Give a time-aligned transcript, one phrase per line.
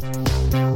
[0.00, 0.69] St.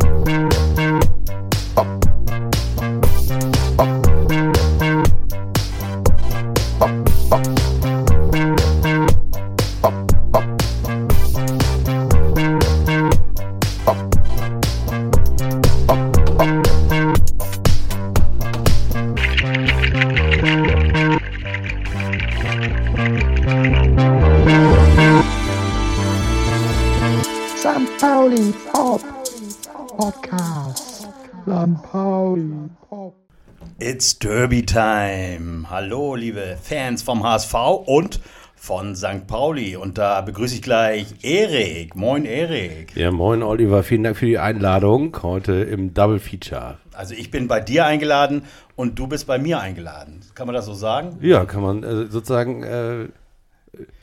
[34.35, 35.71] Derby Time.
[35.71, 37.55] Hallo, liebe Fans vom HSV
[37.87, 38.19] und
[38.57, 39.29] von St.
[39.29, 39.77] Pauli.
[39.77, 41.95] Und da begrüße ich gleich Erik.
[41.95, 42.97] Moin, Erik.
[42.97, 46.79] Ja, moin Oliver, vielen Dank für die Einladung heute im Double Feature.
[46.93, 48.43] Also ich bin bei dir eingeladen
[48.75, 50.23] und du bist bei mir eingeladen.
[50.35, 51.17] Kann man das so sagen?
[51.21, 53.07] Ja, kann man äh, sozusagen, äh,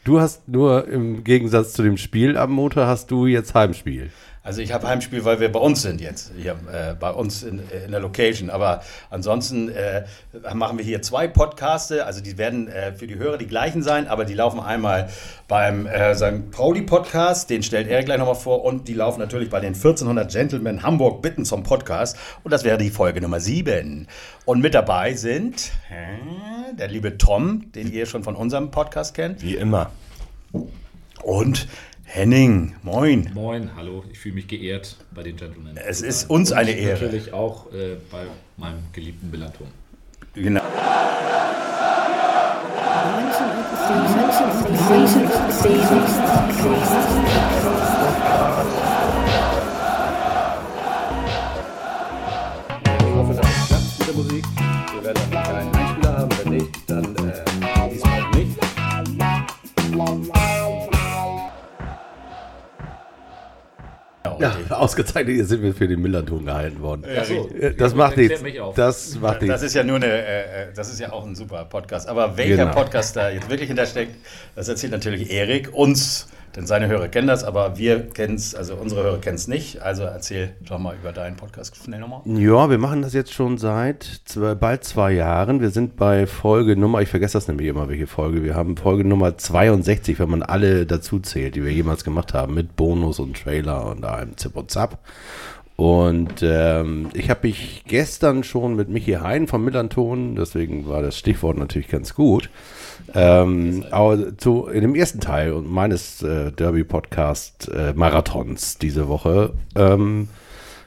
[0.06, 4.12] du hast nur im Gegensatz zu dem Spiel am Montag hast du jetzt Heimspiel.
[4.44, 7.60] Also ich habe Heimspiel, weil wir bei uns sind jetzt, hier äh, bei uns in,
[7.86, 8.50] in der Location.
[8.50, 10.04] Aber ansonsten äh,
[10.56, 12.08] machen wir hier zwei Podcaste.
[12.08, 15.10] Also die werden äh, für die Hörer die gleichen sein, aber die laufen einmal
[15.48, 16.50] beim äh, St.
[16.50, 18.64] Pauli Podcast, den stellt er gleich nochmal vor.
[18.66, 22.18] Und die laufen natürlich bei den 1400 Gentlemen Hamburg Bitten zum Podcast.
[22.44, 24.08] Und das wäre die Folge Nummer 7.
[24.46, 29.44] Und mit dabei sind äh, der liebe Tom, den ihr schon von unserem Podcast kennt.
[29.44, 29.92] Wie immer.
[31.22, 31.68] Und
[32.14, 33.32] Henning, moin.
[33.34, 35.78] Moin, hallo, ich fühle mich geehrt bei den Gentlemen.
[35.78, 37.06] Es ist uns eine Ehre.
[37.06, 38.26] Natürlich auch äh, bei
[38.58, 39.68] meinem geliebten Millanton.
[40.34, 40.60] Genau.
[40.60, 40.66] Ich
[64.42, 67.04] Ja, ausgezeichnet, hier sind wir für den Millanton gehalten worden.
[67.18, 68.42] Achso, Äh, Das macht nichts.
[68.76, 69.62] Das macht Das nichts.
[69.64, 72.08] ist ja nur eine, äh, äh, das ist ja auch ein super Podcast.
[72.10, 72.72] Aber welcher Genau.
[72.74, 74.16] Podcast da jetzt wirklich hintersteckt,
[74.56, 78.76] das erzählt natürlich Erik uns, denn seine Hörer kennen das, aber wir kennen es, also
[78.76, 79.82] unsere Hörer kennen es nicht.
[79.82, 82.22] Also erzähl doch mal über deinen Podcast schnell nochmal.
[82.26, 85.62] Ja, wir machen das jetzt schon seit zwei, bald zwei Jahren.
[85.62, 88.44] Wir sind bei Folge Nummer, ich vergesse das nämlich immer, welche Folge.
[88.44, 92.54] Wir haben Folge Nummer 62, wenn man alle dazu zählt, die wir jemals gemacht haben,
[92.54, 95.00] mit Bonus und Trailer und einem Zip und Zap.
[95.82, 101.18] Und ähm, ich habe mich gestern schon mit Michi Hein vom Millanton, deswegen war das
[101.18, 102.52] Stichwort natürlich ganz gut,
[103.14, 110.28] ähm, aber zu, in dem ersten Teil meines äh, Derby-Podcast-Marathons diese Woche ähm,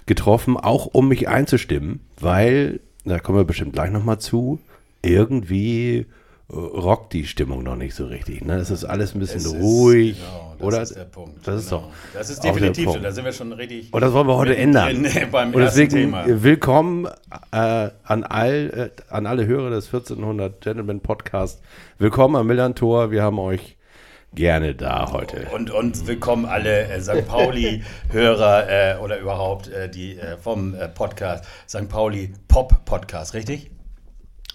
[0.06, 4.60] getroffen, auch um mich einzustimmen, weil, da kommen wir bestimmt gleich nochmal zu,
[5.02, 6.04] irgendwie äh,
[6.52, 8.44] rockt die Stimmung noch nicht so richtig.
[8.44, 8.56] Ne?
[8.56, 10.18] Es ist alles ein bisschen Es ist- ruhig.
[10.18, 10.82] genau, das oder?
[10.82, 11.46] ist der Punkt.
[11.48, 11.82] Das ist genau.
[11.82, 11.88] doch.
[12.12, 12.98] Das ist definitiv so.
[12.98, 13.92] Da sind wir schon richtig.
[13.92, 15.00] Und das wollen wir heute ändern.
[15.00, 16.24] mittendrin beim Und deswegen Thema.
[16.26, 17.06] willkommen
[17.50, 21.60] äh, an, all, äh, an alle Hörer des 1400 Gentlemen Podcast.
[21.98, 23.10] Willkommen am Millantor.
[23.10, 23.76] Wir haben euch
[24.34, 25.46] gerne da heute.
[25.54, 27.26] Und, und willkommen alle äh, St.
[27.26, 31.88] Pauli-Hörer äh, oder überhaupt äh, die äh, vom äh, Podcast St.
[31.88, 33.70] Pauli Pop Podcast, richtig?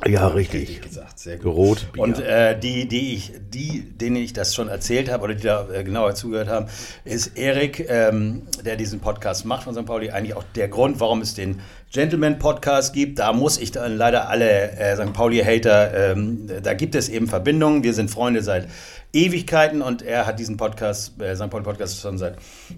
[0.08, 0.82] Ja, richtig.
[0.82, 1.56] gesagt, sehr gut.
[1.56, 2.04] Rotbier.
[2.04, 5.68] Und äh, die, die ich, die, denen ich das schon erzählt habe oder die da
[5.70, 6.68] äh, genauer zugehört haben,
[7.04, 9.86] ist Erik, ähm, der diesen Podcast macht von St.
[9.86, 11.60] Pauli, eigentlich auch der Grund, warum es den
[11.92, 13.20] Gentleman-Podcast gibt.
[13.20, 15.12] Da muss ich dann leider alle äh, St.
[15.12, 17.84] Pauli-Hater, ähm, da gibt es eben Verbindungen.
[17.84, 18.70] Wir sind Freunde seit
[19.12, 21.50] Ewigkeiten und er hat diesen Podcast, äh, St.
[21.50, 22.38] Pauli-Podcast schon seit,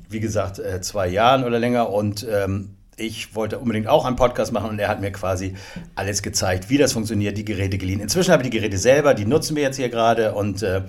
[0.09, 4.51] wie gesagt, äh, zwei Jahren oder länger und ähm, ich wollte unbedingt auch einen Podcast
[4.51, 5.55] machen und er hat mir quasi
[5.95, 7.99] alles gezeigt, wie das funktioniert, die Geräte geliehen.
[7.99, 10.81] Inzwischen habe ich die Geräte selber, die nutzen wir jetzt hier gerade und äh,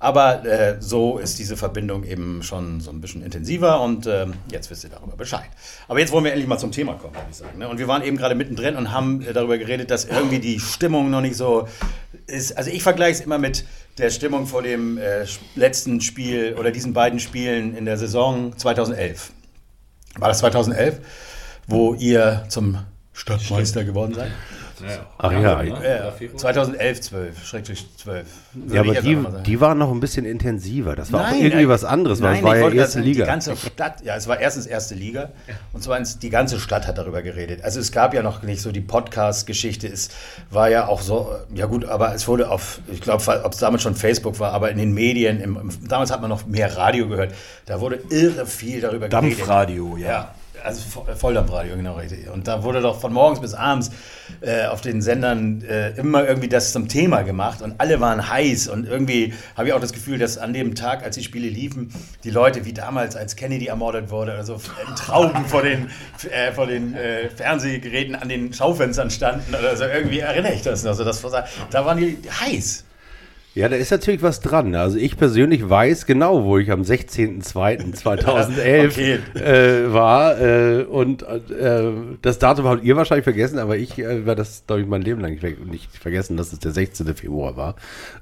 [0.00, 4.70] aber äh, so ist diese Verbindung eben schon so ein bisschen intensiver und äh, jetzt
[4.70, 5.48] wisst ihr darüber Bescheid.
[5.88, 7.58] Aber jetzt wollen wir endlich mal zum Thema kommen, würde ich sagen.
[7.58, 7.68] Ne?
[7.68, 11.10] Und wir waren eben gerade mittendrin und haben äh, darüber geredet, dass irgendwie die Stimmung
[11.10, 11.66] noch nicht so
[12.28, 12.56] ist.
[12.56, 13.64] Also ich vergleiche es immer mit
[13.98, 15.26] der Stimmung vor dem äh,
[15.56, 19.32] letzten Spiel oder diesen beiden Spielen in der Saison 2011.
[20.16, 21.00] War das 2011,
[21.68, 22.78] wo ihr zum
[23.12, 24.30] Stadtmeister geworden seid?
[25.18, 25.98] Ach ja, ne?
[26.04, 26.38] Ja, Februar?
[26.38, 28.26] 2011, 12, schrecklich 12.
[28.54, 30.94] Würde Ja, aber die, die waren noch ein bisschen intensiver.
[30.94, 33.24] Das war auch Nein, irgendwie nein, was anderes, weil nein, es war ja erste Liga.
[33.24, 35.30] Die ganze Stadt, ja, es war erstens erste Liga
[35.72, 37.62] und zweitens die ganze Stadt hat darüber geredet.
[37.62, 40.10] Also es gab ja noch nicht so die Podcast-Geschichte, es
[40.50, 43.82] war ja auch so, ja gut, aber es wurde auf, ich glaube, ob es damals
[43.82, 47.34] schon Facebook war, aber in den Medien, im, damals hat man noch mehr Radio gehört,
[47.66, 49.38] da wurde irre viel darüber geredet.
[49.38, 50.08] Dampfradio, ja.
[50.08, 50.34] Ja,
[50.64, 52.28] Also Vo- Volldampfradio, genau richtig.
[52.28, 53.90] Und da wurde doch von morgens bis abends
[54.40, 58.68] äh, auf den Sendern äh, immer irgendwie das zum Thema gemacht und alle waren heiß
[58.68, 61.92] und irgendwie habe ich auch das Gefühl, dass an dem Tag, als die Spiele liefen,
[62.24, 64.54] die Leute wie damals, als Kennedy ermordet wurde oder so,
[64.88, 65.88] in Trauben vor den,
[66.30, 69.84] äh, vor den äh, Fernsehgeräten an den Schaufenstern standen oder so.
[69.84, 70.94] Irgendwie erinnere ich das noch.
[70.94, 71.22] So, das,
[71.70, 72.84] da waren die heiß.
[73.58, 74.76] Ja, da ist natürlich was dran.
[74.76, 79.18] Also ich persönlich weiß genau, wo ich am 16.02.2011 Okay.
[79.34, 80.40] äh, war.
[80.40, 81.90] Äh, und äh,
[82.22, 85.20] das Datum habt ihr wahrscheinlich vergessen, aber ich äh, werde das, glaube ich, mein Leben
[85.20, 87.12] lang nicht, ver nicht vergessen, dass es der 16.
[87.16, 87.74] Februar war.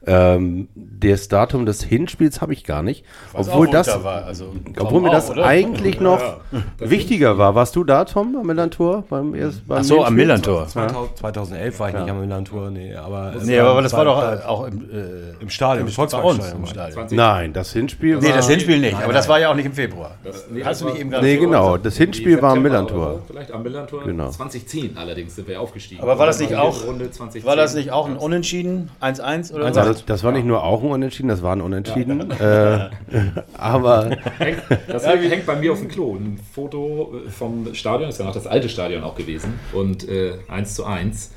[0.07, 3.05] Ähm, das Datum des Hinspiels habe ich gar nicht.
[3.33, 4.25] Was obwohl auch das, unter war.
[4.25, 5.45] Also, obwohl mir auch, das oder?
[5.45, 6.39] eigentlich noch
[6.79, 7.55] wichtiger war.
[7.55, 9.05] Warst du da, Tom, am Millantor?
[9.11, 10.15] Beim, erst, beim Ach so, am?
[10.15, 10.67] Millantor.
[10.67, 13.35] 2000, 2011 war ich nicht am Milan-Tour, nee, aber...
[13.45, 16.61] Nee, aber das war doch auch im, äh, im Stadion, im Volksparkstadion.
[16.63, 16.93] im Stadion.
[16.95, 18.37] 20, Nein, das Hinspiel Nee, war...
[18.37, 20.17] das Hinspiel nicht, aber das war ja auch nicht im Februar.
[20.25, 21.67] nee, Hast du das nicht war- eben gerade Nee, so genau.
[21.67, 21.87] gesagt?
[21.87, 23.13] Das Hinspiel war am Millantor.
[23.15, 24.05] so, Vielleicht am Millantor.
[24.05, 24.31] Genau.
[24.31, 26.03] 2010 allerdings sind wir aufgestiegen.
[26.03, 27.45] Aber war das nicht die auch, Runde 2010.
[27.45, 28.91] war das nicht auch ein Unentschieden?
[29.01, 29.81] 1-1 oder so?
[29.81, 32.31] Also das, das war nicht nur auch ein Unentschieden, das war ein Unentschieden.
[32.33, 32.89] Äh,
[33.59, 36.15] aber Hängt, das hängt, hängt bei mir auf dem Klo.
[36.17, 39.59] Ein Foto äh, vom Stadion, ist ja noch das alte Stadion auch gewesen.
[39.73, 41.31] Und äh, 1 zu 1.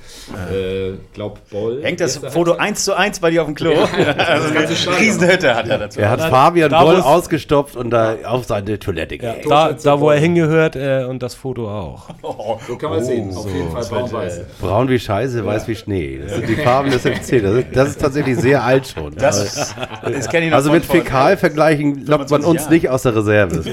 [0.51, 1.81] Äh, glaub Boll.
[1.83, 3.68] Hängt das Foto Halbzeit- 1 zu 1 bei dir auf dem Klo?
[4.15, 4.99] das also ganze eine.
[4.99, 5.99] Riesenhütte hat er dazu.
[5.99, 9.49] er hat Fabian da Boll wo's- ausgestopft und da auf seine Toilette gelegt.
[9.49, 12.09] Da, da, wo er hingehört äh, und das Foto auch.
[12.67, 13.35] So kann man es sehen.
[13.35, 14.41] Auf jeden Fall braun-weiß.
[14.59, 16.19] Braun wie Scheiße, weiß wie Schnee.
[16.23, 17.41] Das sind die Farben des FC.
[17.41, 19.15] Das ist, das ist tatsächlich sehr alt schon.
[19.15, 22.73] Das, das kenne ich noch also mit Fäkalvergleichen lockt man 25 uns Jahren.
[22.73, 23.63] nicht aus der Reserve.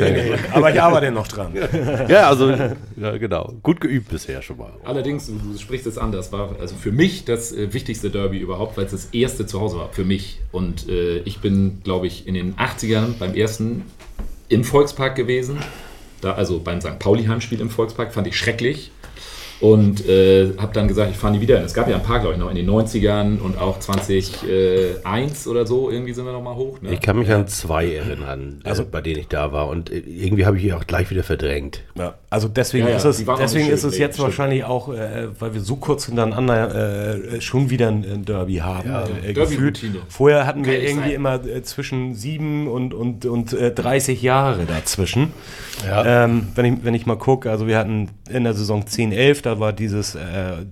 [0.52, 1.52] Aber ich arbeite noch dran.
[2.08, 3.52] ja, also ja, genau.
[3.62, 4.70] Gut geübt bisher schon mal.
[4.84, 8.38] Allerdings, du, du sprichst es an, das war also für mich das äh, wichtigste Derby
[8.38, 10.40] überhaupt, weil es das erste zu Hause war, für mich.
[10.52, 13.84] Und äh, ich bin, glaube ich, in den 80ern beim ersten
[14.48, 15.58] im Volkspark gewesen.
[16.20, 16.98] Da, also beim St.
[16.98, 18.90] Pauli-Heimspiel im Volkspark, fand ich schrecklich.
[19.58, 21.64] Und äh, habe dann gesagt, ich fahre nie wieder hin.
[21.64, 25.66] Es gab ja ein paar, glaube ich, noch in den 90ern und auch 2001 oder
[25.66, 26.82] so, irgendwie sind wir noch mal hoch.
[26.82, 26.92] Ne?
[26.92, 29.68] Ich kann mich an zwei erinnern, also bei denen ich da war.
[29.68, 31.80] Und äh, irgendwie habe ich die auch gleich wieder verdrängt.
[31.96, 34.18] Ja, also deswegen Ja, ja, ist es, deswegen ist schön, es nee, jetzt stimmt.
[34.28, 38.90] wahrscheinlich auch, äh, weil wir so kurz hintereinander äh, schon wieder ein, Derby haben.
[38.90, 39.36] äh, gefühlt.
[39.82, 39.98] Derby-Routine.
[40.08, 41.14] Vorher hatten wir Kann irgendwie sein.
[41.16, 45.32] immer äh, zwischen sieben und, und, und äh, 30 Jahre dazwischen.
[45.88, 49.40] Ähm, wenn, ich, wenn ich mal gucke, also wir hatten in der Saison 10, 11,
[49.42, 50.20] da war dieses, äh,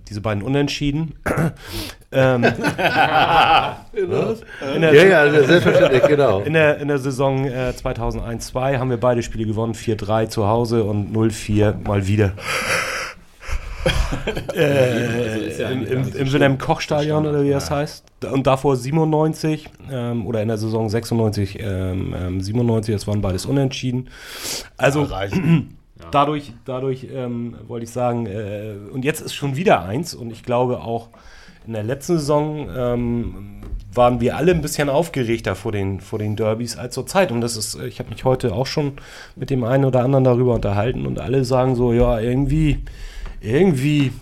[0.08, 1.14] diese beiden Unentschieden.
[2.14, 2.44] Ähm,
[3.92, 6.40] in der, Ja, ja, selbstverständlich, genau.
[6.40, 10.84] in der, in der Saison äh, 2001-2 haben wir beide Spiele gewonnen, 4-3 zu Hause
[10.84, 12.32] und 0-4 mal wieder.
[14.54, 16.32] äh, ja im.
[16.32, 18.04] Wilhelm Koch Stadion oder wie das heißt.
[18.32, 23.46] Und davor 97 ähm, oder in der Saison 96, ähm, ähm, 97, das waren beides
[23.46, 24.08] unentschieden.
[24.76, 25.08] Also
[26.10, 30.42] dadurch, dadurch ähm, wollte ich sagen, äh, und jetzt ist schon wieder eins und ich
[30.42, 31.08] glaube auch
[31.66, 33.34] in der letzten Saison ähm,
[33.92, 37.30] waren wir alle ein bisschen aufgeregter vor den, vor den Derbys als zur Zeit.
[37.30, 38.94] Und das ist, ich habe mich heute auch schon
[39.36, 42.82] mit dem einen oder anderen darüber unterhalten und alle sagen so, ja, irgendwie,
[43.40, 44.12] irgendwie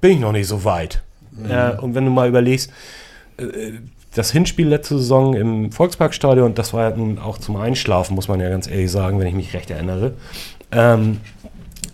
[0.00, 1.02] bin ich noch nicht so weit.
[1.48, 2.70] Äh, und wenn du mal überlegst,
[3.38, 3.44] äh,
[4.14, 8.40] das Hinspiel letzte Saison im Volksparkstadion, das war ja nun auch zum Einschlafen, muss man
[8.40, 10.12] ja ganz ehrlich sagen, wenn ich mich recht erinnere.
[10.70, 11.20] Ähm,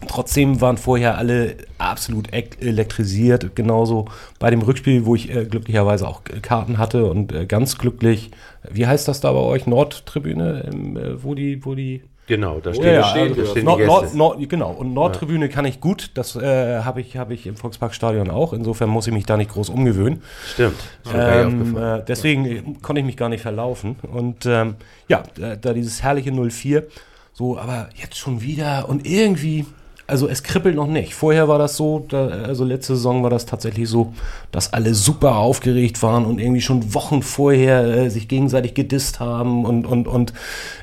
[0.09, 3.55] Trotzdem waren vorher alle absolut ek- elektrisiert.
[3.55, 4.07] Genauso
[4.39, 8.31] bei dem Rückspiel, wo ich äh, glücklicherweise auch Karten hatte und äh, ganz glücklich.
[8.71, 9.67] Wie heißt das da bei euch?
[9.67, 13.61] Nordtribüne, ähm, äh, wo die, wo die Genau, da ja, stehen, ja, da also stehen
[13.61, 14.15] die Nord, Nord.
[14.15, 14.71] Nord, genau.
[14.73, 16.11] Und Nordtribüne kann ich gut.
[16.13, 18.53] Das äh, habe ich, hab ich im Volksparkstadion auch.
[18.53, 20.23] Insofern muss ich mich da nicht groß umgewöhnen.
[20.53, 20.77] Stimmt.
[21.15, 23.97] Ähm, äh, deswegen äh, konnte ich mich gar nicht verlaufen.
[24.03, 24.75] Und ähm,
[25.09, 26.87] ja, da, da dieses herrliche 04.
[27.33, 29.65] So, aber jetzt schon wieder und irgendwie.
[30.09, 31.15] Also es kribbelt noch nicht.
[31.15, 34.15] Vorher war das so, da, also letzte Saison war das tatsächlich so,
[34.51, 39.67] dass alle super aufgeregt waren und irgendwie schon Wochen vorher äh, sich gegenseitig gedisst haben
[39.67, 40.33] und, und, und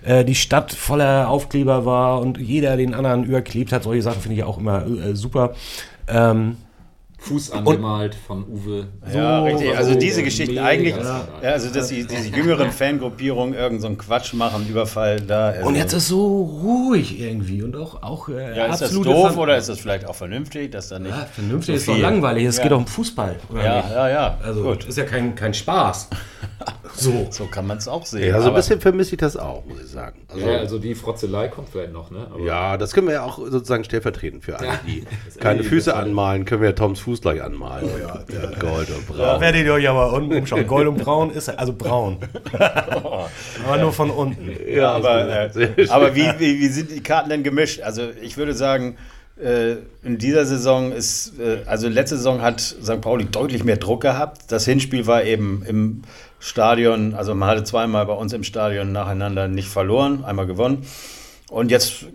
[0.04, 3.82] äh, die Stadt voller Aufkleber war und jeder den anderen überklebt hat.
[3.82, 5.56] Solche Sachen finde ich auch immer äh, super.
[6.08, 6.58] Ähm,
[7.28, 8.88] Fuß angemalt von Uwe.
[9.12, 9.76] Ja, So, richtig.
[9.78, 14.34] Also diese Geschichten eigentlich, ja, also dass die, diese jüngeren Fangruppierungen irgend so einen Quatsch
[14.34, 15.48] machen, Überfall da.
[15.50, 15.68] Also.
[15.68, 19.38] Und jetzt ist so ruhig irgendwie und auch, auch äh, ja, ist das doof Fan-
[19.40, 22.46] oder ist das vielleicht auch vernünftig, dass da nicht Ja, vernünftig so ist doch langweilig.
[22.46, 22.64] Es Ja.
[22.64, 23.36] geht doch um Fußball.
[23.52, 23.90] Oder Ja, nicht?
[23.92, 24.38] ja, ja.
[24.44, 24.86] Also gut.
[24.86, 26.10] ist ja kein, kein Spaß.
[26.98, 27.28] So.
[27.32, 28.30] So kann man es auch sehen.
[28.30, 30.22] Ja, so ein bisschen vermisse ich das auch, muss ich sagen.
[30.28, 32.28] Also, Ja, also die Frotzelei kommt vielleicht noch, ne?
[32.34, 35.04] Aber ja, das können wir ja auch sozusagen stellvertretend für alle, die
[35.40, 37.86] keine Füße das- anmalen, können wir ja Toms Fuß gleich anmalen.
[38.28, 39.42] Mit Gold und Da Braun.
[39.42, 40.66] werdet ihr euch aber unten umschauen.
[40.68, 42.18] Gold und braun ist also braun.
[43.66, 44.50] aber nur von unten.
[44.68, 45.90] Ja, aber, äh, Sehr schön.
[45.90, 47.82] aber wie, wie, wie sind die Karten denn gemischt?
[47.82, 48.98] Also ich würde sagen,
[49.42, 53.02] äh, in dieser Saison ist, äh, also letzte Saison hat St.
[53.02, 54.44] Pauli deutlich mehr Druck gehabt.
[54.50, 56.02] Das Hinspiel war eben im
[56.40, 60.86] Stadion, also man hatte zweimal bei uns im Stadion nacheinander nicht verloren, einmal gewonnen.
[61.50, 62.06] Und jetzt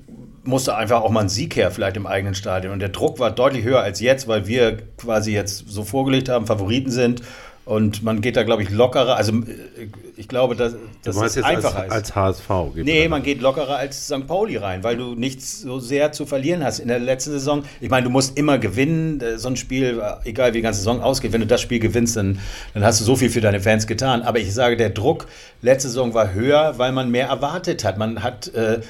[0.43, 2.73] musste einfach auch mal ein Sieg her, vielleicht im eigenen Stadion.
[2.73, 6.47] Und der Druck war deutlich höher als jetzt, weil wir quasi jetzt so vorgelegt haben,
[6.47, 7.23] Favoriten sind.
[7.71, 9.15] Und man geht da, glaube ich, lockerer.
[9.17, 11.93] Also äh, ich glaube, dass, Du dass meinst es jetzt als, einfacher ist.
[11.93, 12.49] als HSV?
[12.75, 14.27] geht Nee, man- man geht lockerer als St.
[14.27, 17.63] Pauli rein, weil du nichts so sehr zu verlieren hast in der letzten Saison.
[17.81, 20.81] Ich meine, du musst immer gewinnen, äh, so ein Spiel, äh, egal wie die ganze
[20.81, 22.41] Saison ausgeht, wenn du das Spiel gewinnst, dann,
[22.75, 24.23] dann hast du so viel für deine Fans getan.
[24.23, 25.27] Aber ich sage, der Druck
[25.63, 27.99] letzte Saison war höher, weil man mehr erwartet hat.
[27.99, 28.81] Man hat äh,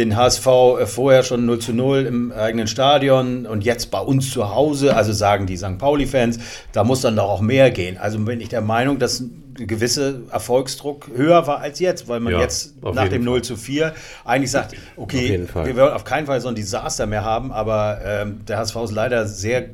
[0.00, 4.30] den HSV äh, vorher schon 0 zu 0 im eigenen Stadion und jetzt bei uns
[4.30, 5.78] zu Hause, also sagen die St.
[5.78, 6.38] Pauli-Fans,
[6.72, 7.98] da muss dann doch auch mehr gehen.
[7.98, 9.22] Also bin ich der Meinung, dass
[9.60, 13.32] ein gewisser Erfolgsdruck höher war als jetzt, weil man Ja, jetzt nach dem Fall.
[13.32, 17.24] 0 zu 4 eigentlich sagt, okay, wir wollen auf keinen Fall so ein Desaster mehr
[17.24, 19.70] haben, aber ähm, der HSV ist leider sehr,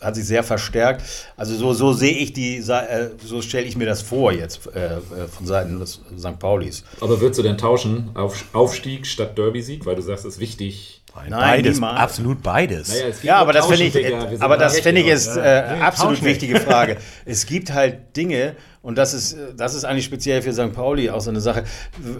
[0.00, 1.02] hat sich sehr verstärkt.
[1.36, 4.96] Also so, so sehe ich die, äh, so stelle ich mir das vor jetzt äh,
[4.96, 6.38] äh, von Seiten des St.
[6.38, 6.84] Paulis.
[7.00, 9.86] Aber würdest du denn tauschen auf Aufstieg statt Derby-Sieg?
[9.86, 11.01] Weil du sagst, es ist wichtig.
[11.14, 12.00] Nein, beides, niemals.
[12.00, 12.88] absolut beides.
[12.88, 15.64] es geht Ja, aber das finde ich, sind aber da das finde ich ist äh,
[15.80, 16.96] absolut wichtige Frage.
[17.24, 20.72] es gibt halt Dinge und das ist, äh, das ist eigentlich speziell für St.
[20.72, 21.64] Pauli auch so eine Sache,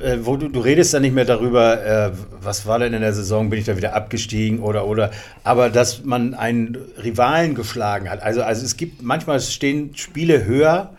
[0.03, 3.13] äh, wo du, du redest dann nicht mehr darüber, äh, was war denn in der
[3.13, 5.11] Saison, bin ich da wieder abgestiegen oder oder,
[5.43, 8.23] aber dass man einen Rivalen geschlagen hat.
[8.23, 10.91] Also also es gibt manchmal stehen Spiele höher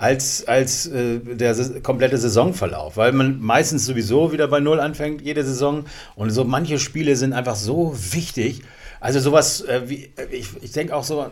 [0.00, 5.44] als, als äh, der komplette Saisonverlauf, weil man meistens sowieso wieder bei Null anfängt, jede
[5.44, 5.84] Saison.
[6.16, 8.62] Und so manche Spiele sind einfach so wichtig.
[8.98, 11.26] Also sowas, äh, wie, äh, ich, ich denke auch so,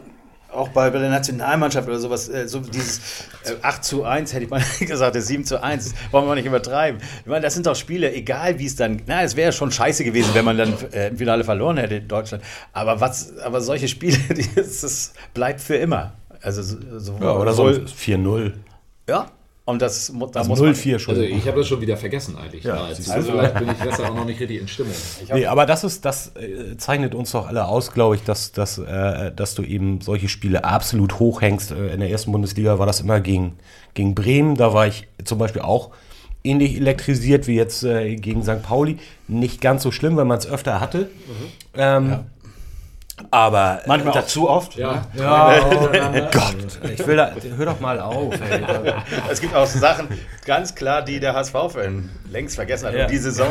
[0.53, 2.99] auch bei, bei der Nationalmannschaft oder sowas, äh, so dieses
[3.45, 6.47] äh, 8 zu 1, hätte ich mal gesagt, das 7 zu 1, wollen wir nicht
[6.47, 7.01] übertreiben.
[7.21, 10.05] Ich meine, das sind doch Spiele, egal wie es dann, na, es wäre schon scheiße
[10.05, 12.45] gewesen, wenn man dann äh, im Finale verloren hätte in Deutschland.
[12.75, 16.13] Aber was, aber solche Spiele, die, das bleibt für immer.
[16.43, 18.53] Also so, Ja, oder so sowohl- ein 4-0.
[19.09, 19.27] ja,
[19.65, 20.73] und das da Also muss man.
[20.73, 21.15] 0-4 schon.
[21.15, 22.65] Also ich habe das schon wieder vergessen eigentlich.
[22.65, 22.83] Ja, du.
[22.85, 24.93] also vielleicht bin ich deshalb auch noch nicht richtig in Stimmung.
[25.35, 28.79] Nee, aber das ist, das äh, zeichnet uns doch alle aus, glaube ich, dass, dass,
[28.79, 31.73] äh, dass du eben solche Spiele absolut hochhängst.
[31.73, 33.57] Äh, in der ersten Bundesliga war das immer gegen,
[33.95, 34.55] gegen Bremen.
[34.57, 35.91] Da war ich zum Beispiel auch
[36.45, 38.63] ähnlich elektrisiert wie jetzt äh, gegen St.
[38.63, 38.97] Pauli.
[39.27, 41.11] Nicht ganz so schlimm, weil man es öfter hatte.
[41.75, 42.21] Ähm,
[43.31, 44.77] Aber Manchmal äh, auch zu oft.
[44.77, 45.89] Ja, Ja, oh
[46.33, 48.35] Gott, ich will da, hör doch mal auf.
[48.35, 48.61] Ey.
[49.31, 50.09] Es gibt auch Sachen,
[50.47, 52.95] ganz klar, die der HSV-Fan längst vergessen hat.
[52.95, 53.03] Ja.
[53.05, 53.49] Und die Saison,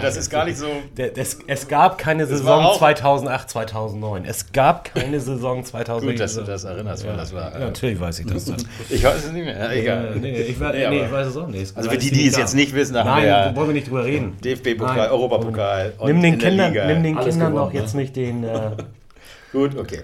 [0.00, 0.66] das ist gar nicht so.
[0.96, 4.24] Der, das, es gab keine war Saison auch- 2008, 2009.
[4.24, 6.10] Es gab keine Saison 2009.
[6.12, 7.52] Gut, dass du das erinnerst, weil das war.
[7.52, 8.44] Ja, natürlich weiß ich das.
[8.46, 8.56] dann.
[8.90, 9.58] Ich weiß es nicht mehr.
[9.58, 10.12] Ja, egal.
[10.16, 11.76] Äh, nee, ich, weiß- Nee, nee, ich weiß es auch nicht.
[11.76, 13.74] Also für die, die es jetzt nicht wissen, da haben Nein, wir ja wollen wir
[13.74, 14.36] nicht drüber reden.
[14.44, 15.08] DFB-Pokal.
[15.10, 16.86] Europapokal Nimm den in der Kindern, Liga.
[16.86, 18.70] nimm den Alles Kindern gewonnen, doch jetzt nicht den, äh,
[19.52, 20.00] Gut, okay.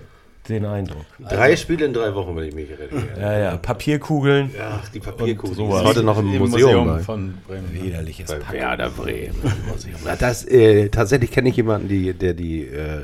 [0.49, 1.05] den Eindruck.
[1.29, 3.21] Drei Spiele in drei Wochen, wenn ich mich erinnere.
[3.21, 4.51] Ja, ja, Papierkugeln.
[4.61, 5.51] Ach, die Papierkugel.
[5.51, 5.85] Und Die ist sowas.
[5.85, 6.87] heute noch im, Im Museum.
[6.87, 7.73] bei- von Bremen.
[7.73, 8.53] Widerliches Bei.
[8.53, 9.35] Werder Bremen.
[9.71, 9.97] Museum.
[10.05, 13.03] Ja, das, äh, tatsächlich kenne ich jemanden, die, der die äh,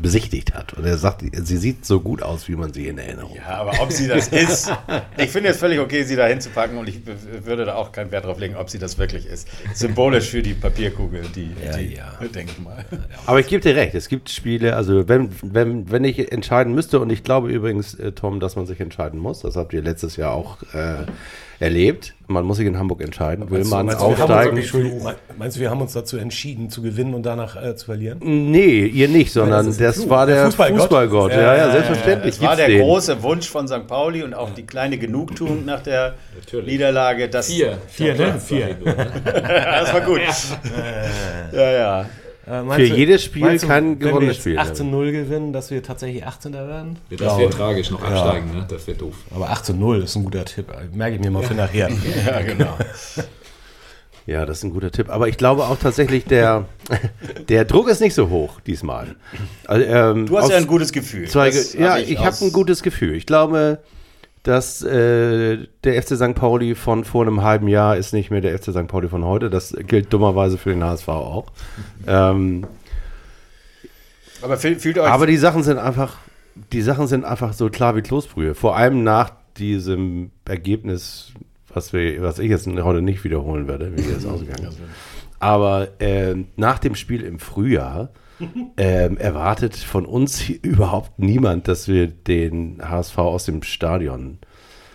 [0.00, 0.74] besichtigt hat.
[0.74, 3.48] Und er sagt, sie sieht so gut aus, wie man sie in Erinnerung hat.
[3.48, 4.72] Ja, aber ob sie das ist,
[5.18, 7.00] ich finde es völlig okay, sie da hinzupacken und ich
[7.44, 9.48] würde da auch keinen Wert drauf legen, ob sie das wirklich ist.
[9.74, 12.12] Symbolisch für die Papierkugel, die, Ja, die ja.
[12.34, 12.84] denke ich mal.
[13.26, 17.00] Aber ich gebe dir recht, es gibt Spiele, also wenn, wenn, wenn ich entscheiden müsste,
[17.00, 20.16] und ich glaube übrigens, äh, Tom, dass man sich entscheiden muss, das habt ihr letztes
[20.16, 21.04] Jahr auch äh,
[21.62, 24.56] erlebt, man muss sich in Hamburg entscheiden, will man Meinst du, wir haben uns- aufsteigen?
[24.56, 28.18] Entschuldigung, meinst du, wir haben uns dazu entschieden, zu gewinnen und danach äh, zu verlieren?
[28.22, 30.10] Nee, ihr nicht, sondern das ist das, Fluch.
[30.10, 30.80] war der Fußballgott.
[30.80, 31.32] Fußballgott.
[31.32, 32.34] Ja, ja, Ja, ja, selbstverständlich.
[32.34, 32.80] Es war der den.
[32.82, 33.86] große Wunsch von St.
[33.86, 36.66] Pauli und auch die kleine Genugtuung nach der Natürlich.
[36.72, 37.28] Niederlage.
[37.28, 37.78] Dass, Vier.
[37.88, 38.34] Vier, ne?
[38.40, 38.76] Vier.
[39.24, 40.20] das war gut.
[41.52, 42.06] Ja, ja.
[42.46, 44.58] Äh, Für jedes Spiel du, kein wenn wir gewonnenes jetzt Spiel.
[44.58, 46.52] 18-0 gewinnen, dass wir tatsächlich 18.
[46.54, 46.98] werden?
[47.10, 48.66] Das wäre tragisch, noch absteigen, ne?
[48.68, 49.14] Das wäre doof.
[49.34, 50.66] Aber 18-0 ist ein guter Tipp.
[50.92, 51.88] Merke ich mir mal für nachher.
[52.26, 52.76] Ja, genau.
[54.26, 55.08] Ja, das ist ein guter Tipp.
[55.08, 56.66] Aber ich glaube auch tatsächlich, der,
[57.48, 59.16] der Druck ist nicht so hoch diesmal.
[59.66, 61.28] Also, ähm, Du hast ja ein gutes Gefühl.
[61.28, 63.14] zwei, ja, hab ich, habe aus- ein gutes Gefühl.
[63.16, 63.78] Ich glaube,
[64.42, 66.34] dass äh, der FC St.
[66.34, 68.88] Pauli von vor einem halben Jahr ist nicht mehr der FC St.
[68.88, 69.50] Pauli von heute.
[69.50, 71.46] Das gilt dummerweise für den HSV auch.
[72.06, 72.66] Ähm,
[74.42, 75.08] Aber fühl- fühlt euch.
[75.08, 76.16] aber die Sachen sind einfach,
[76.72, 78.54] die Sachen sind einfach so klar wie Kloßbrühe.
[78.54, 81.32] Vor allem nach diesem Ergebnis,
[81.72, 84.78] was, wir, was ich jetzt heute nicht wiederholen werde, wie das ausgegangen ist.
[85.38, 88.10] Aber ähm, nach dem Spiel im Frühjahr
[88.76, 94.38] ähm, erwartet von uns überhaupt niemand, dass wir den HSV aus dem Stadion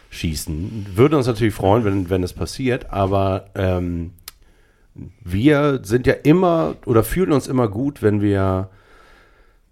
[0.10, 0.88] schießen.
[0.96, 4.12] Würde uns natürlich freuen, wenn, wenn es passiert, aber ähm,
[5.24, 8.70] wir sind ja immer oder fühlen uns immer gut, wenn wir,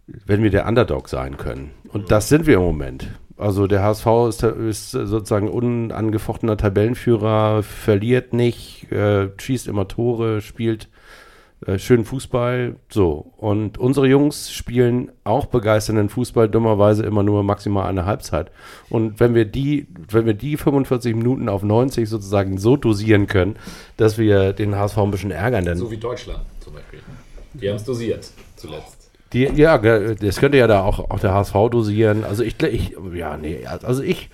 [0.07, 1.71] wenn wir der Underdog sein können.
[1.87, 3.07] Und das sind wir im Moment.
[3.37, 10.89] Also der HSV ist, ist sozusagen unangefochtener Tabellenführer, verliert nicht, äh, schießt immer Tore, spielt
[11.65, 12.75] äh, schönen Fußball.
[12.89, 13.33] So.
[13.37, 18.51] Und unsere Jungs spielen auch begeisternden Fußball, dummerweise immer nur maximal eine Halbzeit.
[18.89, 23.55] Und wenn wir die, wenn wir die 45 Minuten auf 90 sozusagen so dosieren können,
[23.97, 25.77] dass wir den HSV ein bisschen ärgern, dann.
[25.77, 26.99] So wie Deutschland zum Beispiel.
[27.53, 29.11] Die haben es dosiert zuletzt.
[29.33, 32.23] Die, ja, das könnte ja da auch, auch der HSV dosieren.
[32.23, 34.29] Also ich, ich, ja, nee, also ich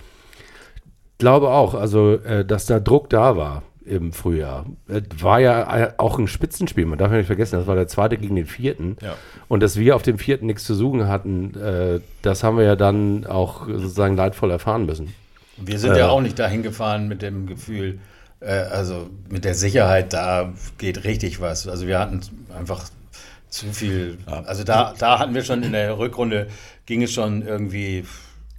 [1.17, 4.65] glaube auch, also äh, dass da Druck da war im Frühjahr.
[5.19, 8.35] War ja auch ein Spitzenspiel, man darf ja nicht vergessen, das war der zweite gegen
[8.35, 8.97] den vierten.
[9.01, 9.15] Ja.
[9.47, 12.75] Und dass wir auf dem vierten nichts zu suchen hatten, äh, das haben wir ja
[12.75, 15.13] dann auch sozusagen leidvoll erfahren müssen.
[15.57, 17.99] Wir sind ja auch nicht dahin gefahren mit dem Gefühl,
[18.39, 21.67] äh, also mit der Sicherheit, da geht richtig was.
[21.67, 22.21] Also wir hatten
[22.57, 22.85] einfach
[23.49, 24.17] zu viel.
[24.25, 26.47] Also da, da hatten wir schon in der Rückrunde,
[26.85, 28.05] ging es schon irgendwie.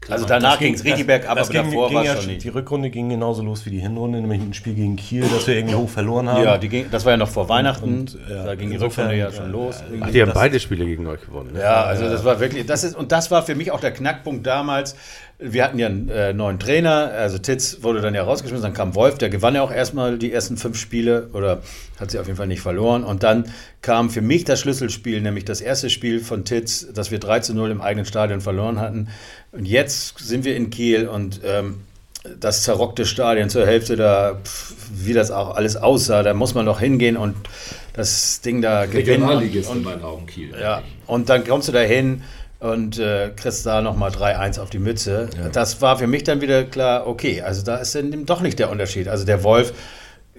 [0.08, 2.44] Also danach ging es richtig bergab, aber ging, davor war es ja, schon nicht.
[2.44, 5.56] Die Rückrunde ging genauso los wie die Hinrunde, nämlich ein Spiel gegen Kiel, das wir
[5.56, 6.44] irgendwie hoch verloren haben.
[6.44, 8.00] Ja, die ging, das war ja noch vor Weihnachten.
[8.00, 9.82] Und, ja, da ging die Rückrunde ja schon ja, los.
[10.00, 11.52] Ach, die haben beide Spiele gegen euch gewonnen.
[11.52, 11.60] Ne?
[11.60, 14.46] Ja, also das war wirklich, das ist, und das war für mich auch der Knackpunkt
[14.46, 14.96] damals.
[15.44, 18.94] Wir hatten ja einen äh, neuen Trainer, also Titz wurde dann ja rausgeschmissen, dann kam
[18.94, 21.62] Wolf, der gewann ja auch erstmal die ersten fünf Spiele oder
[21.98, 23.02] hat sie auf jeden Fall nicht verloren.
[23.02, 27.18] Und dann kam für mich das Schlüsselspiel, nämlich das erste Spiel von Titz, das wir
[27.18, 29.08] 3 zu 0 im eigenen Stadion verloren hatten.
[29.50, 31.80] Und jetzt sind wir in Kiel und ähm,
[32.38, 36.66] das zerrockte Stadion zur Hälfte da, pf, wie das auch alles aussah, da muss man
[36.66, 37.34] doch hingehen und
[37.94, 39.24] das Ding da gewinnen.
[39.24, 40.54] Regionalligist Und, in meinen Augen Kiel.
[40.60, 42.22] ja, und dann kommst du da hin
[42.62, 45.28] und äh, kriegst da nochmal 3-1 auf die Mütze.
[45.52, 48.70] Das war für mich dann wieder klar, okay, also da ist dann doch nicht der
[48.70, 49.08] Unterschied.
[49.08, 49.72] Also der Wolf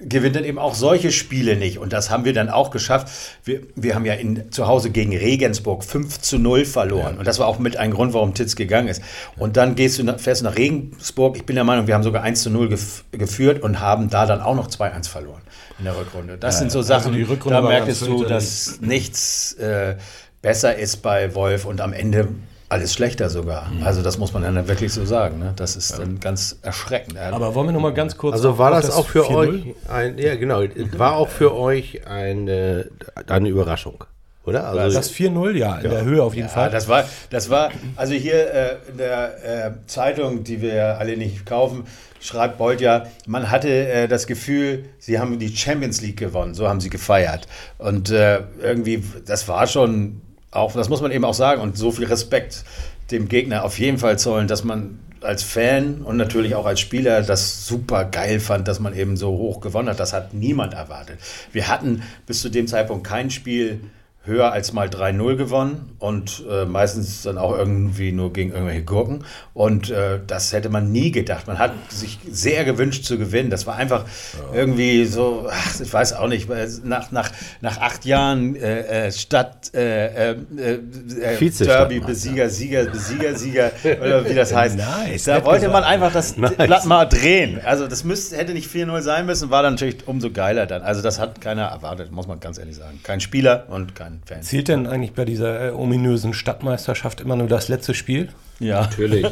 [0.01, 1.79] gewinnt dann eben auch solche Spiele nicht.
[1.79, 3.09] Und das haben wir dann auch geschafft.
[3.43, 7.17] Wir, wir haben ja in, zu Hause gegen Regensburg 5 zu 0 verloren.
[7.17, 9.01] Und das war auch mit ein Grund, warum Titz gegangen ist.
[9.37, 11.35] Und dann gehst du nach, fährst du nach Regensburg.
[11.35, 14.25] Ich bin der Meinung, wir haben sogar 1 zu 0 gef geführt und haben da
[14.25, 15.41] dann auch noch 2-1 verloren
[15.77, 16.37] in der Rückrunde.
[16.37, 19.95] Das sind so Sachen, die Rückrunde da merkst du, dass nichts äh,
[20.43, 22.27] besser ist bei Wolf und am Ende
[22.69, 23.69] alles schlechter sogar.
[23.69, 23.83] Mhm.
[23.83, 25.39] Also das muss man dann wirklich so sagen.
[25.39, 25.53] Ne?
[25.55, 27.17] Das ist dann ganz erschreckend.
[27.17, 28.33] Er- Aber wollen wir noch mal ganz kurz.
[28.35, 29.35] Also war auf das auch für 4-0?
[29.35, 30.63] euch ein, ja genau,
[30.97, 32.89] war auch für euch eine,
[33.27, 34.03] eine Überraschung,
[34.45, 34.65] oder?
[34.67, 36.69] Also, Das 4-0, ja, in der Höhe auf jeden Ja, Fall.
[36.71, 41.15] das war, das war, also hier äh, in der äh, Zeitung, die wir ja alle
[41.15, 41.83] nicht kaufen,
[42.19, 46.67] schreibt Bolt ja, man hatte äh, das Gefühl, sie haben die Champions League gewonnen, so
[46.67, 47.47] haben sie gefeiert.
[47.77, 50.21] Und äh, irgendwie, das war schon
[50.55, 52.63] auch, das muss man eben auch sagen, und so viel Respekt
[53.11, 57.21] dem Gegner auf jeden Fall zollen, dass man als Fan und natürlich auch als Spieler
[57.21, 59.99] das super geil fand, dass man eben so hoch gewonnen hat.
[59.99, 61.17] Das hat niemand erwartet.
[61.51, 63.79] Wir hatten bis zu dem Zeitpunkt kein Spiel
[64.25, 69.25] höher als mal 3-0 gewonnen und äh, meistens dann auch irgendwie nur gegen irgendwelche Gurken.
[69.53, 71.45] Und äh, das hätte man nie gedacht.
[71.45, 73.49] Man hat sich sehr gewünscht zu gewinnen.
[73.49, 74.05] Das war einfach
[74.53, 76.47] irgendwie so, ach, ich weiß auch nicht,
[76.85, 83.35] nach, nach, nach acht Jahren äh, äh, Stadt äh, äh, äh, Derby, Besieger, Sieger, Besieger,
[83.35, 84.77] Sieger, oder wie das heißt.
[84.77, 87.59] Nice, da wollte man einfach das Blatt mal drehen.
[87.65, 90.81] Also das müsste, hätte nicht 4-0 sein müssen, war dann natürlich umso geiler dann.
[90.81, 93.01] Also das hat keiner erwartet, muss man ganz ehrlich sagen.
[93.03, 94.41] Kein Spieler und kein Fan.
[94.41, 98.29] Zählt denn eigentlich bei dieser äh, ominösen Stadtmeisterschaft immer nur das letzte Spiel?
[98.59, 99.25] Ja, Natürlich.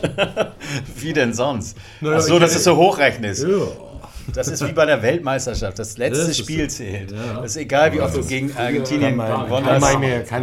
[0.98, 1.78] wie denn sonst?
[2.02, 3.46] Naja, Ach so, dass es so hochrechnest.
[4.34, 5.80] Das ist wie bei der Weltmeisterschaft.
[5.80, 6.78] Das letzte Das Spiel so.
[6.78, 7.12] zählt.
[7.12, 7.42] Ja.
[7.42, 9.96] Das ist egal, wie oft du gegen Argentinien gewonnen hast.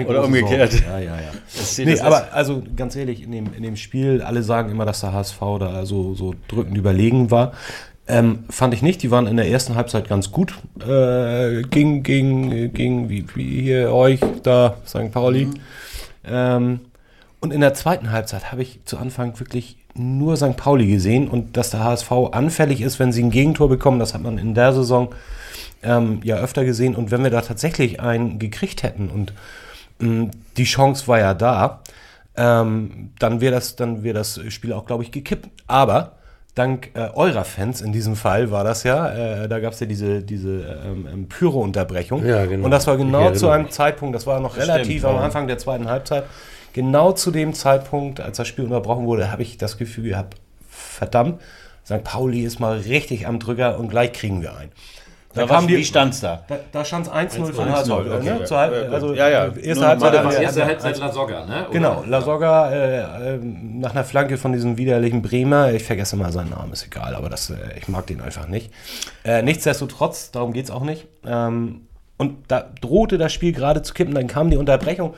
[0.07, 0.73] Oder umgekehrt.
[0.81, 1.31] Ja, ja, ja.
[1.57, 4.71] Das zählt Nee, das aber also ganz ehrlich, in dem, in dem Spiel, alle sagen
[4.71, 7.53] immer, dass der HSV da so, so drückend überlegen war.
[8.09, 9.03] Ähm, fand ich nicht.
[9.03, 13.93] Die waren in der ersten Halbzeit ganz gut äh, gegen, gegen, gegen wie, wie hier
[13.93, 15.13] euch da, St.
[15.13, 15.49] Pauli.
[16.27, 16.81] Ähm,
[17.41, 20.57] und in der zweiten Halbzeit habe ich zu Anfang wirklich nur St.
[20.57, 24.23] Pauli gesehen und dass der HSV anfällig ist, wenn sie ein Gegentor bekommen, das hat
[24.23, 25.15] man in der Saison
[25.83, 26.97] ähm, ja öfter gesehen.
[26.97, 29.35] Und wenn wir da tatsächlich einen gekriegt hätten und
[29.99, 31.83] mh, die Chance war ja da,
[32.37, 35.49] ähm, dann wäre das, dann wäre das Spiel auch, glaube ich, gekippt.
[35.67, 36.18] Aber
[36.59, 39.87] dank äh, eurer Fans in diesem Fall war das ja, äh, da gab es ja
[39.87, 42.27] diese, diese ähm, ähm, Pyro-Unterbrechung.
[42.27, 42.65] Ja, genau.
[42.65, 43.73] Und das war genau zu einem mich.
[43.73, 45.23] Zeitpunkt, das war noch Das relativ stimmt, am ja.
[45.23, 46.25] Anfang der zweiten Halbzeit.
[46.73, 50.37] Genau zu dem Zeitpunkt, als das Spiel unterbrochen wurde, habe ich das Gefühl gehabt,
[50.69, 51.41] verdammt,
[51.85, 52.05] St.
[52.05, 54.71] Pauli ist mal richtig am Drücker und gleich kriegen wir einen.
[55.39, 56.43] Da, Da was, die, wie stand's da?
[56.49, 57.91] da, da stand es 1-0 für 1-0, HSV.
[57.91, 58.25] okay.
[58.25, 58.47] Ne?
[58.51, 59.45] Halb- Ja, ja, also, ja, ja.
[59.57, 61.63] Erste Halbzeit das Erste Halbzeit La Soga, ne?
[61.65, 61.71] Oder?
[61.71, 66.33] Genau, La Soga äh, äh, nach einer Flanke von diesem widerlichen Bremer, ich vergesse mal
[66.33, 68.73] seinen Namen, ist egal, aber das, äh, ich mag den einfach nicht.
[69.25, 71.07] Äh, nichtsdestotrotz, darum geht es auch nicht.
[71.27, 71.83] Ähm,
[72.17, 75.15] und da drohte das Spiel gerade zu kippen, dann kam die Unterbrechung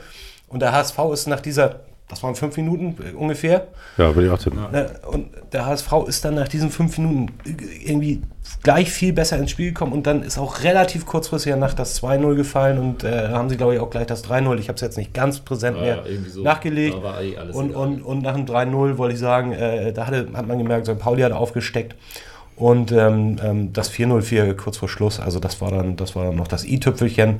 [0.47, 1.79] und der HSV ist nach dieser,
[2.11, 4.59] das waren fünf Minuten äh, ungefähr, Ja, würde ich auch tippen.
[4.71, 7.27] Ne, Und der HSV ist dann nach diesen fünf Minuten
[7.83, 8.21] irgendwie
[8.63, 12.35] gleich viel besser ins Spiel gekommen und dann ist auch relativ kurzfristig nach das 2-0
[12.35, 14.59] gefallen und äh, haben sie, glaube ich, auch gleich das 3-0.
[14.59, 16.43] Ich habe es jetzt nicht ganz präsent Ja, mehr so.
[16.43, 16.95] nachgelegt.
[16.97, 20.05] Da war eh alles und, und, und nach dem 3-0 wollte ich sagen, äh, da
[20.05, 20.99] hatte, hat man gemerkt, St.
[20.99, 21.95] Pauli hat aufgesteckt.
[22.61, 26.35] Und ähm, ähm, das 4-0-4 kurz vor Schluss, also das war dann, das war dann
[26.35, 27.39] noch das i-Tüpfelchen.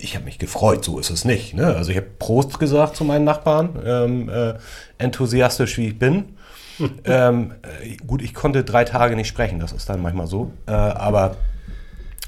[0.00, 1.52] Ich habe mich gefreut, so ist es nicht.
[1.52, 1.66] Ne?
[1.66, 4.54] Also ich habe Prost gesagt zu meinen Nachbarn, ähm, äh,
[4.96, 6.36] enthusiastisch wie ich bin.
[7.04, 10.52] ähm, äh, gut, ich konnte drei Tage nicht sprechen, das ist dann manchmal so.
[10.66, 11.36] Äh, aber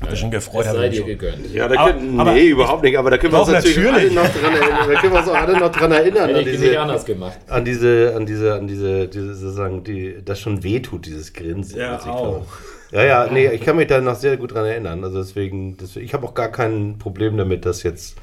[0.05, 1.07] ein bisschen gefreut Es sei dir schon.
[1.07, 1.53] gegönnt.
[1.55, 2.97] Ja, da können, aber- nee, überhaupt nicht.
[2.99, 3.95] Aber da können wir uns natürlich, natürlich.
[3.95, 4.89] Alle noch dran erinnern.
[4.93, 6.27] Da können wir uns auch alle noch dran erinnern.
[6.29, 7.39] Hätte an ich diese, nicht anders gemacht.
[7.49, 11.79] an diese, an diese, an diese, diese sozusagen, die, das schon wehtut, dieses Grinsen.
[11.81, 12.03] Ja, auch.
[12.05, 12.47] glaube.
[12.93, 15.03] Ja, ja, nee, ich kann mich da noch sehr gut dran erinnern.
[15.03, 18.17] Also deswegen, deswegen ich habe auch gar kein Problem damit, das jetzt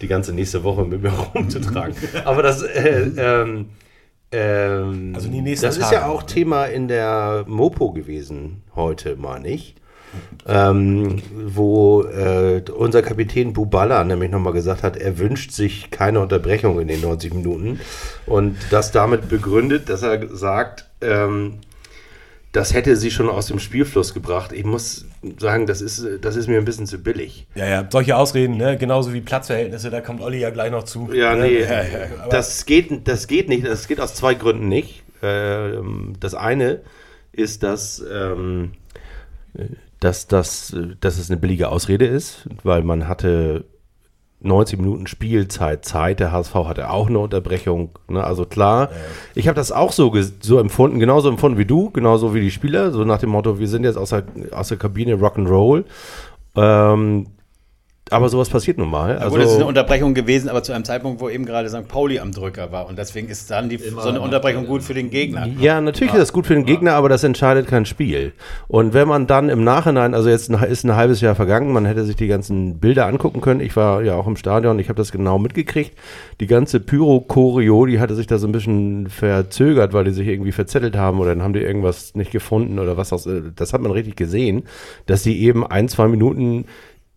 [0.00, 1.94] die ganze nächste Woche mit mir rumzutragen.
[2.24, 3.66] Aber das, äh, ähm,
[4.32, 5.96] ähm, Also die nächsten das ist Tage.
[5.96, 9.74] ja auch Thema in der Mopo gewesen heute, meine ich.
[10.48, 16.80] Ähm, wo äh, unser Kapitän Bubala nämlich nochmal gesagt hat, er wünscht sich keine Unterbrechung
[16.80, 17.80] in den 90 Minuten
[18.26, 21.58] und das damit begründet, dass er sagt, ähm,
[22.56, 24.52] das hätte sie schon aus dem Spielfluss gebracht.
[24.52, 25.04] Ich muss
[25.38, 27.46] sagen, das ist, das ist mir ein bisschen zu billig.
[27.54, 28.78] Ja, ja, solche Ausreden, ne?
[28.78, 31.12] genauso wie Platzverhältnisse, da kommt Olli ja gleich noch zu.
[31.12, 31.42] Ja, ne?
[31.42, 33.66] nee, aber- das, geht, das geht nicht.
[33.66, 35.02] Das geht aus zwei Gründen nicht.
[35.22, 36.80] Ähm, das eine
[37.32, 38.72] ist, dass, ähm,
[40.00, 43.64] dass, dass, dass es eine billige Ausrede ist, weil man hatte
[44.40, 46.20] 90 Minuten Spielzeit Zeit.
[46.20, 47.90] Der HSV hatte auch eine Unterbrechung.
[48.08, 48.22] Ne?
[48.22, 48.90] Also klar,
[49.34, 52.92] ich habe das auch so, so empfunden, genauso empfunden wie du, genauso wie die Spieler,
[52.92, 55.84] so nach dem Motto, wir sind jetzt aus der, aus der Kabine Rock'n'Roll.
[56.54, 57.26] Ähm,
[58.08, 59.18] aber sowas passiert nun mal.
[59.18, 61.88] Also, gut, es ist eine Unterbrechung gewesen, aber zu einem Zeitpunkt, wo eben gerade St.
[61.88, 62.86] Pauli am Drücker war.
[62.86, 65.48] Und deswegen ist dann die, so eine Unterbrechung gut für den Gegner.
[65.58, 68.32] Ja, natürlich ist das gut für den Gegner, aber das entscheidet kein Spiel.
[68.68, 72.04] Und wenn man dann im Nachhinein, also jetzt ist ein halbes Jahr vergangen, man hätte
[72.04, 73.58] sich die ganzen Bilder angucken können.
[73.58, 75.92] Ich war ja auch im Stadion, ich habe das genau mitgekriegt.
[76.38, 80.52] Die ganze Pyro-Choreo, die hatte sich da so ein bisschen verzögert, weil die sich irgendwie
[80.52, 83.20] verzettelt haben oder dann haben die irgendwas nicht gefunden oder was auch
[83.56, 84.62] Das hat man richtig gesehen,
[85.06, 86.66] dass sie eben ein, zwei Minuten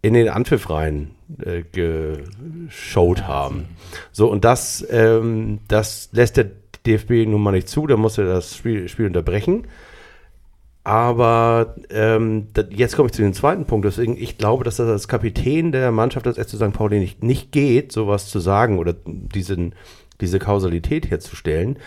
[0.01, 1.11] in den Anpfiff rein
[1.43, 3.65] äh, geschaut haben.
[4.11, 6.47] So, und das, ähm, das lässt der
[6.85, 9.67] DFB nun mal nicht zu, da muss er das Spiel, Spiel unterbrechen.
[10.85, 13.85] Aber ähm, da, jetzt komme ich zu dem zweiten Punkt.
[13.85, 16.73] Deswegen, ich glaube, dass das als Kapitän der Mannschaft des FC St.
[16.73, 19.75] Pauli nicht, nicht geht, sowas zu sagen oder diesen,
[20.21, 21.77] diese Kausalität herzustellen,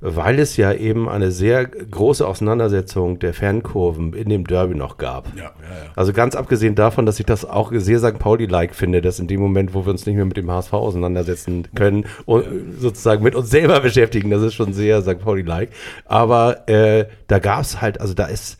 [0.00, 5.28] weil es ja eben eine sehr große Auseinandersetzung der Fankurven in dem Derby noch gab.
[5.36, 5.52] Ja, ja, ja.
[5.96, 8.18] Also ganz abgesehen davon, dass ich das auch sehr St.
[8.18, 11.68] Pauli-like finde, dass in dem Moment, wo wir uns nicht mehr mit dem HSV auseinandersetzen
[11.74, 12.44] können und
[12.78, 15.18] sozusagen mit uns selber beschäftigen, das ist schon sehr St.
[15.18, 15.70] Pauli-like.
[16.04, 18.58] Aber äh, da gab es halt, also da ist,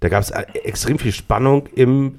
[0.00, 2.16] da gab es extrem viel Spannung im,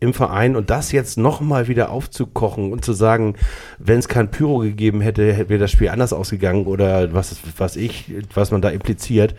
[0.00, 3.34] im Verein und das jetzt nochmal wieder aufzukochen und zu sagen,
[3.78, 7.76] wenn es kein Pyro gegeben hätte, hätte wäre das Spiel anders ausgegangen oder was, was
[7.76, 9.34] ich, was man da impliziert.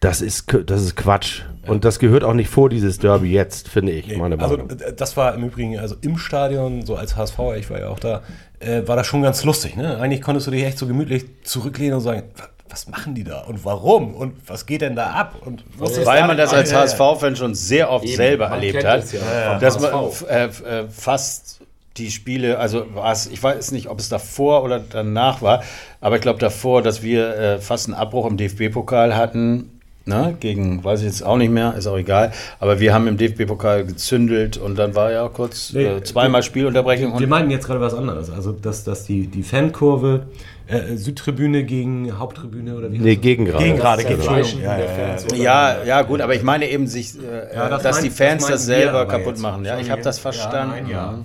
[0.00, 1.42] Das ist, das ist Quatsch.
[1.64, 4.70] Und das gehört auch nicht vor dieses Derby jetzt, finde ich, meine Also Meinung.
[4.80, 8.00] äh, das war im Übrigen, also im Stadion, so als HSV, ich war ja auch
[8.00, 8.22] da,
[8.58, 9.76] äh, war das schon ganz lustig.
[9.76, 9.98] Ne?
[10.00, 13.42] Eigentlich konntest du dich echt so gemütlich zurücklehnen und sagen, "Wa- was machen die da
[13.42, 15.36] und warum und was geht denn da ab?
[15.44, 16.72] Und Weil gar man das als.
[16.74, 19.04] HSV-Fan schon sehr oft Eben, selber erlebt hat.
[19.04, 20.22] es ja dass man HSV.
[20.28, 20.50] äh, äh,
[20.88, 21.60] fast
[21.98, 25.62] die Spiele, also was, ich weiß nicht, ob es davor oder danach war,
[26.00, 29.68] aber ich glaube davor, dass wir äh, fast einen Abbruch im DFB-Pokal hatten.
[30.04, 32.32] Ne, gegen, weiß ich jetzt auch nicht mehr, ist auch egal.
[32.58, 37.12] Aber wir haben im DFB-Pokal gezündelt und dann war ja kurz Nee, äh, zweimal Spielunterbrechung.
[37.12, 38.28] Wir Und meinten jetzt gerade was anderes.
[38.28, 40.26] Also, dass, dass die, die Fankurve,
[40.68, 43.22] äh, Südtribüne gegen Haupttribüne oder wie Nee, heißt das?
[43.22, 43.64] gegen gerade.
[43.64, 45.42] Gegen gerade, gegen Zerfleischen Entschuldigung.
[45.44, 45.78] Ja, ja, ja.
[45.78, 48.42] Ja, ja, gut, aber ich meine eben, sich, äh, Ja, das dass meint- die Fans
[48.42, 49.40] das das, selber kaputt jetzt.
[49.42, 49.64] machen.
[49.64, 50.74] Ja, ich habe das ja, verstanden.
[50.84, 51.18] nein, ja.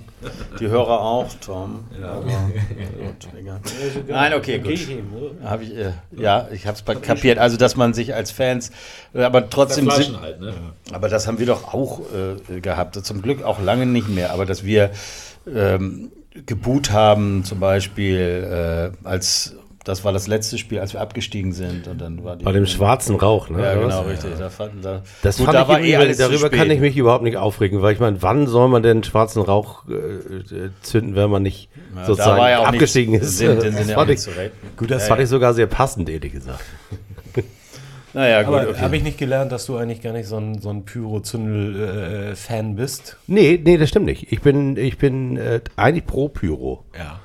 [0.58, 1.84] Die Hörer auch, Tom.
[2.98, 3.28] Gut.
[4.08, 4.78] Nein, okay, gut.
[5.44, 7.38] Hab ich, äh, ja, ich habe es kapiert.
[7.38, 8.70] Also, dass man sich als Fans,
[9.14, 10.52] äh, aber trotzdem, sind, halt, ne?
[10.92, 12.00] aber das haben wir doch auch
[12.50, 12.96] äh, gehabt.
[13.04, 14.32] Zum Glück auch lange nicht mehr.
[14.32, 14.90] Aber dass wir
[15.54, 16.10] ähm,
[16.46, 21.88] geboot haben, zum Beispiel, äh, als das war das letzte Spiel, als wir abgestiegen sind.
[21.88, 23.62] Und dann war die, Bei dem schwarzen Rauch, ne?
[23.62, 24.06] Ja, genau, was?
[24.10, 24.38] richtig.
[24.38, 26.96] Da fanden, da, Das Gut, fand da ich war eh alles darüber kann ich mich
[26.96, 31.14] überhaupt nicht aufregen, weil ich meine, wann soll man denn schwarzen Rauch äh, äh, zünden,
[31.16, 33.38] wenn man nicht Ja, sozusagen ja abgestiegen ist?
[33.38, 34.76] Sind, den das ja auch fand, ich, retten.
[34.76, 36.60] gut, das Ja, fand ich sogar sehr passend, ehrlich gesagt.
[38.14, 38.66] Naja, gut.
[38.68, 38.80] Okay.
[38.80, 43.16] habe ich nicht gelernt, dass du eigentlich gar nicht so ein, so ein Pyro-Zündel-Fan bist?
[43.26, 44.32] Nee, nee, das stimmt nicht.
[44.32, 46.84] Ich bin, ich bin äh, eigentlich pro Pyro.
[46.96, 47.20] Ja.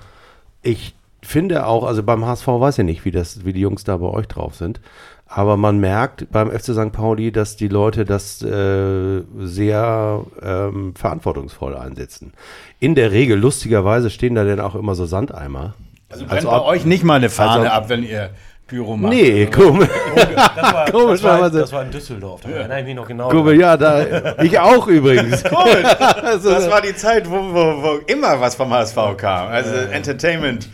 [0.62, 3.98] Ich finde auch, also beim HSV weiß ich nicht, wie, das, wie die Jungs da
[3.98, 4.82] bei euch drauf sind.
[5.26, 6.92] Aber man merkt beim FC St.
[6.92, 12.34] Pauli, dass die Leute das äh, sehr ähm, verantwortungsvoll einsetzen.
[12.80, 15.74] In der Regel, lustigerweise, stehen da dann auch immer so Sandeimer.
[16.10, 18.30] also brennt bei euch nicht mal eine Fahne ab, wenn ihr
[18.74, 19.14] Pyro macht.
[19.14, 19.88] Nee, komisch.
[20.16, 22.42] Das war, Komisch, das war, aber so- das war in Düsseldorf.
[22.42, 23.30] Da erinnere ich mich noch genau.
[23.30, 25.44] Komisch, ja, da, ich auch übrigens.
[26.24, 29.50] Also, Das war die Zeit, wo, wo, wo immer was vom HSV kam.
[29.50, 30.70] Also Entertainment.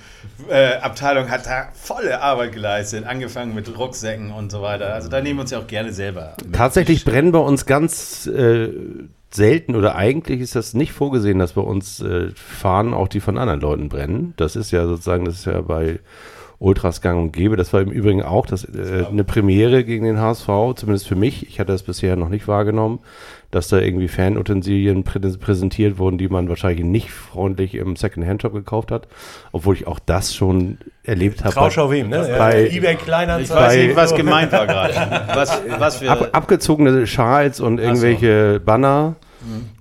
[0.49, 4.93] Äh, Abteilung hat da volle Arbeit geleistet, angefangen mit Rucksäcken und so weiter.
[4.93, 6.35] Also da nehmen wir uns ja auch gerne selber.
[6.53, 8.69] Tatsächlich brennen bei uns ganz äh,
[9.31, 13.37] selten oder eigentlich ist das nicht vorgesehen, dass bei uns äh, Fahnen auch die von
[13.37, 14.33] anderen Leuten brennen.
[14.37, 15.99] Das ist ja sozusagen, das ist ja bei
[16.61, 17.55] Ultras gang und gäbe.
[17.55, 21.47] Das war im Übrigen auch das, äh, eine Premiere gegen den HSV, zumindest für mich.
[21.47, 22.99] Ich hatte das bisher noch nicht wahrgenommen,
[23.49, 28.91] dass da irgendwie Fanutensilien prä präsentiert wurden, die man wahrscheinlich nicht freundlich im Second-Hand-Shop gekauft
[28.91, 29.07] hat.
[29.53, 31.53] Obwohl ich auch das schon erlebt habe.
[31.53, 32.27] Trauschau wem, ne?
[32.37, 33.55] Bei- Ja, eBay Ich Kleinanzeigen.
[33.63, 34.93] weiß bei- nicht, was gemeint war gerade.
[35.33, 36.11] Was, was wir.
[36.11, 39.15] Ab, abgezogene Schals und irgendwelche Banner.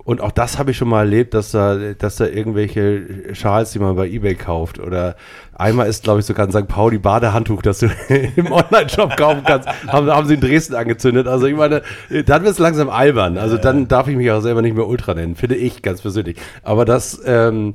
[0.05, 3.79] Und auch das habe ich schon mal erlebt, dass da, dass da irgendwelche Schals, die
[3.79, 4.79] man bei Ebay kauft.
[4.79, 5.17] Oder
[5.55, 6.69] einmal ist, glaube ich, sogar ein St.
[6.69, 7.89] Pauli Badehandtuch, das du
[8.37, 9.69] im Online-Shop kaufen kannst.
[9.89, 11.27] Haben, haben sie in Dresden angezündet.
[11.27, 13.37] Also ich meine, dann wird es langsam albern.
[13.37, 16.37] Also dann darf ich mich auch selber nicht mehr Ultra nennen, finde ich ganz persönlich.
[16.63, 17.75] Aber das, ähm,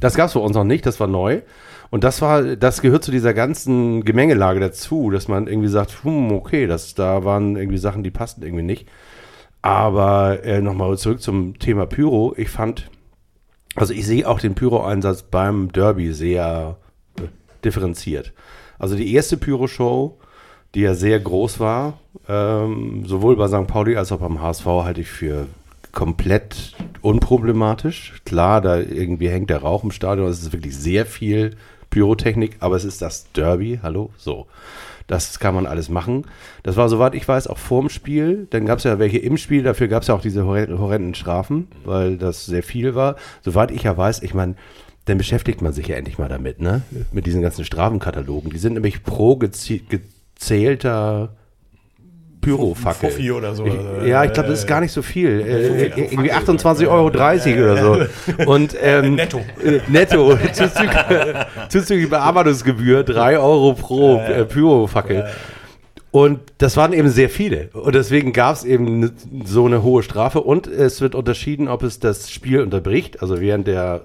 [0.00, 1.40] das gab es bei uns noch nicht, das war neu.
[1.90, 6.32] Und das war, das gehört zu dieser ganzen Gemengelage dazu, dass man irgendwie sagt, hm,
[6.32, 8.88] okay, das, da waren irgendwie Sachen, die passten irgendwie nicht.
[9.64, 12.34] Aber äh, nochmal zurück zum Thema Pyro.
[12.36, 12.90] Ich fand,
[13.74, 16.76] also ich sehe auch den Pyro-Einsatz beim Derby sehr
[17.18, 17.22] äh,
[17.64, 18.34] differenziert.
[18.78, 20.18] Also die erste Pyro-Show,
[20.74, 21.98] die ja sehr groß war,
[22.28, 23.66] ähm, sowohl bei St.
[23.66, 25.46] Pauli als auch beim HSV, halte ich für
[25.92, 28.20] komplett unproblematisch.
[28.26, 31.56] Klar, da irgendwie hängt der Rauch im Stadion, es ist wirklich sehr viel
[31.88, 34.46] Pyrotechnik, aber es ist das Derby, hallo, so.
[35.06, 36.26] Das kann man alles machen.
[36.62, 38.46] Das war, soweit ich weiß, auch vorm Spiel.
[38.50, 41.68] Dann gab es ja welche im Spiel, dafür gab es ja auch diese horrenden Strafen,
[41.84, 43.16] weil das sehr viel war.
[43.42, 44.54] Soweit ich ja weiß, ich meine,
[45.04, 46.80] dann beschäftigt man sich ja endlich mal damit, ne?
[47.12, 48.50] Mit diesen ganzen Strafenkatalogen.
[48.50, 51.36] Die sind nämlich pro gezählter
[52.44, 53.10] Pyrofackel.
[53.10, 53.66] Fuffi oder so.
[53.66, 55.40] Ich, ja, ich glaube, das ist gar nicht so viel.
[55.40, 58.44] Äh, irgendwie 28,30 Euro oder so.
[58.46, 59.40] Und, ähm, Netto.
[59.62, 60.36] Äh, netto.
[61.68, 65.26] Zuzüglich, Bearbeitungsgebühr 3 Euro pro äh, Pyrofackel.
[66.10, 67.70] Und das waren eben sehr viele.
[67.72, 69.10] Und deswegen gab es eben
[69.44, 70.40] so eine hohe Strafe.
[70.40, 74.02] Und es wird unterschieden, ob es das Spiel unterbricht, also während der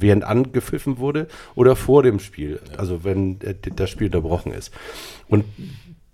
[0.00, 4.72] während angepfiffen wurde oder vor dem Spiel, also wenn äh, das Spiel unterbrochen ist.
[5.28, 5.44] Und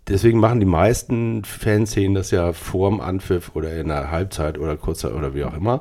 [0.09, 5.15] deswegen machen die meisten Fanszenen das ja vorm Anpfiff oder in der Halbzeit oder kurzer
[5.17, 5.81] oder wie auch immer.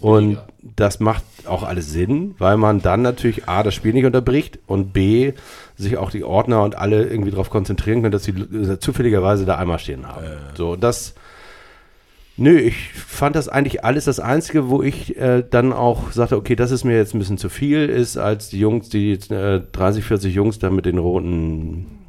[0.00, 0.38] und
[0.76, 4.92] das macht auch alles Sinn, weil man dann natürlich A, das Spiel nicht unterbricht und
[4.92, 5.32] B,
[5.76, 9.56] sich auch die Ordner und alle irgendwie darauf konzentrieren können, dass sie äh, zufälligerweise da
[9.56, 10.26] einmal stehen haben.
[10.54, 11.14] So, und das,
[12.36, 16.56] nö, ich fand das eigentlich alles das Einzige, wo ich äh, dann auch sagte, okay,
[16.56, 20.04] das ist mir jetzt ein bisschen zu viel, ist als die Jungs, die äh, 30,
[20.04, 21.99] 40 Jungs da mit den roten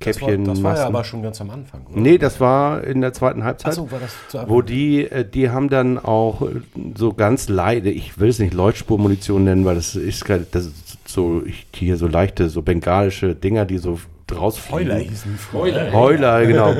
[0.00, 0.44] Das war, Käppchen.
[0.46, 1.86] das war ja aber schon ganz am Anfang.
[1.86, 2.00] Oder?
[2.00, 3.72] Nee, das war in der zweiten Halbzeit.
[3.72, 4.54] Achso, war das zu Anfang?
[4.54, 6.62] Wo die, äh, die haben dann auch äh,
[6.96, 11.42] so ganz leide, ich will es nicht Leuchtspurmunition nennen, weil das ist das ist so
[11.44, 13.98] ich, hier so leichte, so bengalische Dinger, die so
[14.34, 14.88] rausfliegen.
[14.90, 15.38] Heuler hießen.
[15.52, 15.92] Heuler.
[15.92, 16.74] Heuler, genau.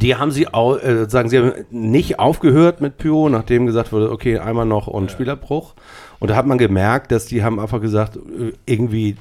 [0.00, 4.10] Die haben sie auch, äh, sagen sie haben nicht aufgehört mit Pyro, nachdem gesagt wurde,
[4.10, 5.74] okay, einmal noch und Spielabbruch.
[6.18, 9.16] Und da hat man gemerkt, dass die haben einfach gesagt, äh, irgendwie,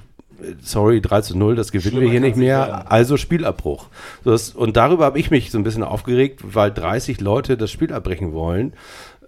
[0.61, 2.87] sorry, 3 zu 0, das gewinnen wir Schlimmer hier nicht mehr, werden.
[2.87, 3.87] also Spielabbruch.
[4.23, 7.93] Das, und darüber habe ich mich so ein bisschen aufgeregt, weil 30 Leute das Spiel
[7.93, 8.73] abbrechen wollen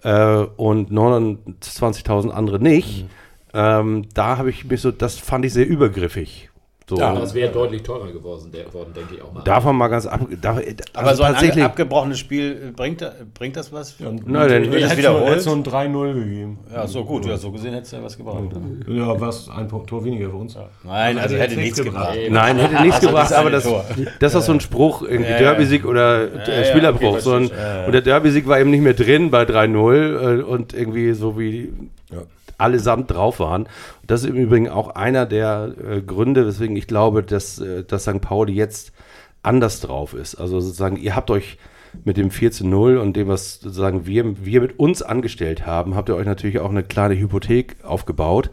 [0.02, 3.06] äh, und 29.000 andere nicht.
[3.54, 6.50] Ähm, da habe ich mich so, das fand ich sehr übergriffig.
[6.88, 9.42] So, Aber es wäre deutlich teurer geworden, der, worden, denke ich auch mal.
[9.44, 10.20] davon mal ganz ab.
[10.40, 10.58] Da,
[10.94, 13.98] Aber also so ein abgebrochenes Spiel, äh, bringt, da- bringt das was?
[13.98, 15.24] Ja, Na, dann- Wird das hätte wiederholt?
[15.26, 16.58] so- hätte so ein 3-0 gegeben.
[16.72, 17.26] Ja, so gut.
[17.26, 18.44] Ja, so gesehen hättest du ja was gebraucht.
[18.88, 19.50] Ja, was?
[19.50, 20.56] Ein Tor weniger für uns.
[20.82, 22.14] Nein, also hätte hätte nichts gebracht.
[22.14, 22.30] gebracht.
[22.32, 23.68] Nein, hätte nichts Also gebracht, das aber das,
[24.20, 25.38] das ist so ein Spruch, irgendwie Ja, ja.
[25.38, 27.12] Derby-Sieg oder äh, ja, Spielabbruch.
[27.14, 27.50] okay, so ein.
[27.86, 31.70] Und der Derby-Sieg war eben nicht mehr drin bei 3-0 äh, und irgendwie so wie
[32.58, 33.68] allesamt drauf waren.
[34.06, 38.02] Das ist im Übrigen auch einer der äh, Gründe, weswegen ich glaube, dass, äh, dass
[38.02, 38.20] St.
[38.20, 38.92] Pauli jetzt
[39.42, 40.34] anders drauf ist.
[40.34, 41.58] Also sozusagen, ihr habt euch
[42.04, 45.94] mit dem 4 zu 0 und dem, was sozusagen wir, wir mit uns angestellt haben,
[45.94, 48.50] habt ihr euch natürlich auch eine kleine Hypothek aufgebaut,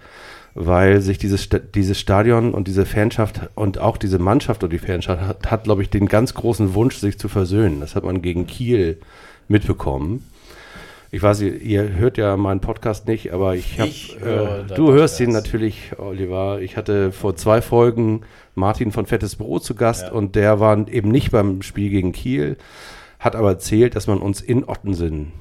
[0.54, 5.22] weil sich dieses, dieses Stadion und diese Fanschaft und auch diese Mannschaft und die Fanschaft
[5.22, 7.82] hat, hat glaube ich, den ganz großen Wunsch, sich zu versöhnen.
[7.82, 9.00] Das hat man gegen Kiel
[9.48, 10.24] mitbekommen.
[11.12, 13.89] Ich weiß, ihr, ihr hört ja meinen Podcast nicht, aber ich habe.
[13.89, 16.60] Ich höre Äh, du hörst ihn natürlich, Oliver.
[16.62, 18.22] Ich hatte vor zwei Folgen
[18.56, 20.12] Martin von Fettes Brot zu Gast Ja.
[20.12, 22.58] und der war eben nicht beim Spiel gegen Kiel,
[23.20, 25.32] hat aber erzählt, dass man uns in Ottensen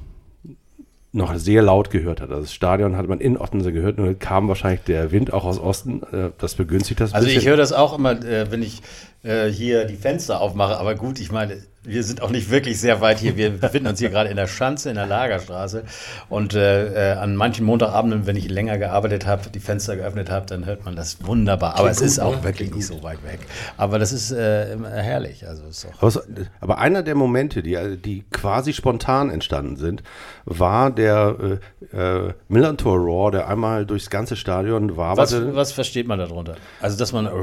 [1.11, 2.29] noch sehr laut gehört hat.
[2.29, 5.45] Also das Stadion hat man in Ottensen gehört und dann kam wahrscheinlich der Wind auch
[5.45, 6.01] aus Osten.
[6.11, 7.13] Äh, Das begünstigt das.
[7.13, 7.49] Also ich bisschen.
[7.51, 8.81] höre das auch immer, äh, wenn ich
[9.23, 10.77] äh, hier die Fenster aufmache.
[10.77, 13.37] Aber gut, ich meine, wir sind auch nicht wirklich sehr weit hier.
[13.37, 15.83] Wir befinden uns hier gerade in der Schanze, in der Lagerstraße.
[16.29, 20.45] Und äh, äh, an manchen Montagabenden, wenn ich länger gearbeitet habe, die Fenster geöffnet habe,
[20.45, 21.77] dann hört man das wunderbar.
[21.77, 23.39] Aber es ist auch wirklich nicht so weit weg.
[23.77, 25.47] Aber das ist äh, herrlich.
[25.47, 26.11] Also ist Aber,
[26.59, 30.03] aber einer der Momente, die, die quasi spontan entstanden sind,
[30.45, 31.59] war der
[31.93, 35.55] äh, äh, Millantor Raw, der einmal durchs ganze Stadion was, waberte.
[35.55, 36.55] was versteht man darunter?
[36.81, 37.33] Also, dass man macht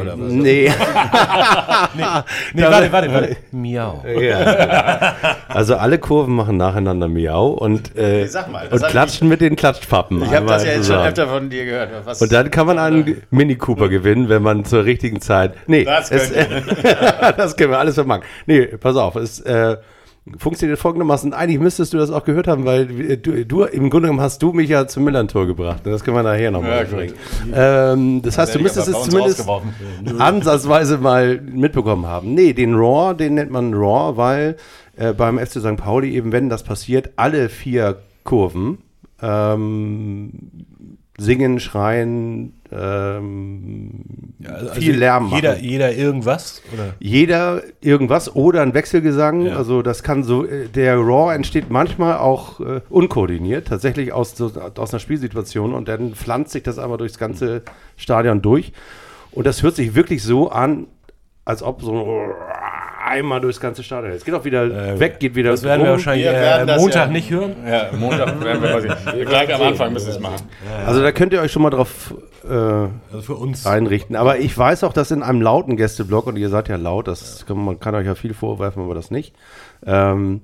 [0.00, 0.32] oder was?
[0.32, 0.72] Nee.
[2.54, 3.36] Nee, warte, warte, warte.
[3.52, 4.04] Miau.
[4.20, 5.14] ja.
[5.48, 9.40] Also alle Kurven machen nacheinander Miau und, äh, Sag mal, und hab ich klatschen mit
[9.40, 10.22] den Klatschpappen.
[10.22, 11.08] Ich habe das ja jetzt schon zusammen.
[11.08, 11.90] öfter von dir gehört.
[12.04, 15.54] Was, Und dann kann man einen Mini Cooper gewinnen, wenn man zur richtigen Zeit.
[15.66, 16.32] Nee, Das es,
[17.36, 18.22] das können wir alles vermachen.
[18.46, 19.76] Nee, pass auf, es äh,
[20.38, 21.32] funktioniert folgendermaßen.
[21.32, 22.86] Eigentlich müsstest du das auch gehört haben, weil
[23.16, 25.82] du, du im Grunde genommen hast du mich ja zum Millantor gebracht.
[25.84, 27.14] Das können wir nachher nochmal Ja, bringen.
[27.54, 29.48] Ähm, das heißt, du müsstest es zumindest
[30.18, 32.34] ansatzweise mal mitbekommen haben.
[32.34, 34.56] Nee, den Raw, den nennt man Raw, weil
[34.96, 35.76] äh, beim FC St.
[35.76, 38.78] Pauli eben, wenn das passiert, alle vier Kurven
[39.22, 40.32] ähm,
[41.18, 44.34] singen, schreien, ähm,
[44.74, 45.36] viel Lärm machen.
[45.36, 46.62] Jeder, jeder irgendwas?
[46.72, 46.94] Oder?
[46.98, 49.46] Jeder irgendwas oder ein Wechselgesang.
[49.46, 49.56] Ja.
[49.56, 54.52] Also das kann so, äh, der Raw entsteht manchmal auch äh, unkoordiniert, tatsächlich aus, so,
[54.76, 57.62] aus einer Spielsituation und dann pflanzt sich das aber durchs ganze
[57.96, 58.72] Stadion durch.
[59.32, 60.86] Und das hört sich wirklich so an,
[61.44, 62.26] als ob so
[63.06, 64.12] einmal durchs ganze Stadion.
[64.12, 65.96] Es geht auch wieder weg, geht wieder Das werden wir rum.
[65.98, 67.54] wahrscheinlich Wir werden äh, Montag ja- nicht hören.
[67.66, 68.88] Ja, Montag werden wir quasi.
[69.24, 70.46] Gleich am Anfang müssen wir es machen.
[70.86, 72.14] Also da könnt ihr euch schon mal drauf
[72.48, 72.90] äh, Also
[73.22, 73.66] für uns.
[73.66, 74.16] einrichten.
[74.16, 77.46] Aber ich weiß auch, dass in einem lauten Gästeblock, und ihr seid ja laut, das
[77.46, 79.34] kann, man kann euch ja viel vorwerfen, aber das nicht,
[79.84, 80.40] ähm,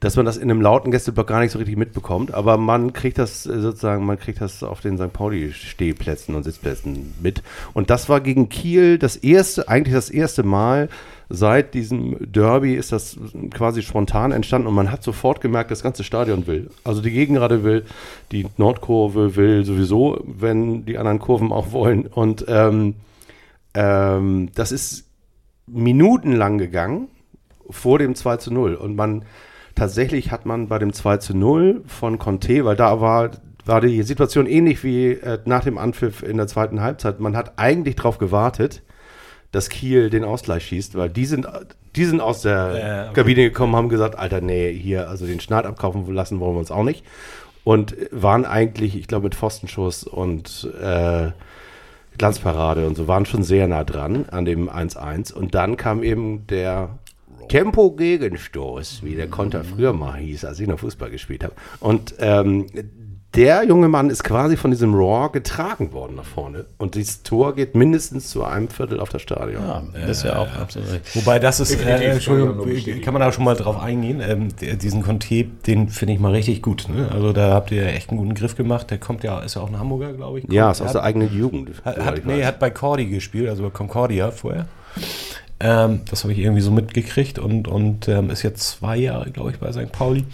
[0.00, 3.18] dass man das in einem lauten Gästeblock gar nicht so richtig mitbekommt, aber man kriegt
[3.18, 5.12] das äh, sozusagen, man kriegt das auf den St.
[5.12, 7.42] Pauli-Stehplätzen und Sitzplätzen mit.
[7.72, 10.88] Und das war gegen Kiel das erste, eigentlich das erste Mal
[11.28, 13.16] seit diesem Derby ist das
[13.52, 16.70] quasi spontan entstanden und man hat sofort gemerkt, das ganze Stadion will.
[16.84, 17.84] Also die Gegengrade will,
[18.32, 22.06] die Nordkurve will sowieso, wenn die anderen Kurven auch wollen.
[22.06, 22.94] Und ähm,
[23.74, 25.06] ähm, das ist
[25.66, 27.08] minutenlang gegangen
[27.70, 28.74] vor dem 2 zu 0.
[28.74, 29.24] Und man
[29.74, 33.30] tatsächlich hat man bei dem 2 zu 0 von Conte, weil da war,
[33.64, 37.20] war die Situation ähnlich wie äh, nach dem Anpfiff in der zweiten Halbzeit.
[37.20, 38.82] Man hat eigentlich darauf gewartet,
[39.52, 41.46] dass Kiel den Ausgleich schießt, weil die sind,
[41.94, 43.14] die sind aus der Ja, okay.
[43.14, 46.70] Kabine gekommen, haben gesagt, Alter, nee, hier, also den Schneid abkaufen lassen wollen wir uns
[46.70, 47.04] auch nicht.
[47.64, 51.30] Und waren eigentlich, ich glaube, mit Pfostenschuss und äh,
[52.18, 55.32] Glanzparade und so, waren schon sehr nah dran an dem 1-1.
[55.32, 56.98] Und dann kam eben der
[57.48, 61.54] Tempo-Gegenstoß, wie der Konter früher mal hieß, als ich noch Fußball gespielt habe.
[61.80, 62.66] Und ähm,
[63.34, 66.66] der junge Mann ist quasi von diesem Raw getragen worden nach vorne.
[66.76, 69.62] Und dieses Tor geht mindestens zu einem Viertel auf das Stadion.
[69.62, 71.16] Ja, das ist ja auch absolut richtig.
[71.16, 74.20] Wobei das ist, äh, kann Entschuldigung, kann man da schon mal drauf eingehen.
[74.20, 76.88] Ähm, der, diesen Conte, den finde ich mal richtig gut.
[76.94, 77.08] Ne?
[77.10, 78.90] Also da habt ihr echt einen guten Griff gemacht.
[78.90, 80.52] Der kommt ja, ist ja auch ein Hamburger, glaube ich.
[80.52, 81.70] Ja, Kommt- ist aus hat- der eigenen Jugend.
[81.84, 82.46] Hat, hat, nee, weiß.
[82.46, 84.66] hat bei Cordy gespielt, also bei Concordia vorher.
[85.58, 89.52] Ähm, das habe ich irgendwie so mitgekriegt und, und ähm, ist jetzt zwei Jahre, glaube
[89.52, 89.90] ich, bei St.
[89.92, 90.24] Pauli.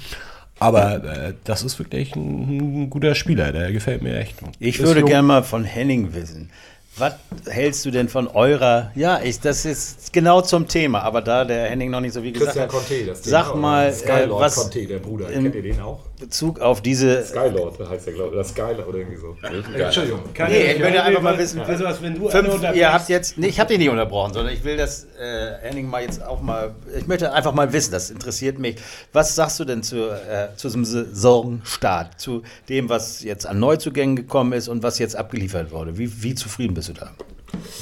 [0.61, 4.37] Aber äh, das ist wirklich ein, ein guter Spieler, der gefällt mir echt.
[4.59, 6.51] Ich Ist würde gerne mal von Henning wissen.
[6.97, 7.15] Was
[7.49, 11.69] hältst du denn von eurer, ja, ich, das ist genau zum Thema, aber da der
[11.71, 14.21] Henning noch nicht so viel gesagt Christian hat, Conte, das sag Thema, mal, oder?
[14.25, 15.27] äh, was Conte, der Bruder.
[15.27, 16.08] Kennt ihr den auch?
[16.19, 18.35] Bezug auf diese, Skylord heißt der, glaube ich.
[18.35, 19.37] Oder Skyler oder irgendwie so.
[19.75, 20.21] Entschuldigung.
[20.49, 23.47] nee, ich würde einfach mal wissen, Also, was, wenn du fünf, ihr habt jetzt, nee,
[23.49, 26.75] ich habe dich nicht unterbrochen, sondern ich will das äh, Henning mal jetzt auch mal,
[26.97, 28.77] ich möchte einfach mal wissen, das interessiert mich.
[29.13, 34.17] Was sagst du denn zu, äh, zu diesem Saisonstart, zu dem, was jetzt an Neuzugängen
[34.17, 35.99] gekommen ist und was jetzt abgeliefert wurde?
[35.99, 37.11] Wie, wie zufrieden bist du da?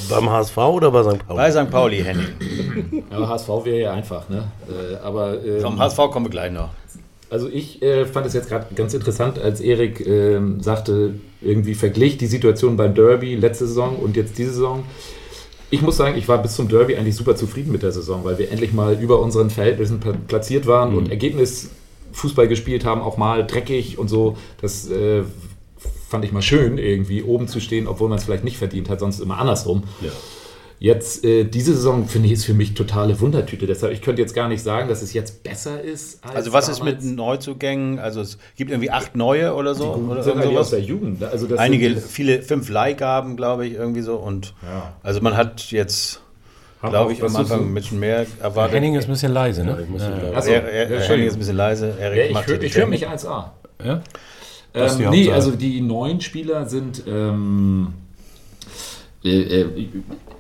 [0.09, 1.27] Beim HSV oder bei St.
[1.27, 1.37] Pauli?
[1.37, 1.71] Bei St.
[1.71, 3.05] Pauli, Henning.
[3.11, 4.45] Ja, HSV wäre ja einfach, ne?
[4.69, 6.71] Äh, aber ähm, Vom HSV kommen wir gleich noch.
[7.29, 12.19] Also ich äh, fand es jetzt gerade ganz interessant, als Erik ähm, sagte, irgendwie verglich
[12.19, 14.85] die Situation beim Derby letzte Saison und jetzt diese Saison.
[15.71, 18.39] Ich muss sagen, ich war bis zum Derby eigentlich super zufrieden mit der Saison, weil
[18.39, 23.45] wir endlich mal über unseren Verhältnissen pla- platziert waren und Ergebnisfußball gespielt haben, auch mal
[23.45, 24.37] dreckig und so.
[24.61, 25.25] Das äh,
[26.09, 29.01] fand ich mal schön, irgendwie oben zu stehen, obwohl man es vielleicht nicht verdient hat,
[29.01, 29.83] sonst immer andersrum.
[30.79, 33.67] Jetzt, äh, diese Saison, finde ich, ist für mich totale Wundertüte.
[33.67, 36.23] Deshalb, ich könnte jetzt gar nicht sagen, dass es jetzt besser ist.
[36.23, 37.03] Als Also was ist damals.
[37.03, 37.99] mit Neuzugängen?
[37.99, 39.95] Also es gibt irgendwie acht neue oder so?
[39.95, 40.71] Oder sind eigentlich aus sowas?
[40.71, 41.21] der Jugend.
[41.21, 41.29] ne?
[41.29, 44.17] Also das Einige, sind, viele, fünf Leihgaben, glaube ich, irgendwie so.
[44.17, 44.53] Und
[45.03, 46.21] also man hat jetzt,
[46.83, 47.65] glaube ich, am ist Anfang so?
[47.65, 48.77] ein bisschen mehr erwartet.
[48.77, 49.79] Henning ist ein bisschen leise, ne?
[50.35, 51.95] Achso, er, er, ja, Henning ist ein bisschen leise.
[51.99, 53.45] Erik Ja, ich höre hör mich 1A.
[53.83, 54.03] Ja?
[54.75, 57.95] Ist Ähm, nee, also die neuen Spieler sind, ähm,
[59.25, 59.67] äh, äh,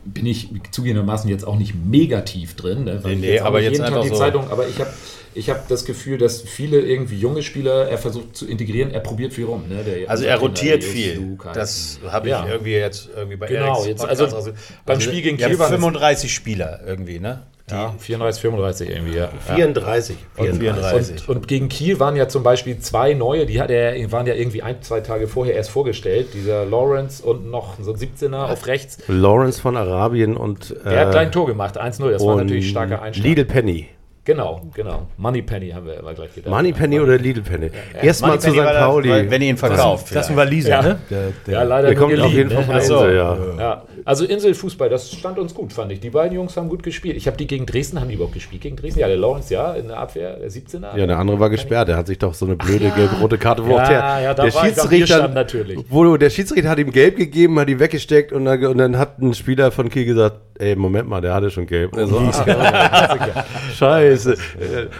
[0.04, 2.84] bin ich zugegebenermaßen jetzt auch nicht mega tief drin.
[2.84, 4.68] Ne, weil Nee, ich nee, jetzt aber jetzt jeden Tag einfach die so- Zeitung, aber
[4.68, 4.90] ich habe
[5.34, 9.34] ich hab das Gefühl, dass viele irgendwie junge Spieler er versucht zu integrieren, er probiert
[9.34, 9.64] viel rum.
[9.68, 9.82] Ne?
[9.84, 11.36] Der, Also er rotiert viel.
[11.52, 12.46] Das habe ich Ja.
[12.48, 14.52] irgendwie jetzt irgendwie bei Genau, Eriks jetzt Podcast also
[14.86, 17.42] beim Spiel gegen Kiel waren es- 35 Spieler irgendwie, ne?
[17.68, 19.28] Ja, 34, 35 irgendwie, ja.
[19.54, 20.16] 34.
[20.36, 21.28] Und 34.
[21.28, 24.34] Und, und gegen Kiel waren ja zum Beispiel zwei neue, die hat er, waren ja
[24.34, 26.28] irgendwie ein, zwei Tage vorher erst vorgestellt.
[26.32, 28.98] Dieser Lawrence und noch so ein 17er auf rechts.
[29.08, 32.08] Lawrence von Arabien und, Der hat äh, gleich ein Tor gemacht, 1-0.
[32.12, 33.26] Das war natürlich starker Einstand.
[33.26, 33.88] Lidl Penny.
[34.26, 35.06] Genau, genau.
[35.18, 36.50] Money Penny haben wir immer gleich gedacht.
[36.50, 37.70] Money Penny oder Lidl Penny?
[38.02, 38.56] Erstmal zu St.
[38.58, 39.30] Pauli.
[39.30, 40.12] Wenn ihr ihn verkauft.
[40.14, 40.36] Das ist ein.
[40.36, 40.82] Waliser, Ja.
[40.82, 40.98] ne?
[41.08, 42.64] Der, der, Ja, leider Der kommt auf jeden Fall ne?
[42.64, 43.38] von der Also, Insel, ja.
[43.56, 45.98] Ja, also Inselfußball, das stand uns gut, fand ich.
[45.98, 47.16] Die beiden Jungs haben gut gespielt.
[47.16, 49.00] Ich habe die gegen Dresden, haben die überhaupt gespielt gegen Dresden?
[49.00, 50.96] Ja, der Lawrence, ja, in der Abwehr, der 17er.
[50.96, 51.88] Ja, der andere war gesperrt.
[51.88, 54.50] Der hat sich doch so eine blöde gelb-rote Karte wo Ja, auch der, ja, der
[54.52, 55.84] Schiedsrichter natürlich.
[55.88, 59.18] Wo, der Schiedsrichter hat ihm gelb gegeben, hat ihn weggesteckt und dann, und dann hat
[59.18, 61.92] ein Spieler von Kiel gesagt, ey, Moment mal, der hatte schon gelb.
[61.92, 63.44] Und er so, ah,
[63.74, 64.36] Scheiße.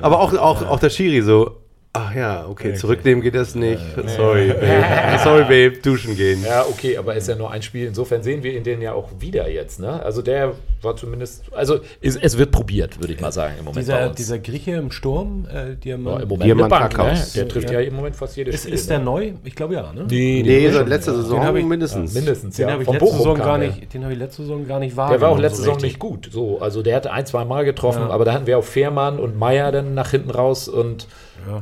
[0.02, 1.58] Aber auch, auch, auch der Schiri so,
[1.96, 3.80] ach ja, okay, zurücknehmen geht das nicht.
[4.16, 5.18] Sorry, Babe.
[5.22, 6.42] Sorry, Babe, duschen gehen.
[6.44, 7.86] Ja, okay, aber ist ja nur ein Spiel.
[7.86, 9.80] Insofern sehen wir ihn den ja auch wieder jetzt.
[9.80, 10.02] Ne?
[10.02, 13.74] Also der war zumindest, also es, es wird probiert, würde ich mal sagen im Moment.
[13.76, 14.16] bei dieser, uns.
[14.16, 17.26] dieser Grieche im Sturm, äh, Diamant, ja, im Moment Diamant Bank, ne?
[17.34, 17.80] Der trifft ja.
[17.80, 18.74] im Moment fast jedes ist, Spiel.
[18.74, 18.96] ist ne?
[18.96, 19.32] der neu?
[19.44, 20.06] Ich glaube ja, ne?
[20.08, 22.14] Nee, Nee, den- seit letzter Saison hab ich- mindestens.
[22.14, 22.56] mindestens.
[22.56, 22.72] Den ja.
[22.72, 23.68] habe ich Von letzte Saison gar der.
[23.68, 25.98] nicht, den habe ich letzte Saison gar nicht Der war auch letzte so Saison nicht
[25.98, 26.28] gut.
[26.30, 29.38] So, also der hatte ein, zwei Mal getroffen, aber da hatten wir auch Fehrmann und
[29.38, 31.06] Meier dann nach hinten raus und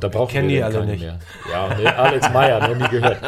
[0.01, 1.01] da brauchen kennen wir die alle nicht.
[1.03, 1.19] Mehr.
[1.51, 3.19] Ja, nee, Alex Meier, noch nie gehört.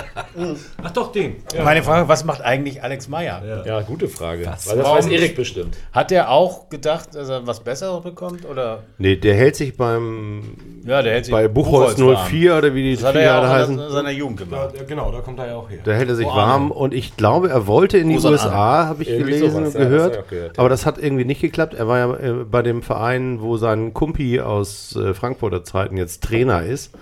[0.82, 1.36] Ach doch, den.
[1.62, 3.64] Meine Frage, was macht eigentlich Alex Meyer?
[3.64, 4.44] Ja, gute Frage.
[4.66, 5.76] Weil das weiß Erik bestimmt.
[5.92, 8.44] Hat er auch gedacht, dass er was Besseres bekommt?
[8.47, 8.82] Oder?
[8.99, 10.42] Nee, der hält sich beim
[10.84, 12.16] Ja, der hält sich bei Buchholz warm.
[12.28, 13.78] 04 oder wie die Das hat er ja auch heißen.
[13.78, 14.74] in seiner Jugend gemacht.
[14.76, 15.78] Ja, genau, da kommt er ja auch her.
[15.84, 18.86] Da hält er sich Wo warm und ich glaube, er wollte in die er USA,
[18.86, 20.28] habe ich Irgendwie gelesen sowas, und ja, das gehört.
[20.28, 20.61] gehört, ja.
[20.61, 21.74] Aber das hat irgendwie nicht geklappt.
[21.74, 26.22] Er war ja äh, bei dem Verein, wo sein Kumpi aus äh, Frankfurter Zeiten jetzt
[26.22, 26.93] Trainer ist.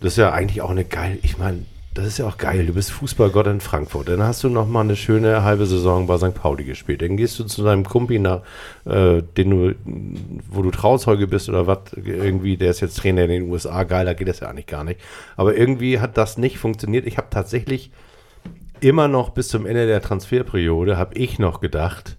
[0.00, 1.18] Das ist ja eigentlich auch eine geil.
[1.22, 2.66] Ich meine, das ist ja auch geil.
[2.66, 4.08] Du bist Fußballgott in Frankfurt.
[4.08, 6.34] Dann hast du noch mal eine schöne halbe Saison bei St.
[6.34, 7.02] Pauli gespielt.
[7.02, 8.42] Dann gehst du zu deinem Kumpi nach,
[8.84, 9.74] äh, den du,
[10.48, 13.82] wo du Trauzeuge bist oder was, irgendwie, der ist jetzt Trainer in den USA.
[13.82, 15.00] Geiler geht das ja eigentlich gar nicht.
[15.36, 17.06] Aber irgendwie hat das nicht funktioniert.
[17.06, 17.90] Ich habe tatsächlich
[18.80, 22.16] immer noch bis zum Ende der Transferperiode habe ich noch gedacht,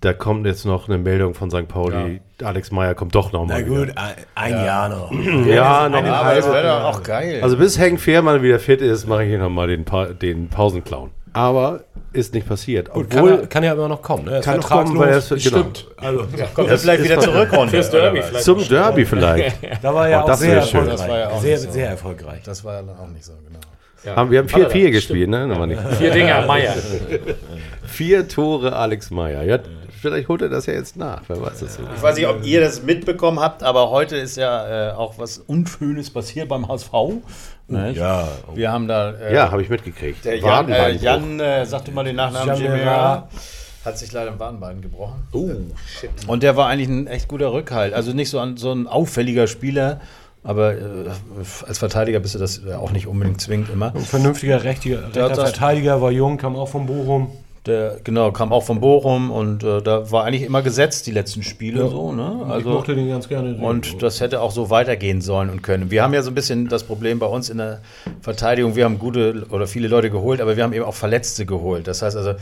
[0.00, 1.68] da kommt jetzt noch eine Meldung von St.
[1.68, 3.60] Pauli, Alex Meyer kommt doch noch mal.
[3.60, 4.00] Na gut, wieder.
[4.00, 5.10] ein, ein Jahr noch.
[5.46, 7.40] Ja, noch ein Aber das wäre doch auch geil.
[7.42, 10.48] Also bis Hank Fehrmann wieder fit ist, mache ich hier noch mal den, pa den
[10.48, 11.10] Pausenclown.
[11.32, 12.90] Aber ist nicht passiert.
[12.92, 14.24] Kann, Obwohl, ja, kann ja immer noch kommen.
[14.24, 14.38] Ne?
[14.38, 15.86] Ist kann noch kommen, weil er ist, genau, Stimmt.
[15.96, 16.26] Also,
[16.56, 17.68] er vielleicht wieder zurückrunde.
[17.70, 18.44] Fürs Derby vielleicht.
[18.44, 19.56] zum Derby vielleicht.
[19.82, 20.96] da war er Oh, auch das sehr erfolgreich.
[20.96, 21.72] Das war ja auch sehr, nicht so.
[21.72, 22.42] sehr erfolgreich.
[22.44, 24.16] Das war ja auch nicht so, genau.
[24.16, 25.46] Haben, wir haben 4-4 gespielt, ne?
[25.46, 25.80] Nochmal nicht.
[25.98, 26.74] Vier Dinger, Meier.
[27.84, 29.42] Vier Tore Alex Meyer.
[29.42, 29.58] Ja,
[30.00, 31.22] vielleicht holt er das ja jetzt nach.
[31.28, 31.82] Wer weiß das so.
[31.94, 35.38] Ich weiß nicht, ob ihr das mitbekommen habt, aber heute ist ja äh, auch was
[35.38, 36.92] Unschönes passiert beim HSV.
[37.68, 37.92] Ne?
[37.92, 38.28] Ja.
[38.54, 39.12] Wir haben da.
[39.12, 40.24] Äh, Ja, habe ich mitgekriegt.
[40.24, 40.90] Der Jan, äh.
[40.92, 43.30] Jan äh, sagte mal den Nachnamen Gerard.
[43.84, 45.22] hat sich leider im Wadenbein gebrochen.
[45.32, 45.50] Oh,
[45.86, 46.10] shit.
[46.26, 47.94] Und der war eigentlich ein echt guter Rückhalt.
[47.94, 50.00] Also nicht so ein, so ein auffälliger Spieler,
[50.42, 50.78] aber äh,
[51.66, 53.94] als Verteidiger bist du das ja auch nicht unbedingt zwingend immer.
[53.94, 57.30] Ein vernünftiger hat rechter Verteidiger, war jung, kam auch von Bochum.
[57.66, 61.42] Der, genau, kam auch von Bochum und äh, da war eigentlich immer gesetzt die letzten
[61.42, 62.40] Spiele so, ne?
[62.46, 63.54] ich Also mochte den ganz gerne.
[63.56, 65.90] und das hätte auch so weitergehen sollen und können.
[65.90, 67.82] Wir haben ja so ein bisschen das Problem bei uns in der
[68.22, 71.86] Verteidigung, wir haben gute oder viele Leute geholt, aber wir haben eben auch Verletzte geholt.
[71.86, 72.34] Das heißt also,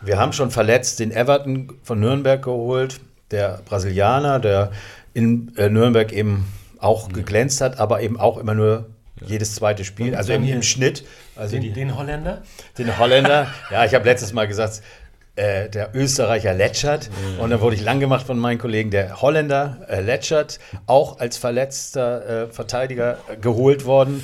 [0.00, 3.00] wir haben schon verletzt den Everton von Nürnberg geholt,
[3.32, 4.70] der Brasilianer, der
[5.12, 6.46] in äh, Nürnberg eben
[6.78, 8.86] auch geglänzt hat, aber eben auch immer nur
[9.26, 11.04] jedes zweite Spiel, also im, im Schnitt.
[11.36, 12.42] Also den, die, den Holländer?
[12.78, 14.82] den Holländer, ja, ich habe letztes Mal gesagt,
[15.34, 17.08] äh, der Österreicher Letschert.
[17.38, 21.38] Und dann wurde ich lang gemacht von meinen Kollegen, der Holländer äh, Letschert, auch als
[21.38, 24.22] verletzter äh, Verteidiger äh, geholt worden.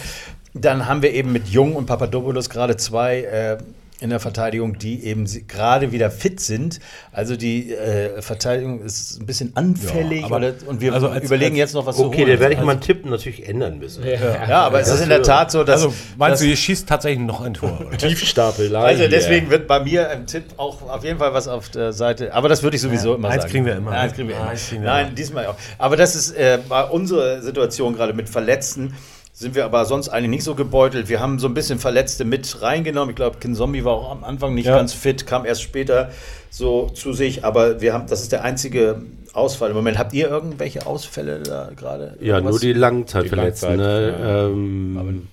[0.53, 3.59] Dann haben wir eben mit Jung und Papadopoulos gerade zwei äh,
[4.01, 6.79] in der Verteidigung, die eben gerade wieder fit sind.
[7.11, 10.21] Also die äh, Verteidigung ist ein bisschen anfällig.
[10.21, 12.39] Ja, aber- oder, und wir also als- überlegen als- jetzt noch was zu Okay, da
[12.39, 14.05] werde ich also, meinen Tipp natürlich ändern müssen.
[14.07, 15.83] ja, aber es ist in der Tat so, dass.
[15.83, 17.81] Also meinst dass, du, ihr schießt tatsächlich noch ein Tor?
[17.89, 17.99] oder?
[17.99, 18.79] Tiefstapelei.
[18.79, 22.33] also deswegen wird bei mir im Tipp auch auf jeden Fall was auf der Seite.
[22.35, 23.53] Aber das würde ich sowieso immer eins sagen.
[23.53, 24.17] kriegen wir immer, Ja, eins ne?
[24.17, 24.51] kriegen wir Ja, immer.
[24.51, 25.15] eins kriegen wir Nein, immer.
[25.17, 25.57] diesmal auch.
[25.77, 28.95] Aber das ist äh, bei unserer Situation gerade mit Verletzten.
[29.39, 31.09] Sind wir aber sonst eigentlich nicht so gebeutelt.
[31.09, 33.11] Wir haben so ein bisschen Verletzte mit reingenommen.
[33.11, 34.75] Ich glaube, Kin Zombie war auch am Anfang nicht Ja.
[34.77, 36.11] ganz fit, kam erst später
[36.51, 37.45] so zu sich.
[37.45, 39.01] Aber wir haben, das ist der einzige
[39.35, 39.71] Ausfall.
[39.71, 42.17] Im Moment habt ihr irgendwelche Ausfälle da gerade?
[42.21, 43.71] Ja, nur die Langzeitverletzten.
[43.71, 44.07] Die ne?
[44.09, 44.47] Langzeit, ja.
[44.49, 45.29] ähm,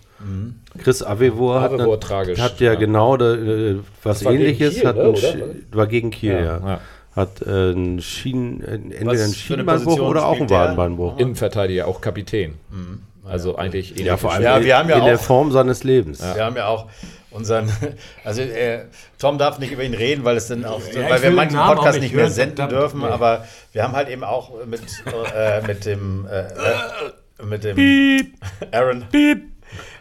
[0.78, 2.80] Chris Avevor hat, Avevor tragisch, hat ja, ja.
[2.80, 4.76] genau da, äh, was gegen ähnliches.
[4.76, 6.44] Kiel, hat ne, ein war gegen Kiel, ja.
[6.44, 6.82] Ja, ja.
[7.16, 10.50] Hat äh, einen Schienen, äh, entweder einen Schienenbeinbruch oder auch der?
[10.50, 11.18] Wadenbeinbruch.
[11.18, 12.54] Innenverteidiger, auch Kapitän.
[13.28, 16.22] Also eigentlich Ja, vor allem Ja, wir haben ja in der auch- Form seines Lebens.
[16.22, 16.88] Wir haben ja auch
[17.32, 17.70] unseren,
[18.24, 18.86] also äh,
[19.20, 21.96] Tom darf nicht über ihn reden, weil es dann auch, Ja, weil wir manchen Podcast
[21.96, 22.82] nicht nicht mehr senden verdammt.
[22.82, 23.08] dürfen, Nee.
[23.08, 24.82] aber wir haben halt eben auch mit,
[25.36, 28.34] äh, mit dem äh, äh, mit dem
[28.72, 29.04] Aaron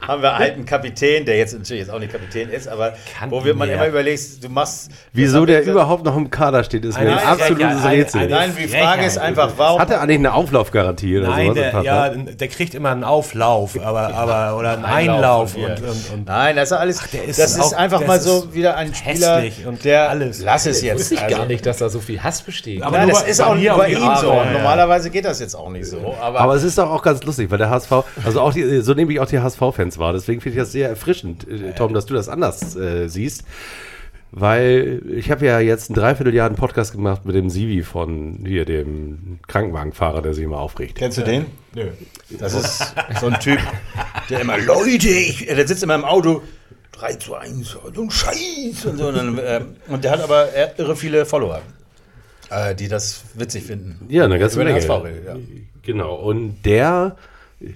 [0.06, 3.44] haben wir einen Kapitän, der jetzt natürlich jetzt auch nicht Kapitän ist, aber Kann wo
[3.44, 6.98] wir man immer überlegst, du machst Wieso der gesagt- überhaupt noch im Kader steht, ist
[6.98, 8.20] mir ein Nein, absolutes eine- Rätsel.
[8.22, 11.72] eine- Nein, die Frage ist einfach, warum Hat er eigentlich eine Auflaufgarantie oder Nein, sowas?
[11.72, 16.26] der, ja, der kriegt immer einen Auflauf, aber, aber oder einen Einlauf und, und, und
[16.26, 17.00] Nein, das ist alles.
[17.12, 20.10] der ist das ist auch- einfach das mal ist so wieder ein Spieler, und der
[20.10, 20.40] alles.
[20.42, 20.98] Lass es jetzt.
[21.00, 22.82] Wusste ich also- gar nicht, dass da so viel Hass besteht.
[22.82, 24.32] Aber Nein, das ist auch nicht bei ihm so.
[24.52, 26.14] Normalerweise geht das jetzt auch nicht so.
[26.20, 27.92] Aber, es ist doch auch ganz lustig, weil der HSV,
[28.24, 30.12] also auch die, so nehme ich auch die HSV-Fans wahr.
[30.12, 33.44] Deswegen finde ich das sehr erfrischend, äh, Tom, dass du das anders äh, siehst.
[34.36, 38.64] Weil ich habe ja jetzt ein Dreivierteljahr einen Podcast gemacht mit dem Sivi von hier,
[38.64, 40.96] dem Krankenwagenfahrer, der sich immer aufregt.
[40.96, 41.46] Kennst du den?
[41.72, 41.86] Nö.
[42.40, 43.60] Das ist so ein Typ,
[44.30, 46.42] der immer, Leute, ich, der sitzt immer im Auto,
[46.92, 49.06] 3 zu 1, so ein Scheiß und so.
[49.06, 51.60] Und, dann, äh, und der hat aber er irre viele Follower,
[52.50, 54.04] äh, die das witzig finden.
[54.08, 54.74] Ja, eine ganze Menge.
[54.74, 55.36] HSV ja.
[55.82, 56.16] Genau.
[56.16, 57.16] Und der,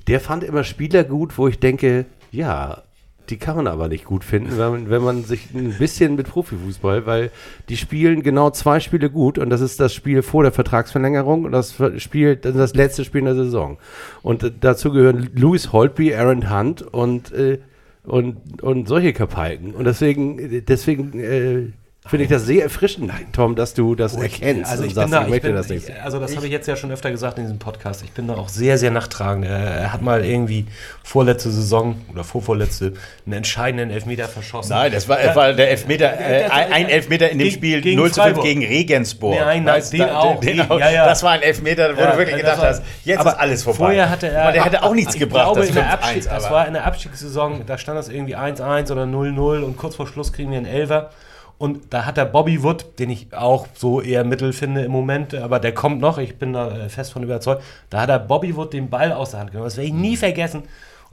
[0.07, 2.83] der fand immer Spieler gut, wo ich denke, ja,
[3.31, 6.29] die kann man aber nicht gut finden, wenn man, wenn man sich ein bisschen mit
[6.29, 7.31] Profifußball, weil
[7.69, 11.53] die spielen genau zwei Spiele gut und das ist das Spiel vor der Vertragsverlängerung und
[11.53, 13.79] das Spiel, das letzte Spiel in der Saison.
[14.23, 17.59] Und dazu gehören Louis Holtby, Aaron Hunt und, äh,
[18.05, 19.75] und, und solche Kapalken.
[19.75, 21.73] Und deswegen, deswegen äh,
[22.09, 25.13] finde ich das sehr erfrischend, Tom, dass du das erkennst Also und ich sagst, bin
[25.13, 25.89] da, ich ich möchte bin, das nicht.
[25.89, 28.03] ich, also das habe ich jetzt ja schon öfter gesagt in diesem Podcast.
[28.03, 29.45] Ich bin da auch sehr, sehr nachtragend.
[29.47, 30.67] Er, er hat mal irgendwie
[31.05, 32.95] vorletzte Saison oder vorvorletzte
[33.27, 34.71] einen entscheidenden Elfmeter verschossen.
[34.71, 38.09] Nein, das war, war der Elfmeter, äh, ein Elfmeter in dem gegen- Spiel gegen 0
[38.11, 38.45] zu 5 Freiburg.
[38.45, 39.39] gegen Regensburg.
[39.41, 40.81] Nein, nein, Weißt den du, auch, Den den- auch.
[40.81, 41.07] ja, ja.
[41.07, 43.63] Das war ein Elfmeter, wo Ja, du wirklich gedacht war- hast, jetzt aber ist alles
[43.63, 43.77] vorbei.
[43.79, 44.43] Vorher hatte er.
[44.45, 46.55] Aber der hätte auch nichts ich gebracht, Glaube, das in, der 5-1, Abstieg, das aber-
[46.55, 50.33] war in der Abstiegssaison, da stand das irgendwie 1-1 oder 0-0 und kurz vor Schluss
[50.33, 51.11] kriegen wir einen Elfer.
[51.59, 55.35] Und da hat der Bobby Wood, den ich auch so eher mittel finde im Moment,
[55.35, 58.55] aber der kommt noch, ich bin da äh, fest von überzeugt, da hat der Bobby
[58.55, 59.67] Wood den Ball aus der Hand genommen.
[59.67, 60.63] Das werde ich nie vergessen.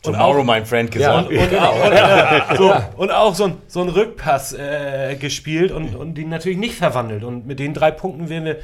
[0.06, 1.30] Und Tomorrow, mein Friend, gesagt.
[1.30, 5.72] und, und, auch, und, ja, so, und auch so ein, so ein Rückpass äh, gespielt
[5.72, 7.24] und, und den natürlich nicht verwandelt.
[7.24, 8.58] Und mit den drei Punkten wären wir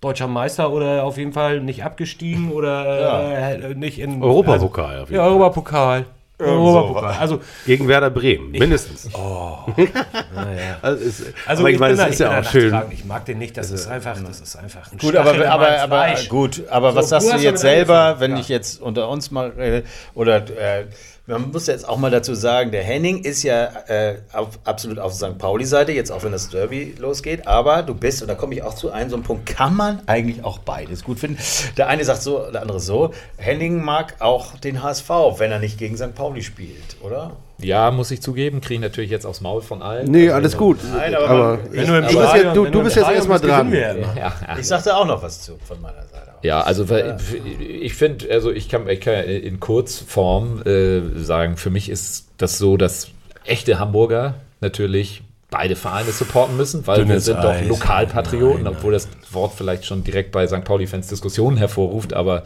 [0.00, 5.20] deutscher Meister oder auf jeden Fall nicht abgestiegen oder äh, nicht in Europapokal auf jeden
[5.20, 6.04] Ja, Fall.
[6.38, 6.56] Europapokal.
[6.58, 7.20] Europapokal.
[7.20, 9.08] Also, Gegen Werder Bremen, mindestens.
[9.14, 9.58] oh,
[10.82, 12.74] Also, es, also aber ich meine, bin es da- ist ja auch schön.
[12.90, 16.14] Ich mag den nicht, das ist einfach, das ist einfach ein Gut, aber, aber, aber
[16.28, 18.38] gut, aber So, was sagst du jetzt selber, angefangen, wenn ja.
[18.40, 20.86] ich jetzt unter uns mal rede, oder äh,
[21.26, 25.14] man muss jetzt auch mal dazu sagen, der Henning ist ja äh, auf, absolut auf
[25.14, 25.38] St.
[25.38, 28.74] Pauli-Seite, jetzt auch wenn das Derby losgeht, aber du bist, und da komme ich auch
[28.74, 31.38] zu einem, so einem Punkt kann man eigentlich auch beides gut finden.
[31.78, 33.12] Der eine sagt so, der andere so.
[33.38, 35.08] Henning mag auch den HSV,
[35.38, 36.14] wenn er nicht gegen St.
[36.14, 37.32] Pauli spielt, oder?
[37.58, 40.10] Ja, muss ich zugeben, kriege ich natürlich jetzt aufs Maul von allen.
[40.10, 40.78] Nee, Also, alles gut.
[40.94, 43.72] Nein, aber aber Wenn du im Stadion- jetzt- du- du bist jetzt erstmal dran.
[43.72, 44.14] immer.
[44.16, 46.33] Ja, Ich sagte auch noch was zu von meiner Seite.
[46.44, 47.16] Ja, also weil,
[47.58, 52.58] ich finde, also ich kann, ich kann in Kurzform äh, sagen, für mich ist das
[52.58, 53.08] so, dass
[53.46, 57.66] echte Hamburger natürlich beide Vereine supporten müssen, weil wir Dünnes sind doch Eis.
[57.66, 60.64] Lokalpatrioten, obwohl das Wort vielleicht schon direkt bei St.
[60.64, 62.42] Pauli-Fans Diskussionen hervorruft, aber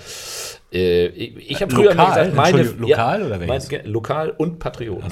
[0.73, 2.31] äh, ich, ich habe früher Lokal?
[2.31, 3.71] gesagt, meine, lokal oder welches?
[3.71, 5.05] mein, lokal und Patrioten.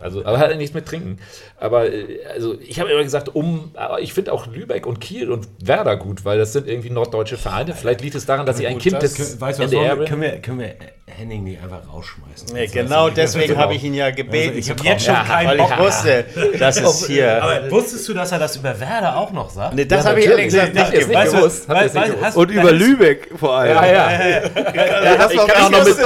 [0.00, 1.18] Also, aber halt nichts mit trinken.
[1.56, 5.30] Aber äh, also ich habe immer gesagt, um, aber ich finde auch Lübeck und Kiel
[5.30, 7.74] und Werder gut, weil das sind irgendwie norddeutsche Vereine.
[7.74, 9.98] Vielleicht liegt es daran, dass sie ein Kind das des können- weißt du, was NDR
[9.98, 10.74] wir, können wir, können wir
[11.06, 12.48] Henning nicht einfach rausschmeißen?
[12.54, 14.48] Nee, genau ich- deswegen habe ich ihn ja gebeten.
[14.48, 15.78] Also ich zu hab jetzt schon keinen Weil ich Bock.
[15.78, 16.24] wusste,
[16.58, 17.42] dass es hier.
[17.42, 19.74] Aber wusstest du, dass er das über Werder auch noch sagt?
[19.74, 21.32] Nee, das habe ich ehrlich gesagt nicht nicht gewusst.
[21.34, 21.68] gewusst?
[21.68, 22.24] Nicht Weißt- gewusst?
[22.24, 23.74] hast- Und über Lübeck vor allem.
[23.76, 24.10] Ja, ja.
[24.12, 25.96] Ja, das ich kann auch noch mit,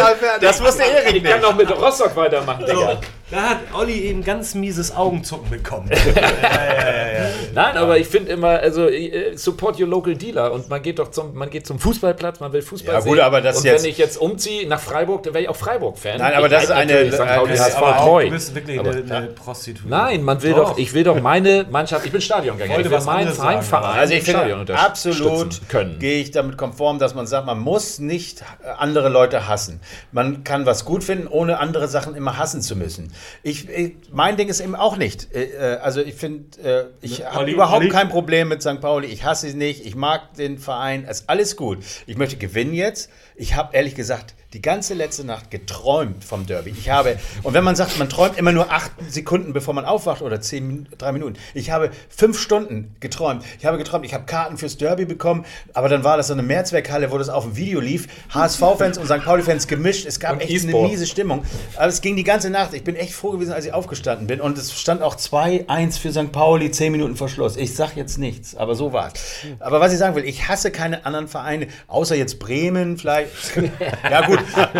[0.40, 1.42] das wusste Erik Ich kann nicht.
[1.42, 2.98] noch mit Rostock weitermachen, Digga.
[3.30, 5.90] Da hat Olli eben ganz mieses Augenzucken bekommen.
[7.54, 11.10] Nein, aber ich finde immer, also äh, support your local dealer und man geht doch
[11.10, 13.10] zum, man geht zum Fußballplatz, man will Fußball Ja, sehen.
[13.12, 15.56] gut, aber das und jetzt- wenn ich jetzt umziehe nach Freiburg, dann wäre ich auch
[15.56, 16.18] Freiburg-Fan.
[16.18, 18.24] Nein, aber ich das ist eine- eine- treu.
[18.24, 19.88] du bist wirklich Aber- eine, eine Prostituierte.
[19.90, 20.70] Nein, man will Doch.
[20.70, 23.98] doch, ich will doch meine Mannschaft, ich bin Stadiongänger, Wollte ich will meinen Verein, Verein
[23.98, 25.98] Also ich finde absolut können.
[25.98, 28.42] gehe ich damit konform, dass man sagt, man muss nicht
[28.78, 29.80] andere Leute hassen.
[30.12, 33.12] Man kann was gut finden, ohne andere Sachen immer hassen zu müssen.
[33.42, 35.34] Ich, ich mein Ding ist eben auch nicht.
[35.34, 37.88] Äh, äh, also ich finde, äh, ich habe Olli, überhaupt Olli?
[37.90, 38.80] kein Problem mit St.
[38.80, 39.08] Pauli.
[39.08, 39.84] Ich hasse sie nicht.
[39.84, 41.04] Ich mag den Verein.
[41.08, 41.78] Es ist alles gut.
[42.06, 43.10] Ich möchte gewinnen jetzt.
[43.36, 46.70] Ich habe ehrlich gesagt die ganze letzte Nacht geträumt vom Derby.
[46.70, 50.22] Ich habe, und wenn man sagt, man träumt immer nur acht Sekunden, bevor man aufwacht
[50.22, 51.34] oder zehn, drei Minuten.
[51.52, 53.44] Ich habe fünf Stunden geträumt.
[53.58, 55.44] Ich habe geträumt, ich habe Karten fürs Derby bekommen,
[55.74, 58.08] aber dann war das so eine Mehrzweckhalle, wo das auf dem Video lief.
[58.32, 59.22] HSV-Fans und St.
[59.22, 60.06] Pauli-Fans gemischt.
[60.06, 60.90] Es gab Und echt eine E-Sport.
[60.90, 61.44] miese Stimmung.
[61.76, 62.72] Aber es ging die ganze Nacht.
[62.72, 64.40] Ich bin echt froh gewesen, als ich aufgestanden bin.
[64.40, 66.32] Und es stand auch 2-1 für St.
[66.32, 67.56] Pauli, 10 Minuten vor Schluss.
[67.58, 69.12] Ich sag jetzt nichts, aber so war's.
[69.60, 73.30] Aber was ich sagen will, ich hasse keine anderen Vereine, außer jetzt Bremen, vielleicht.
[74.10, 74.37] ja, gut.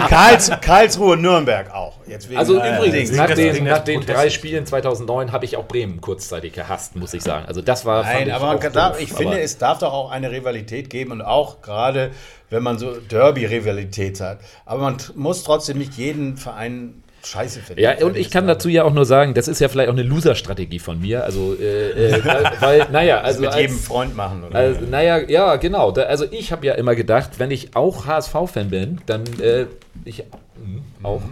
[0.09, 1.99] Karls, Karlsruhe, Nürnberg auch.
[2.35, 6.53] Also äh, übrigens, nach den, nach den drei Spielen 2009 habe ich auch Bremen kurzzeitig
[6.53, 7.47] gehasst, muss ich sagen.
[7.47, 10.11] Also das war Nein, ich aber kann, darf, ich finde, Aber- es darf doch auch
[10.11, 12.11] eine Rivalität geben und auch gerade,
[12.51, 14.39] wenn man so Derby-Rivalität hat.
[14.65, 17.81] Aber man muss trotzdem nicht jeden Verein scheiße finden.
[17.83, 20.03] Ja, und ich kann dazu ja auch nur sagen, das ist ja vielleicht auch eine
[20.03, 21.25] Loser-Strategie von mir.
[21.25, 22.23] Also, äh, äh,
[22.61, 23.41] weil, naja, also.
[23.41, 24.57] mit als- jedem Freund machen, oder?
[24.57, 25.91] Also, naja, ja, genau.
[25.91, 29.67] Da, also ich habe ja immer gedacht, wenn ich auch HSV-Fan bin, dann äh,
[30.05, 30.25] ich
[30.57, 31.23] mhm, auch,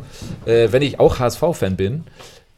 [0.45, 2.05] äh, wenn ich auch HSV-Fan bin,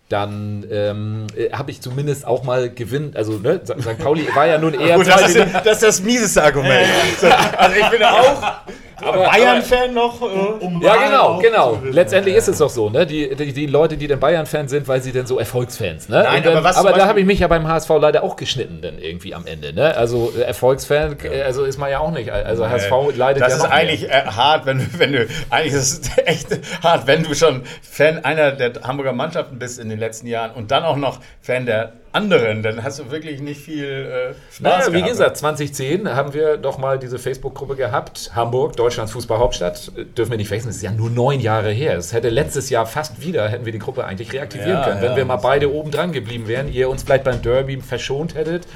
[0.08, 3.12] dann ähm, äh, habe ich zumindest auch mal Gewinn.
[3.14, 3.98] Also ne, St.
[3.98, 6.86] Pauli war ja nun eher Gut, das ist, das ist das mieseste Argument.
[7.20, 8.54] So, also ich bin auch
[9.00, 10.20] Bayern-Fan noch.
[10.22, 11.78] äh, Ja, genau, genau.
[11.90, 13.06] Letztendlich ist es doch so, ne?
[13.06, 16.22] Die, die, die Leute, die dann Bayern-Fan sind, weil sie dann so Erfolgsfans, ne?
[16.24, 18.98] Nein, dann, aber aber da habe ich mich ja beim HSV leider auch geschnitten dann
[18.98, 19.96] irgendwie am Ende, ne?
[19.96, 22.30] Also äh, Erfolgsfan, äh, also ist man ja auch nicht.
[22.30, 23.78] Also HSV leidet Das ja ist noch mehr.
[23.78, 26.48] eigentlich äh, hart, wenn du, wenn du, eigentlich ist es echt
[26.82, 30.70] hart, wenn du schon Fan einer der Hamburger Mannschaften bist in den letzten Jahren und
[30.70, 34.86] dann auch noch Fan der anderen, dann hast du wirklich nicht viel äh, Spaß Naja,
[34.88, 35.08] wie gehabt.
[35.10, 38.30] gesagt, 2010 haben wir doch mal diese Facebook-Gruppe gehabt.
[38.34, 39.92] Hamburg, Deutschlands Fußballhauptstadt.
[39.96, 41.96] Äh, Dürfen wir nicht vergessen, das ist ja nur neun Jahre her.
[41.96, 45.10] Es hätte letztes Jahr fast wieder, hätten wir die Gruppe eigentlich reaktivieren Ja, können, wenn
[45.10, 45.16] ja.
[45.16, 48.66] wir mal beide oben dran geblieben wären, ihr uns vielleicht beim Derby verschont hättet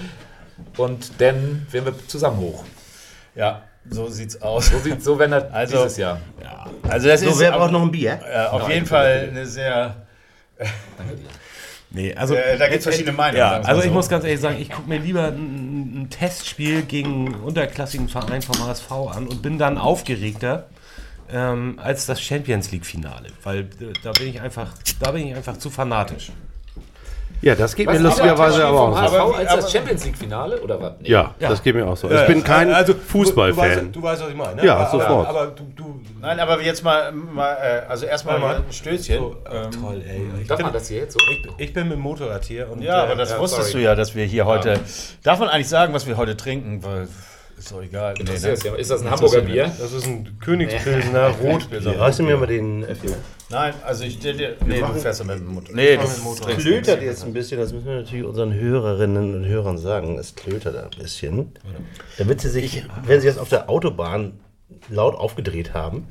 [0.77, 2.65] und dann wären wir zusammen hoch.
[3.35, 4.67] Ja, so sieht's aus.
[4.67, 6.21] So, sieht, so wenn das Also- dieses Jahr.
[6.89, 8.21] Also das So, ist wer braucht noch ein Bier?
[8.31, 9.97] äh, auf jeden Fall eine sehr,
[11.95, 13.39] Nee, also, äh, da gibt es verschiedene Meinungen.
[13.39, 13.93] ja, also ich so.
[13.93, 18.41] muss ganz ehrlich sagen, ich gucke mir lieber ein, ein Testspiel gegen einen unterklassigen Verein
[18.41, 20.69] vom HSV an und bin dann aufgeregter
[21.31, 25.35] ähm, als das Champions League Finale, weil äh, da bin ich einfach, da bin ich
[25.35, 26.33] einfach zu fanatisch.
[27.43, 29.19] Ja, das geht mir Was, lustigerweise lieber aber auch so.
[29.35, 30.93] HSV als das Champions League-Finale oder was?
[31.01, 31.09] Nee.
[31.11, 32.09] Ja, das geht mir auch so.
[32.11, 33.91] Ich bin kein Also, Fußballfan.
[33.93, 34.55] Du, du, weißt, was ich meine.
[34.57, 34.65] ne?
[34.65, 35.29] Ja, aber, sofort.
[35.29, 38.57] Aber, aber du, du Nein, aber jetzt mal, mal äh, also erstmal Mal, mal.
[38.67, 39.19] ein Stößchen.
[39.19, 40.23] so, Ähm, toll, ey.
[40.41, 41.19] Ich Darf bin, man das hier jetzt so?
[41.31, 43.83] ich, ich bin mit dem Motorrad hier und Ja, äh, aber das ja, wusstest sorry.
[43.83, 44.79] du ja, dass wir hier heute.
[45.25, 46.85] Darf man eigentlich sagen, was wir heute trinken?
[46.85, 47.09] Weil
[47.63, 48.15] ist doch egal.
[48.19, 48.51] Nee, Ist ne?
[48.51, 49.73] das, ist das ein Hamburger Bier?
[49.79, 51.99] das ist ein Königspilsener Rotbier.
[51.99, 53.15] Reißt du mir mal den Öffner?
[53.51, 54.35] Nein, also ich dir.
[54.35, 55.75] dir nee, du fährst ja mit dem Motor.
[55.75, 59.79] Nee, du trinkst Klötert jetzt ein bisschen, das müssen wir natürlich unseren Hörerinnen und Hörern
[59.79, 60.19] sagen.
[60.19, 61.53] Es klötert ein bisschen.
[62.19, 64.41] Damit sie sich, wenn sie jetzt auf der Autobahn
[64.89, 66.09] laut aufgedreht haben,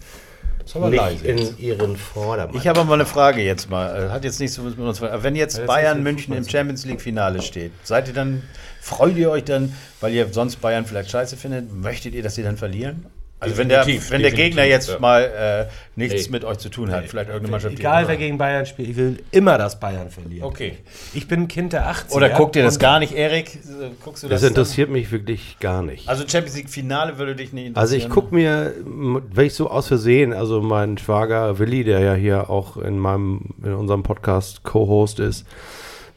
[0.89, 2.55] nicht in ihren Vordermann.
[2.55, 4.05] Ich habe aber mal eine Frage jetzt mal.
[4.05, 5.01] Äh, Hat jetzt nichts mit uns.
[5.01, 8.43] Wenn jetzt Bayern München im Champions League Finale steht, seid ihr dann,
[8.81, 12.43] freut ihr euch dann, weil ihr sonst Bayern vielleicht scheiße findet, möchtet ihr, dass sie
[12.43, 13.05] dann verlieren?
[13.39, 14.99] Also wenn der, wenn der Gegner jetzt ja.
[14.99, 16.31] mal äh, nichts Nee.
[16.31, 17.73] mit euch zu tun hat, vielleicht irgendeine Mannschaft.
[17.79, 20.43] Egal wer gegen Bayern spielt, ich will immer, dass Bayern verliert.
[20.43, 20.77] Okay.
[21.15, 22.13] Ich bin ein Kind der 80er.
[22.13, 23.57] Oder guckt ihr das gar nicht, Erik?
[24.03, 24.41] Guckst du das?
[24.41, 26.07] Das interessiert mich wirklich gar nicht.
[26.07, 28.09] also Champions League Finale würde dich nicht Also interessieren.
[28.11, 32.47] ich gucke mir, wenn ich so aus Versehen, also mein Schwager Willi, der ja hier
[32.51, 35.47] auch in meinem, in unserem Podcast Co-Host ist,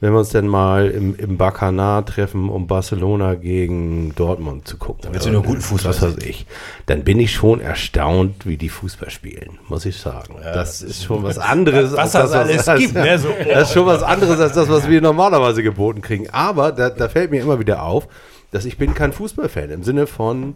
[0.05, 5.09] wenn wir uns denn mal im, im Bacanar treffen, um Barcelona gegen Dortmund zu gucken.
[5.11, 6.45] willst du nur guten Fußball Was weiß ich.
[6.85, 10.35] Dann bin ich schon erstaunt, wie die Fußball spielen, muss ich sagen.
[10.43, 11.93] das, ist schon was anderes.
[11.93, 13.19] Was als das alles als- gibt, ne?
[13.19, 16.29] So, das ist schon was anderes als das, was wir normalerweise geboten kriegen.
[16.29, 18.07] Aber da, da fällt mir immer wieder auf,
[18.51, 20.55] dass ich bin kein Fußballfan im Sinne von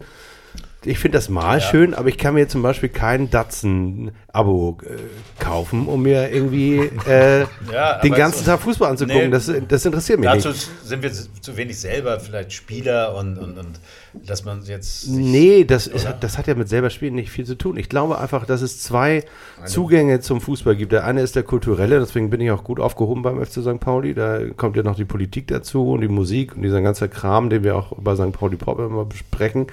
[0.85, 5.87] ich finde das mal schön, aber ich kann mir zum Beispiel kein Datsen-Abo äh, kaufen,
[5.87, 9.23] um mir irgendwie äh, Ja, den ganzen Tag Fußball anzugucken.
[9.25, 9.29] Nee.
[9.29, 10.69] das, das interessiert mich Dazu nicht.
[10.85, 13.79] sind wir zu wenig selber vielleicht Spieler und, und, und
[14.25, 15.09] dass man jetzt.
[15.09, 17.75] Nee, das, ist, das hat ja mit selber Spielen nicht viel zu tun.
[17.75, 19.23] Ich glaube einfach, dass es zwei
[19.65, 20.93] Zugänge zum Fußball gibt.
[20.93, 23.81] Der eine ist der kulturelle, deswegen bin ich auch gut aufgehoben beim FC St.
[23.81, 24.13] Pauli.
[24.13, 27.63] Da kommt ja noch die Politik dazu und die Musik und dieser ganze Kram, den
[27.63, 28.31] wir auch bei St.
[28.31, 29.67] Pauli Pop immer besprechen.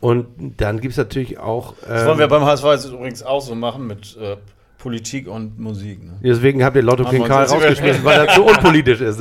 [0.00, 0.26] Und
[0.58, 1.74] dann gibt es natürlich auch.
[1.80, 4.36] Das ähm, wollen wir beim HSV jetzt übrigens auch so machen mit äh,
[4.78, 6.04] Politik und Musik.
[6.04, 6.12] Ne?
[6.22, 9.20] Deswegen habt ihr Lotto King wir Karl rausgeschmissen, weil er zu unpolitisch ist.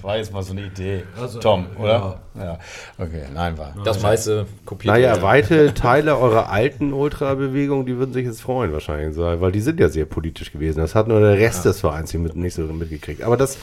[0.00, 1.02] War jetzt mal so eine Idee.
[1.40, 2.20] Tom, oder?
[2.34, 2.58] Ja.
[2.96, 3.74] Okay, nein, war.
[3.84, 4.94] Das meiste kopiert.
[4.94, 5.22] naja, ihr.
[5.22, 9.80] weite Teile eurer alten Ultrabewegung, die würden sich jetzt freuen wahrscheinlich, so, weil die sind
[9.80, 10.78] ja sehr politisch gewesen.
[10.78, 13.22] Das hat nur der Rest des Vereins hier mit, nicht so mitgekriegt.
[13.22, 13.58] Aber das,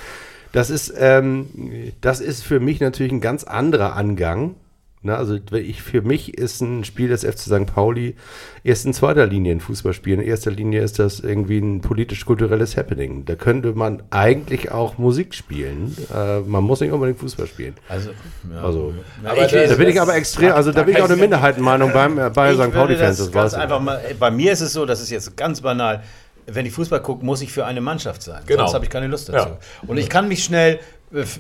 [0.51, 1.47] das, ist, ähm,
[2.01, 4.55] das ist für mich natürlich ein ganz anderer Angang.
[5.03, 7.65] Na, also ich, für mich ist ein Spiel des FC St.
[7.65, 8.15] Pauli
[8.63, 10.13] erst in zweiter Linie ein Fußballspiel.
[10.13, 13.25] In erster Linie ist das irgendwie ein politisch-kulturelles Happening.
[13.25, 15.97] Da könnte man eigentlich auch Musik spielen.
[16.15, 17.73] Äh, man muss nicht unbedingt Fußball spielen.
[17.89, 18.11] Also,
[18.53, 18.61] ja.
[18.63, 18.93] Also,
[19.23, 22.19] aber das- da bin ich aber extrem, also da bin ich auch eine Minderheitenmeinung beim,
[22.19, 22.71] äh, bei ich St.
[22.71, 23.17] Pauli-Fans.
[23.17, 23.59] das Das ich.
[23.59, 23.99] einfach mal.
[24.19, 26.03] Bei mir ist es so, das ist jetzt ganz banal.
[26.45, 28.41] Wenn ich Fußball gucke, muss ich für eine Mannschaft sein.
[28.45, 28.61] Genau.
[28.65, 29.49] Sonst habe ich keine Lust dazu.
[29.49, 29.57] Ja.
[29.87, 30.79] Und ich kann mich schnell äh,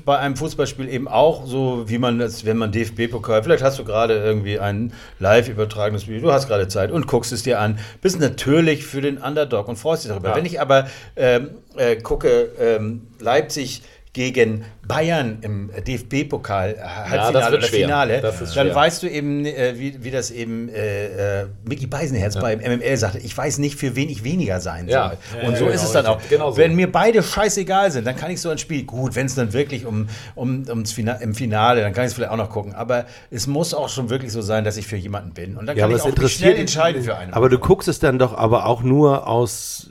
[0.05, 3.85] bei einem Fußballspiel eben auch, so wie man das, wenn man DFB-Pokal, vielleicht hast du
[3.85, 7.79] gerade irgendwie ein live übertragenes Spiel, du hast gerade Zeit und guckst es dir an,
[8.01, 10.29] bist natürlich für den Underdog und freust dich darüber.
[10.29, 10.35] Ja.
[10.35, 13.83] Wenn ich aber ähm, äh, gucke, ähm, Leipzig
[14.13, 17.71] gegen Bayern im DFB-Pokal, äh, Halbfinale das wird oder.
[17.71, 18.75] Finale, dann schwer.
[18.75, 23.19] weißt du eben, äh, wie, wie das eben äh, äh, Mickey Beisenherz beim MML sagte,
[23.19, 25.09] ich weiß nicht, für wen ich weniger sein Ja.
[25.09, 25.17] soll.
[25.41, 26.19] Ja, und ja, so genau, ist es dann auch.
[26.29, 26.57] Genau so.
[26.57, 29.53] Wenn mir beide scheißegal sind, dann kann ich so ein Spiel, gut, wenn es dann
[29.53, 32.75] wirklich um, um, ums Fina im Finale, dann kann ich es vielleicht auch noch gucken.
[32.75, 35.55] Aber es muss auch schon wirklich so sein, dass ich für jemanden bin.
[35.55, 37.33] Und dann Ja, kann ich es auch schnell entscheiden für einen.
[37.33, 39.89] Aber du guckst es dann doch aber auch nur aus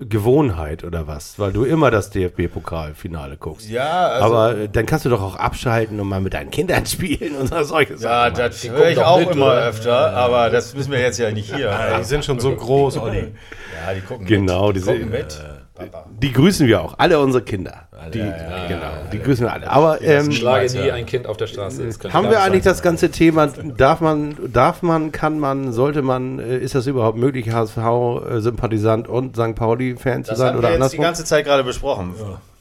[0.00, 1.38] Gewohnheit oder was?
[1.38, 3.68] Weil du immer das DFB-Pokalfinale guckst.
[3.68, 6.86] ja, also, aber äh, dann kannst du doch auch abschalten und mal mit deinen Kindern
[6.86, 8.32] spielen und solche ja, Sachen.
[8.32, 8.34] machen.
[8.36, 9.66] das höre ich auch mit, immer oder?
[9.66, 11.66] öfter, aber das müssen wir jetzt ja nicht hier.
[11.66, 13.18] Ja, die sind schon so groß, Olli.
[13.86, 14.76] Ja, die gucken Genau, mit.
[14.76, 15.38] diese- gucken mit.
[15.86, 16.06] Papa.
[16.20, 17.88] Die grüßen wir auch, alle unsere Kinder.
[18.12, 18.32] Die, genau,
[19.12, 19.70] die grüßen wir alle.
[19.70, 21.86] Aber ähm, Schlage nie ein Kind auf der Straße.
[21.86, 22.72] Das haben wir eigentlich sein.
[22.72, 27.18] das ganze Thema, darf man, darf man, kann man, sollte man, äh, ist das überhaupt
[27.18, 29.54] möglich, HSV-Sympathisant und St.
[29.54, 32.14] Pauli-Fan zu Das sein haben oder wir jetzt die ganze Zeit gerade besprochen.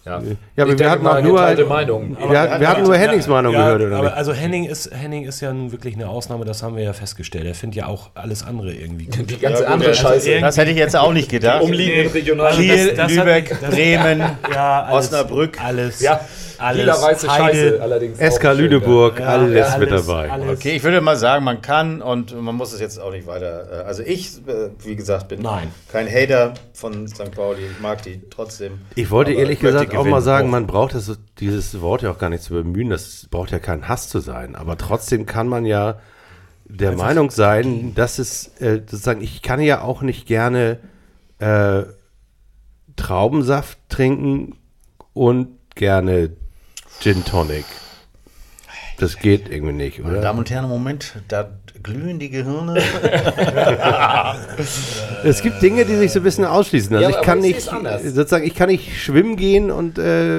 [0.05, 0.21] Ja,
[0.55, 2.17] Ja, aber wir hatten mal, auch nur, wir, Meinung.
[2.17, 4.17] hatten- wir hatten nur Hennings Meinung Ja, gehört, oder aber nicht?
[4.17, 7.45] also Henning ist, Henning ist ja nun wirklich eine Ausnahme, das haben wir ja festgestellt.
[7.45, 9.29] Er findet ja auch alles andere irgendwie gut.
[9.29, 10.39] Die ganze gut, andere das- Scheiße.
[10.39, 11.61] Das hätte ich jetzt auch nicht gedacht.
[11.61, 12.55] Umliegenden Regionalen.
[12.57, 14.23] Kiel, das hat Lübeck, das- Bremen,
[14.53, 15.61] Ja, alles, Osnabrück.
[15.63, 15.99] Alles.
[16.01, 16.21] Ja,
[16.59, 16.81] alles.
[16.81, 17.57] lila weiße Heide.
[17.71, 18.17] Scheiße allerdings.
[18.35, 20.31] SK Lüneburg, Ja, alles, mit alles, dabei.
[20.31, 20.57] alles.
[20.59, 23.81] Okay, ich würde mal sagen, man kann und man muss es jetzt auch nicht weiter.
[23.81, 25.67] äh, Also ich, äh, wie gesagt, bin Nein.
[25.91, 27.31] kein Hater von St.
[27.31, 27.61] Pauli.
[27.71, 28.79] Ich mag die trotzdem.
[28.95, 32.11] Ich wollte Aber ehrlich ich gesagt auch mal sagen, man braucht das, dieses Wort ja
[32.11, 35.47] auch gar nicht zu bemühen, das braucht ja kein Hass zu sein, aber trotzdem kann
[35.47, 35.99] man ja
[36.65, 40.77] der Meinung sein, dass es äh, sozusagen, ich kann ja auch nicht gerne
[41.39, 41.83] äh,
[42.95, 44.57] Traubensaft trinken
[45.13, 46.31] und gerne
[46.99, 47.65] Gin Tonic.
[48.97, 50.21] Das geht irgendwie nicht, Meine oder?
[50.21, 51.49] Damen und Herren, Moment, da
[51.83, 52.81] glühen die Gehirne.
[55.23, 56.95] Es gibt Dinge, die sich so ein bisschen ausschließen.
[56.95, 57.69] Also Ja, ich kann ich nicht,
[58.03, 60.29] sozusagen, ich kann nicht schwimmen gehen und äh,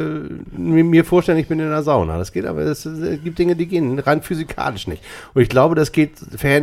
[0.57, 2.17] mir vorstellen, ich bin in der Sauna.
[2.19, 5.03] Das geht, aber es äh, gibt Dinge, die gehen rein physikalisch nicht.
[5.35, 6.13] Und ich glaube, das geht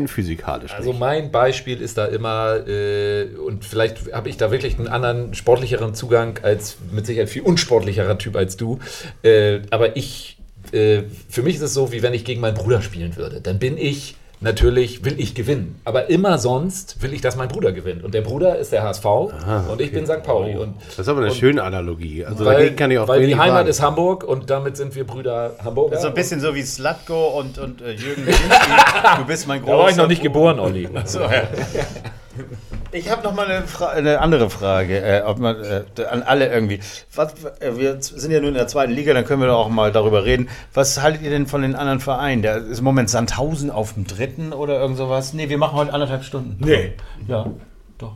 [0.07, 0.99] physikalisch Also nicht.
[0.99, 5.93] mein Beispiel ist da immer, äh, und vielleicht habe ich da wirklich einen anderen sportlicheren
[5.93, 8.79] Zugang als mit Sicherheit viel unsportlicherer Typ als du.
[9.23, 10.37] Äh, aber ich,
[10.71, 13.41] äh, für mich ist es so, wie wenn ich gegen meinen Bruder spielen würde.
[13.41, 15.79] Dann bin ich natürlich, will ich gewinnen.
[15.85, 18.03] Aber immer sonst will ich, dass mein Bruder gewinnt.
[18.03, 19.05] Und der Bruder ist der HSV
[19.71, 20.23] und ich bin St.
[20.23, 20.55] Pauli.
[20.55, 22.25] Und Das ist aber eine und- schöne Analogie.
[22.25, 23.69] Also weil, dagegen kann ich auch weil die Heimat sagen.
[23.69, 25.97] ist Hamburg und damit sind wir Brüder Hamburger.
[25.97, 29.17] so ein bisschen so wie Slatko und, und äh, Jürgen Kaminski.
[29.17, 30.87] Du bist mein großer da war ich noch nicht geboren, Olli.
[31.05, 31.29] So, ja.
[32.91, 36.51] Ich habe noch mal eine, Fra eine andere Frage äh, ob man, äh, an alle
[36.51, 36.79] irgendwie.
[37.13, 39.69] Was, äh, wir sind ja nun in der zweiten Liga, dann können wir doch auch
[39.69, 40.49] mal darüber reden.
[40.73, 42.41] Was haltet ihr denn von den anderen Vereinen?
[42.41, 45.33] Da ist im Moment Sandhausen auf dem dritten oder irgend sowas?
[45.33, 46.57] Nee, wir machen heute anderthalb Stunden.
[46.59, 46.93] Nee.
[47.27, 47.47] Ja,
[47.97, 48.15] doch.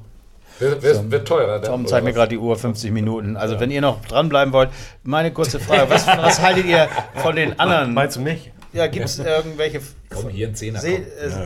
[0.60, 1.60] Wird, wird, wird teurer.
[1.60, 3.36] dann, Tom oder zeigt mir gerade die Uhr, 50 Minuten.
[3.36, 4.70] Also wenn ihr noch dranbleiben wollt,
[5.04, 5.90] meine kurze Frage.
[5.90, 7.94] Was, was haltet ihr von den anderen?
[7.94, 8.52] Meinst du mich?
[8.74, 9.82] Ja, gibt es irgendwelche.
[10.10, 10.80] Komm, hier ein Zehner.
[10.80, 11.42] Seh, komm.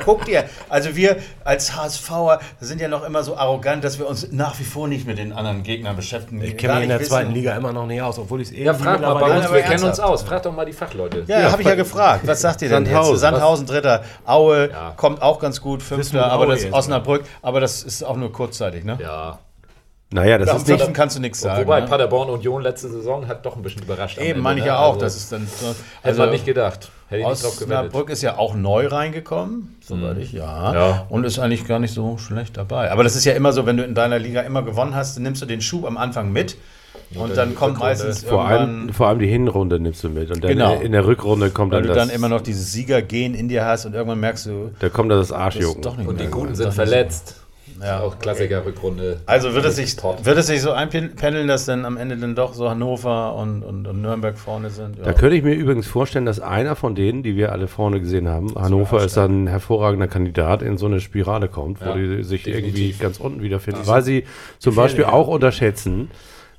[0.00, 4.06] äh, Guckt ihr, also wir als HSVer sind ja noch immer so arrogant, dass wir
[4.06, 6.42] uns nach wie vor nicht mit den anderen Gegnern beschäftigen.
[6.42, 8.74] Ich kenne mich in der zweiten Liga immer noch nicht aus, obwohl ich es Ja,
[8.74, 10.22] frag mal bei uns, wir kennen uns aus.
[10.22, 11.24] Frag doch mal die Fachleute.
[11.26, 12.26] Ja, habe ich ja gefragt.
[12.26, 13.12] Was sagt ihr denn Sandhausen.
[13.12, 13.20] jetzt?
[13.20, 14.04] Sandhausen, Dritter.
[14.26, 14.92] Aue Ja.
[14.96, 18.32] kommt auch ganz gut, Wissen Fünfter, aber das jetzt, Osnabrück, aber das ist auch nur
[18.32, 18.98] kurzzeitig, ne?
[19.00, 19.38] Ja.
[20.12, 20.92] Naja, das ist nicht.
[20.94, 21.64] Kannst du nichts sagen.
[21.64, 21.86] Wobei ne?
[21.86, 24.18] Paderborn Union letzte Saison hat doch ein bisschen überrascht.
[24.18, 24.72] Eben, meine ich ne?
[24.72, 24.94] ja auch.
[24.94, 25.74] Also, das ist dann so.
[26.02, 26.90] Hätte man nicht gedacht.
[27.08, 27.26] Hätte.
[27.26, 30.74] Osnabrück ist ja auch neu reingekommen, soweit ich, ja.
[30.74, 31.06] Ja.
[31.08, 32.90] Und ist eigentlich gar nicht so schlecht dabei.
[32.90, 35.22] Aber das ist ja immer so, wenn du in deiner Liga immer gewonnen hast, dann
[35.22, 36.56] nimmst du den Schub am Anfang mit.
[37.14, 37.78] Und, dann kommt Rückrunde.
[37.80, 40.30] meistens Vor allem, irgendwann, vor allem die Hinrunde nimmst du mit.
[40.30, 40.78] Und dann Genau.
[40.78, 42.06] in der Rückrunde kommt weil dann du das.
[42.06, 45.18] dann immer noch dieses Siegergehen in dir hast und irgendwann merkst du, da kommt dann
[45.18, 46.06] das Arschjucken.
[46.06, 46.56] Und die Guten gut.
[46.56, 47.36] sind verletzt.
[47.82, 48.00] Ja.
[48.00, 49.20] Auch Klassiker-Rückrunde.
[49.26, 52.54] Also wird es, sich, wird es sich so einpendeln, dass dann am Ende dann doch
[52.54, 54.98] so Hannover und, und, und Nürnberg vorne sind?
[54.98, 55.04] Ja.
[55.04, 58.28] Da könnte ich mir übrigens vorstellen, dass einer von denen, die wir alle vorne gesehen
[58.28, 62.22] haben, Hannover ist dann ein hervorragender Kandidat, in so eine Spirale kommt, wo Ja, die
[62.22, 62.76] sich definitiv.
[62.76, 63.86] irgendwie ganz unten wiederfinden.
[63.86, 64.24] Weil sie
[64.58, 66.10] zum Beispiel auch unterschätzen,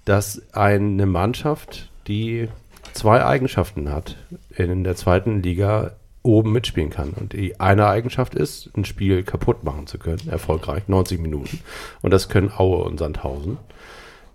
[0.06, 2.50] dass eine Mannschaft, die
[2.94, 4.18] zwei Eigenschaften hat,
[4.56, 5.92] in der zweiten Liga
[6.24, 7.12] oben mitspielen kann.
[7.12, 11.60] Und die eine Eigenschaft ist, ein Spiel kaputt machen zu können, erfolgreich, 90 Minuten.
[12.02, 13.58] Und das können Aue und Sandhausen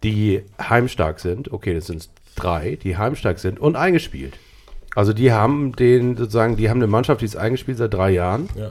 [0.02, 4.38] die heimstark sind, okay, das sind drei, die heimstark sind und eingespielt.
[4.94, 8.48] Also die haben den sozusagen, die haben eine Mannschaft, die ist eingespielt seit drei Jahren.
[8.54, 8.70] Ja.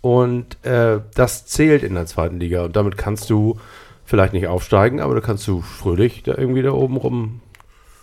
[0.00, 2.64] Und äh, das zählt in der zweiten Liga.
[2.64, 3.58] Und damit kannst du
[4.04, 7.40] vielleicht nicht aufsteigen, aber da kannst du fröhlich da irgendwie da oben rum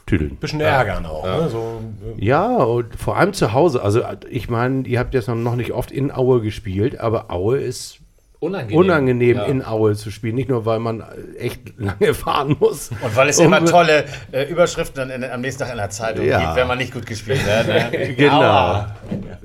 [0.09, 0.35] tüdeln.
[0.37, 1.23] Bisschen ärgern auch.
[1.23, 1.49] Ne?
[1.49, 1.81] So,
[2.17, 3.81] äh, Ja, und vor allem zu Hause.
[3.83, 7.99] Also ich meine, ihr habt jetzt noch nicht oft in Aue gespielt, aber Aue ist
[8.41, 8.77] Unangenehm.
[8.79, 9.43] unangenehm Ja.
[9.43, 10.35] in Aue zu spielen.
[10.35, 11.03] Nicht nur, weil man
[11.37, 12.89] echt lange fahren muss.
[13.01, 15.89] Und weil es Um- immer tolle äh, Überschriften dann in, am nächsten Tag in der
[15.89, 16.39] Zeitung Ja.
[16.39, 17.67] gibt, wenn man nicht gut gespielt hat.
[17.67, 18.13] Ne?
[18.17, 18.39] Genau.
[18.39, 18.95] Aua.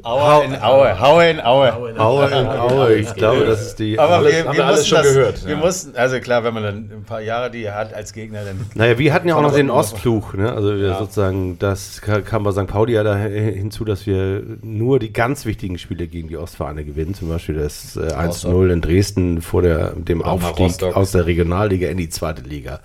[0.02, 1.00] Aua in Aue.
[1.00, 1.72] Haue in Aue.
[1.98, 2.94] Aue in Aue.
[2.96, 3.98] Ich glaube, das ist die.
[3.98, 5.60] Aber Alles- wir, haben wir wir alles schon das, gehört, Wir ja.
[5.60, 8.98] mussten, also klar, wenn man dann ein paar Jahre die hat als Gegner, dann Naja,
[8.98, 10.52] wir hatten ja auch noch den Ostflug, ne?
[10.52, 12.66] Also wir sozusagen, das ka- kam bei St.
[12.66, 17.14] Pauli ja da hinzu, dass wir nur die ganz wichtigen Spiele gegen die Ostvereine gewinnen.
[17.14, 21.88] Zum Beispiel das äh, 1-0 in Dresden vor der, dem Oder Aufstieg aus der Regionalliga
[21.88, 22.80] in die zweite Liga.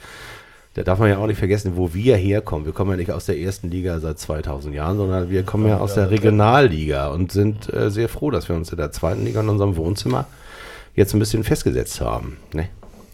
[0.76, 2.66] Da darf man ja auch nicht vergessen, wo wir herkommen.
[2.66, 5.80] Wir kommen ja nicht aus der ersten Liga seit 2000 Jahren, sondern wir kommen ja
[5.80, 9.42] aus der Regionalliga und sind äh, sehr froh, dass wir uns in der zweiten Liga
[9.42, 10.28] in unserem Wohnzimmer
[10.96, 12.38] jetzt ein bisschen festgesetzt haben.
[12.54, 12.70] Ne?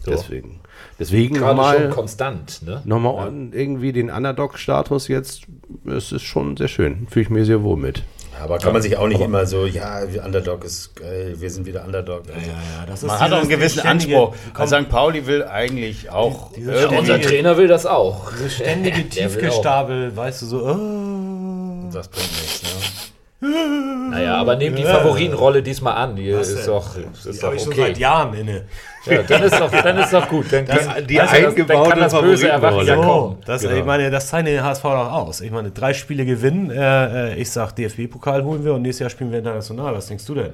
[0.06, 0.60] Deswegen.
[0.98, 2.62] Deswegen schon nochmal konstant.
[2.64, 2.82] Ne?
[2.84, 5.42] nochmal irgendwie den Underdog-Status jetzt.
[5.86, 7.06] Es ist schon sehr schön.
[7.10, 8.02] Fühle ich mir sehr wohl mit.
[8.42, 11.66] Aber kann man sich auch nicht immer so, ja, wir Underdog ist geil, wir sind
[11.66, 12.22] wieder Underdog.
[12.34, 12.50] Also,
[12.86, 14.36] das man hat auch einen gewissen ständige- Anspruch.
[14.52, 14.88] komm, Also St.
[14.88, 16.50] Pauli will eigentlich auch.
[16.56, 18.30] Ja, irgendwie- unser Trainer will das auch.
[18.32, 19.08] Diese ständige.
[19.08, 20.58] Tiefgestapel, weißt du, so.
[20.66, 21.90] Oh.
[21.92, 22.62] das bringt nichts.
[23.40, 23.48] Ne?
[24.10, 26.16] Naja, aber nehmt die Favoritenrolle diesmal an.
[26.16, 27.82] Die ist doch, ist Die doch ich schon okay.
[27.88, 28.62] seit Jahren inne.
[29.06, 30.46] Ja, dann ist doch, dann ist doch gut.
[30.52, 33.38] Dann, die weißt du, das- dann eingebaute kann das böse Erwachen ja kommen.
[33.46, 33.74] Das, Genau.
[33.76, 35.40] ich meine, das zeichnet den HSV doch aus.
[35.40, 36.70] Ich meine, drei Spiele gewinnen.
[36.70, 39.94] Äh, äh, ich sag, DFB-Pokal holen wir und nächstes Jahr spielen wir international.
[39.94, 40.50] Was denkst du denn?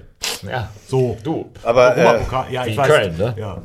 [0.49, 1.16] Ja, So.
[1.22, 1.51] du.
[1.62, 2.20] Aber äh.
[2.51, 2.88] Ja, wie ich weiß.
[2.88, 3.34] Köln, ne?
[3.38, 3.62] Ja.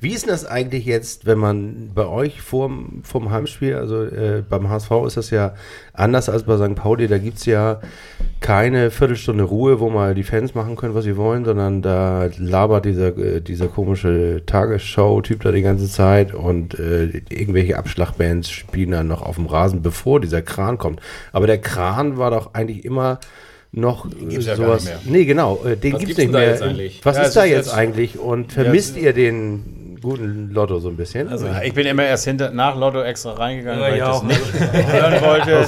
[0.00, 4.42] Wie ist denn das eigentlich jetzt, wenn man bei euch vorm, vorm Heimspiel, also äh,
[4.48, 5.54] beim HSV ist das ja
[5.92, 6.74] anders als bei St.
[6.74, 7.80] Pauli, da gibt es ja
[8.40, 12.84] keine Viertelstunde Ruhe, wo mal die Fans machen können, was sie wollen, sondern da labert
[12.84, 19.08] dieser, äh, dieser komische Tagesschau-Typ da die ganze Zeit und äh, irgendwelche Abschlagbands spielen dann
[19.08, 21.00] noch auf dem Rasen, bevor dieser Kran kommt.
[21.32, 23.20] Aber der Kran war doch eigentlich immer
[23.72, 24.90] noch gibt's ja gar sowas.
[25.04, 26.48] Nee, genau, äh, den gibt es gibt's nicht mehr.
[26.50, 27.00] jetzt eigentlich?
[27.04, 30.88] Was Ja, ist da ist jetzt jetzt- eigentlich und vermisst ihr den guten Lotto so
[30.88, 31.28] ein bisschen?
[31.28, 34.08] Also, Ja, ich bin immer erst hinter, nach Lotto extra reingegangen, Ja, weil ich ja,
[34.08, 34.22] das auch.
[34.24, 34.40] nicht
[34.92, 35.66] hören wollte.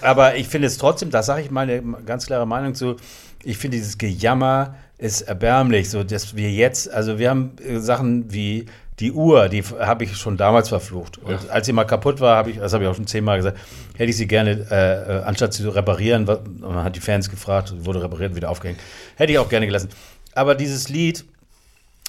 [0.00, 2.96] Aber ich finde es trotzdem, da sage ich meine ganz klare Meinung zu,
[3.42, 8.32] ich finde dieses Gejammer ist erbärmlich, so dass wir jetzt, also wir haben äh, Sachen
[8.32, 8.66] wie
[9.00, 11.18] die Uhr, die habe ich schon damals verflucht.
[11.18, 13.58] Und als sie mal kaputt war, habe ich, das habe ich auch schon zehnmal gesagt,
[13.96, 16.26] hätte ich sie gerne, äh, äh, anstatt sie zu reparieren,
[16.60, 18.78] man hat die Fans gefragt, wurde repariert, und wieder aufgehängt,
[19.16, 19.88] hätte ich auch gerne gelassen.
[20.34, 21.24] Aber dieses Lied,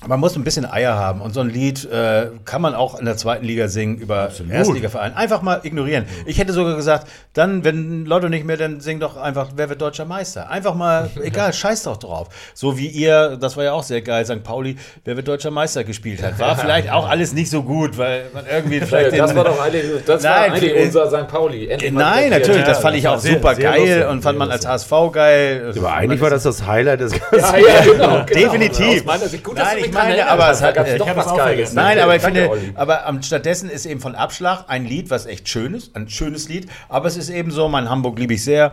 [0.08, 3.06] man muss ein bisschen Eier haben und so ein Lied äh, kann man auch in
[3.06, 5.16] der zweiten Liga singen über Erstligaverein.
[5.16, 6.06] Einfach mal ignorieren.
[6.26, 9.82] Ich hätte sogar gesagt, dann, wenn Lotto nicht mehr, dann sing doch einfach, wer wird
[9.82, 10.50] deutscher Meister?
[10.50, 12.28] Einfach mal, egal, scheiß doch drauf.
[12.54, 14.44] So wie ihr, das war ja auch sehr geil, St.
[14.44, 14.76] Pauli,
[15.06, 16.38] wer wird deutscher Meister gespielt hat.
[16.40, 20.04] War vielleicht auch alles nicht so gut, weil man irgendwie vielleicht das war doch eigentlich,
[20.06, 21.28] das Nein, war eigentlich äh, unser St.
[21.30, 21.68] Pauli.
[21.70, 24.38] Endlich mal Nein, natürlich, das fand ich auch sehr- super sehr geil lustig, und fand
[24.38, 25.74] man als HSV geil.
[25.76, 27.40] aber eigentlich war das das Highlight des ganzen.
[27.40, 28.08] Ja, ja, genau.
[28.08, 28.26] genau.
[28.26, 29.00] Definitiv.
[29.00, 30.98] Aus meiner Sicht gut, dass Nein, du ich dran meine, erinnert aber es hat- ich
[30.98, 31.42] doch was Geiles.
[31.42, 31.76] vergessen.
[31.76, 35.50] Nein, aber ich finde, aber am, stattdessen ist eben von Abschlag ein Lied, was echt
[35.50, 38.72] schön ist, ein schönes Lied, aber es ist eben so, mein Hamburg liebe ich sehr.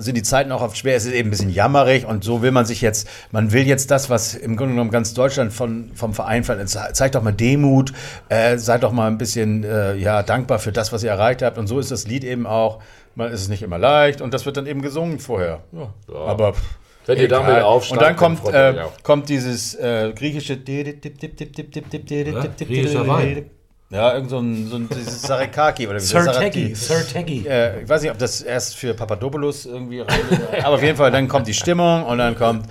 [0.00, 0.94] sind die Zeiten auch oft schwer.
[0.94, 3.90] Es ist eben ein bisschen jammerig und so will man sich jetzt, man will jetzt
[3.90, 6.68] das, was im Grunde genommen ganz Deutschland von, vom Verein verlangt.
[6.68, 7.92] Zeigt doch mal Demut,
[8.28, 11.58] äh, seid doch mal ein bisschen äh, ja, dankbar für das, was ihr erreicht habt.
[11.58, 12.78] Und so ist das Lied eben auch.
[13.16, 15.62] Man ist es nicht immer leicht und das wird dann eben gesungen vorher.
[15.72, 16.62] Ja, aber pff,
[17.08, 20.58] Wenn ihr damit aufsteigt, Und dann kommt, äh, kommt dieses äh, griechische
[22.66, 23.46] Griechischer Wein.
[23.90, 27.46] ja, irgend so ein, so ein dieses Sarekaki oder wie Sir Sarati- Taggy, Sir Taggy.
[27.48, 30.20] äh, ich weiß nicht, ob das erst für Papadopoulos irgendwie rein,
[30.62, 32.66] aber auf jeden Fall, dann kommt die Stimmung und dann kommt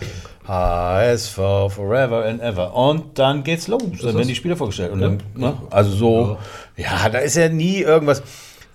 [0.47, 1.35] HSV
[1.69, 3.81] Forever and Ever und dann geht's los.
[4.01, 4.91] Dann werden die Spieler vorgestellt.
[4.91, 6.38] Und dann, ne, also so,
[6.77, 8.21] ja, da ist ja nie irgendwas.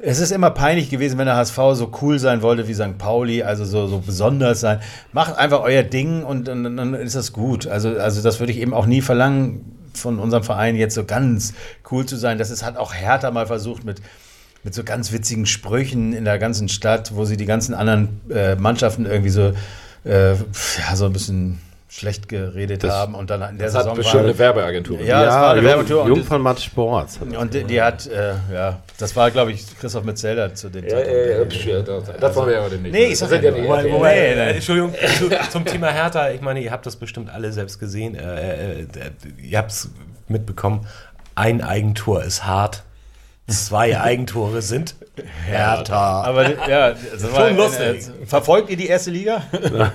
[0.05, 2.99] Es ist immer peinlich gewesen, wenn der HSV so cool sein wollte wie St.
[2.99, 4.81] Pauli, also so, so besonders sein.
[5.13, 7.69] Macht einfach euer Ding und dann, ist das gut.
[7.69, 11.55] Also, also das würde ich eben auch nie verlangen von unserem Verein, jetzt so ganz
[11.93, 12.37] cool zu sein.
[12.37, 14.03] Das ist, hat auch Hertha mal versucht mit,
[14.65, 18.57] mit so ganz witzigen Sprüchen in der ganzen Stadt, wo sie die ganzen anderen äh,
[18.57, 19.53] Mannschaften irgendwie so,
[20.05, 21.61] äh, ja, so ein bisschen
[21.95, 25.01] schlecht geredet haben und dann in der Das hat Saison bestimmt war, eine Werbeagentur.
[25.03, 27.21] Ja, das war eine Jung, Werbetour und Jung das- von Matt Sports.
[27.21, 30.71] hat das und die, die hat, äh, ja, das war, glaube ich, Christoph Metzelder zu
[30.71, 32.93] dem Ja, ja, ja, ja, das, das wollen wir ja heute nicht.
[32.93, 34.51] Nee, ich sag Das ja die- wobei- wobei- nee.
[34.53, 38.15] Entschuldigung, zu, zum Thema Hertha, ich meine, ihr habt das bestimmt alle selbst gesehen.
[38.15, 38.87] Äh, äh, äh,
[39.43, 39.91] ihr habt es
[40.29, 40.87] mitbekommen.
[41.35, 42.85] Ein Eigentor ist hart.
[43.49, 44.95] Zwei Eigentore sind
[45.47, 46.23] Hertha.
[46.23, 48.09] Aber ja, das war, lustig.
[48.23, 49.43] Äh, verfolgt ihr die erste Liga?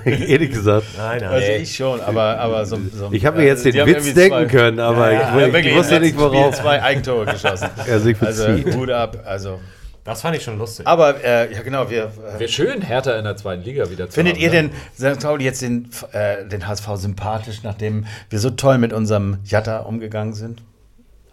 [0.05, 0.85] Ehrlich gesagt.
[0.97, 1.29] Nein, nein.
[1.29, 4.29] Also ich schon, aber, aber so, so Ich habe mir jetzt die den Witz denken
[4.29, 7.25] zwei- können, aber Ja, ich, ja, ich, wirklich, wusste nicht, letzten Spiel worauf zwei Eigentore
[7.25, 7.69] geschossen.
[7.87, 8.47] er sich Also.
[8.75, 9.23] Hut ab.
[9.25, 9.59] Also,
[10.03, 10.85] das fand ich schon lustig.
[10.85, 12.11] aber äh, ja genau, wir.
[12.35, 14.69] Äh, Wäre schön, Hertha in der zweiten Liga wieder zu Findet haben, ihr ne?
[14.97, 15.23] denn St.
[15.23, 20.33] Pauli jetzt den, äh, den HSV sympathisch, nachdem wir so toll mit unserem Jatta umgegangen
[20.33, 20.61] sind?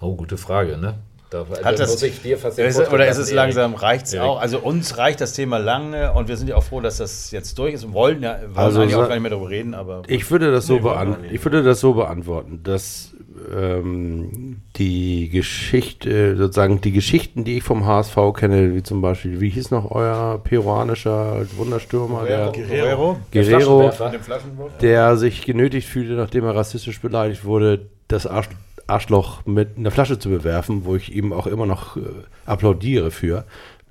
[0.00, 0.94] Oh, gute Frage, ne?
[1.34, 3.36] Da, Hat da das, muss ich dir fast den ist, oder ist es Erik.
[3.36, 4.40] langsam, reicht es auch?
[4.40, 7.58] Also uns reicht das Thema lange und wir sind ja auch froh, dass das jetzt
[7.58, 10.02] durch ist und wollen ja wollen Also eigentlich auch gar nicht mehr darüber reden, aber
[10.06, 13.14] Ich würde das so, Nee, beant ich würde das so beantworten, dass
[13.52, 19.48] ähm, die Geschichte, sozusagen die Geschichten, die ich vom HSV kenne, wie zum Beispiel, wie
[19.50, 24.78] hieß noch euer peruanischer Wunderstürmer, der Guerrero, Guerrero, Flaschenwerfer.
[24.80, 28.48] der sich genötigt fühlte, nachdem er rassistisch beleidigt wurde, das Arsch,
[28.86, 32.00] Arschloch mit einer Flasche zu bewerfen, wo ich ihm auch immer noch äh,
[32.46, 33.44] applaudiere für.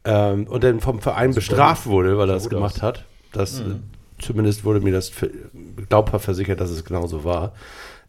[0.05, 3.05] Ähm, und dann vom Verein bestraft wurde, weil er das gemacht hat.
[3.31, 3.75] Das, äh,
[4.19, 5.11] Zumindest wurde mir das
[5.89, 7.53] glaubhaft versichert, dass es genauso war.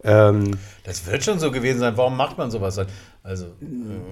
[0.05, 0.51] Ähm,
[0.85, 1.97] Das wird schon so gewesen sein.
[1.97, 2.79] Warum macht man sowas?
[3.23, 3.47] Also,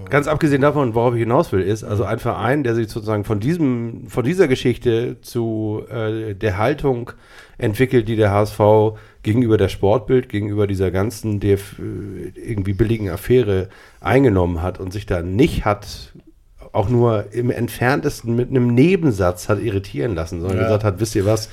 [0.09, 3.39] Ganz abgesehen davon, worauf ich hinaus will, ist also ein Verein, der sich sozusagen von
[3.39, 7.11] diesem, von dieser Geschichte zu äh, der Haltung
[7.57, 8.59] entwickelt, die der HSV
[9.23, 13.69] gegenüber der Sportbild, gegenüber dieser ganzen DF, äh, irgendwie billigen Affäre
[14.01, 16.13] eingenommen hat und sich da nicht hat
[16.73, 20.63] auch nur im entferntesten mit einem Nebensatz hat irritieren lassen, sondern Ja.
[20.63, 21.49] gesagt hat, wisst ihr was,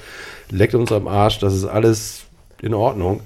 [0.50, 2.24] leckt uns am Arsch, das ist alles
[2.62, 3.20] in Ordnung.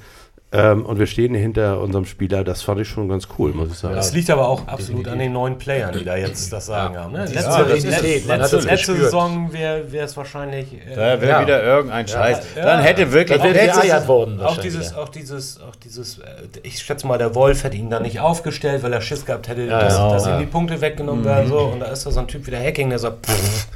[0.54, 3.78] Ähm, und wir stehen hinter unserem Spieler, das fand ich schon ganz cool, muss ich
[3.78, 3.94] sagen.
[3.96, 7.12] Das liegt aber auch absolut an den neuen Playern, die da jetzt das Sagen haben.
[7.12, 7.24] Ne?
[7.24, 8.96] Letzte, Ja, letzte, letzte, letzte.
[8.96, 10.72] Saison wäre es wahrscheinlich.
[10.72, 11.40] Äh, da wäre Ja.
[11.42, 12.38] wieder irgendein Scheiß.
[12.56, 12.64] ja.
[12.64, 13.38] Dann hätte wirklich.
[13.40, 14.40] Dann letztes- worden.
[14.40, 16.24] auch dieses, auch dieses, auch dieses, äh,
[16.62, 19.66] ich schätze mal, der Wolf hätte ihn da nicht aufgestellt, weil er Schiss gehabt hätte,
[19.66, 20.12] dass, ja.
[20.12, 21.48] dass ihm die Punkte weggenommen werden.
[21.48, 21.58] So.
[21.58, 23.66] Und da ist da so ein Typ wie der Hacking, der sagt, pff,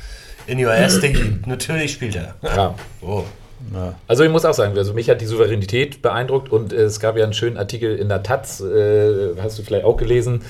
[0.46, 1.00] in your ass.
[1.46, 2.34] Natürlich spielt er.
[2.42, 2.74] Ja.
[3.02, 3.24] Oh.
[4.06, 7.16] Also ich muss auch sagen, also mich hat die Souveränität beeindruckt und äh, es gab
[7.16, 10.42] ja einen schönen Artikel in der Taz, äh, hast du vielleicht auch gelesen,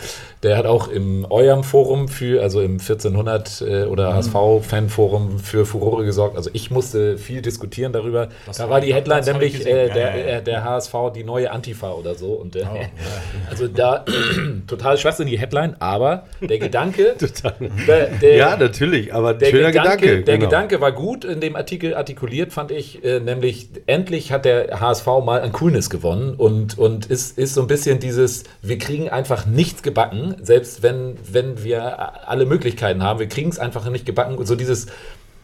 [0.42, 6.04] der hat auch im eurem Forum für, also im 1400 äh, oder HSV-Fan-Forum für Furore
[6.04, 6.36] gesorgt.
[6.36, 8.28] Also ich musste viel diskutieren darüber.
[8.56, 10.38] da war die Headline das nämlich äh, Ja, der, ja, ja.
[10.38, 12.34] äh, der HSV, die neue Antifa oder so.
[12.34, 12.64] Und äh,
[13.50, 14.04] also da
[14.68, 17.16] total schwachsinnige Headline, aber der Gedanke,
[17.86, 20.24] der, der, ja, natürlich, aber der schöner Gedanke, Gedanke.
[20.24, 20.50] der genau.
[20.50, 25.06] Gedanke war gut in dem Artikel artikuliert, fand ich, äh, nämlich endlich hat der HSV
[25.24, 29.46] mal an Coolness gewonnen und, und ist, ist so ein bisschen dieses, wir kriegen einfach
[29.46, 34.44] nichts gebacken, selbst wenn, wenn wir alle Möglichkeiten haben, wir kriegen es einfach nicht gebacken,
[34.44, 34.86] so dieses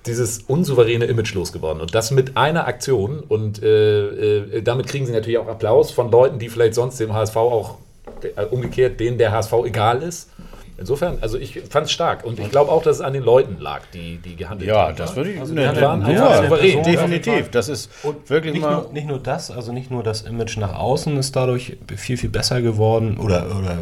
[0.07, 1.80] dieses unsouveräne Image losgeworden.
[1.80, 3.20] Und das mit einer Aktion.
[3.20, 7.14] Und äh, äh, damit kriegen sie natürlich auch Applaus von Leuten, die vielleicht sonst dem
[7.14, 7.78] HSV auch
[8.22, 10.28] äh, umgekehrt, denen der HSV egal ist.
[10.76, 12.24] Insofern, also ich fand es stark.
[12.24, 14.96] Und ich glaube auch, dass es an den Leuten lag, die, die gehandelt Ja, haben.
[14.96, 15.40] das würde ich.
[15.40, 17.50] Also ne, haben waren ja- ja, ja, souverän, ja, definitiv.
[17.50, 17.90] Das ist
[18.28, 18.82] wirklich Nicht mal.
[18.82, 22.30] nur, nicht nur das, also nicht nur das Image nach außen ist dadurch viel, viel
[22.30, 23.78] besser geworden oder, oder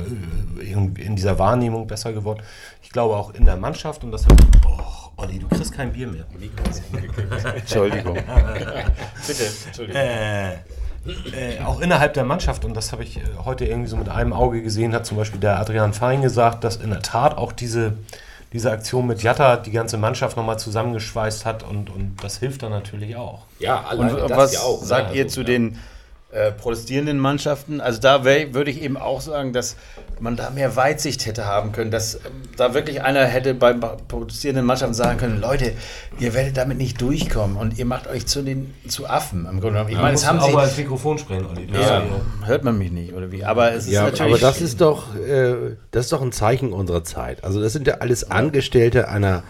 [0.60, 2.42] äh, in, in dieser Wahrnehmung besser geworden.
[2.82, 4.34] Ich glaube auch in der Mannschaft und das hat.
[4.66, 6.24] Oh, Olli, du kriegst kein Bier mehr.
[7.56, 8.14] Entschuldigung.
[8.14, 10.00] Bitte, Entschuldigung.
[10.00, 10.56] Äh,
[11.06, 14.32] äh, auch innerhalb der Mannschaft, und das habe ich äh, heute irgendwie so mit einem
[14.32, 17.94] Auge gesehen, hat zum Beispiel der Adrian Fein gesagt, dass in der Tat auch diese,
[18.52, 22.70] diese Aktion mit Jatta die ganze Mannschaft nochmal zusammengeschweißt hat und, und das hilft dann
[22.70, 23.42] natürlich auch.
[23.58, 24.80] Ja, Und alleine das was ja auch.
[24.80, 24.86] ne?
[24.86, 25.46] sagt ihr Also, zu ja.
[25.46, 25.78] den
[26.32, 27.80] äh, protestierenden Mannschaften?
[27.80, 29.76] Also da würde ich eben auch sagen, dass
[30.18, 32.20] man da mehr Weitsicht hätte haben können, dass ähm,
[32.56, 35.72] da wirklich einer hätte beim protestierenden Mannschaften sagen können, Leute,
[36.18, 39.74] ihr werdet damit nicht durchkommen und ihr macht euch zu den zu Affen im Grunde
[39.80, 39.90] genommen.
[39.90, 41.66] Ich meine, es haben auch sie mal ins Mikrofon sprechen, Olli.
[41.72, 42.02] Ja, ja-
[42.46, 43.44] hört man mich nicht oder wie?
[43.44, 46.72] Aber es ist Ja, natürlich aber das ist doch, äh, das ist doch ein Zeichen
[46.72, 47.42] unserer Zeit.
[47.44, 49.42] Also das sind ja alles Angestellte einer,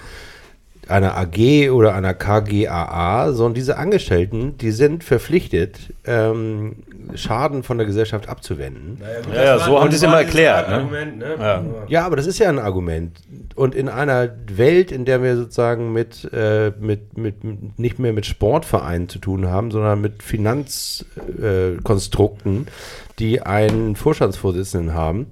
[0.89, 6.83] einer AG oder einer KGAA, sondern diese Angestellten, die sind verpflichtet, ähm,
[7.15, 9.01] Schaden von der Gesellschaft abzuwenden.
[9.35, 10.69] ja, ja, so haben die es immer erklärt.
[10.69, 10.75] Ne?
[10.77, 11.35] Argument, ne?
[11.39, 11.65] Ja.
[11.89, 13.21] Ja, aber das ist ja ein Argument.
[13.55, 18.13] Und in einer Welt, in der wir sozusagen mit, äh, mit, mit, mit nicht mehr
[18.13, 22.71] mit Sportvereinen zu tun haben, sondern mit Finanzkonstrukten, äh,
[23.19, 25.27] die einen Vorstandsvorsitzenden haben,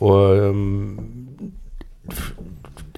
[0.00, 0.98] ähm,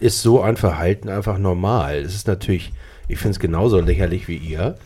[0.03, 1.97] ist so ein Verhalten einfach normal.
[1.99, 2.73] Es ist natürlich,
[3.09, 4.77] ich finde es genauso lächerlich wie ihr.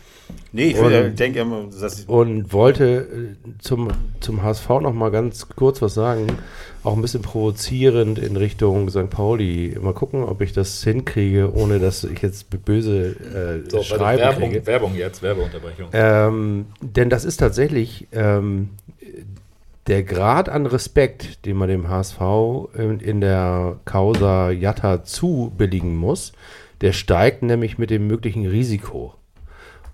[0.51, 3.07] Nee, ich Und- will- denke immer, dass und wollte
[3.45, 3.89] äh, zum,
[4.19, 6.27] zum HSV noch mal ganz kurz was sagen,
[6.83, 9.09] auch ein bisschen provozierend in Richtung St.
[9.09, 9.77] Pauli.
[9.81, 13.15] Mal gucken, ob ich das hinkriege, ohne dass ich jetzt böse
[13.65, 14.65] äh, So, Schreiben Werbung, kriege.
[14.65, 15.87] Werbung jetzt, Werbeunterbrechung.
[15.93, 18.69] Ähm, denn das ist tatsächlich ähm,
[19.87, 22.19] der Grad an Respekt, den man dem HSV
[22.75, 26.33] in, in der Causa Jatta zubilligen muss,
[26.81, 29.13] der steigt nämlich mit dem möglichen Risiko.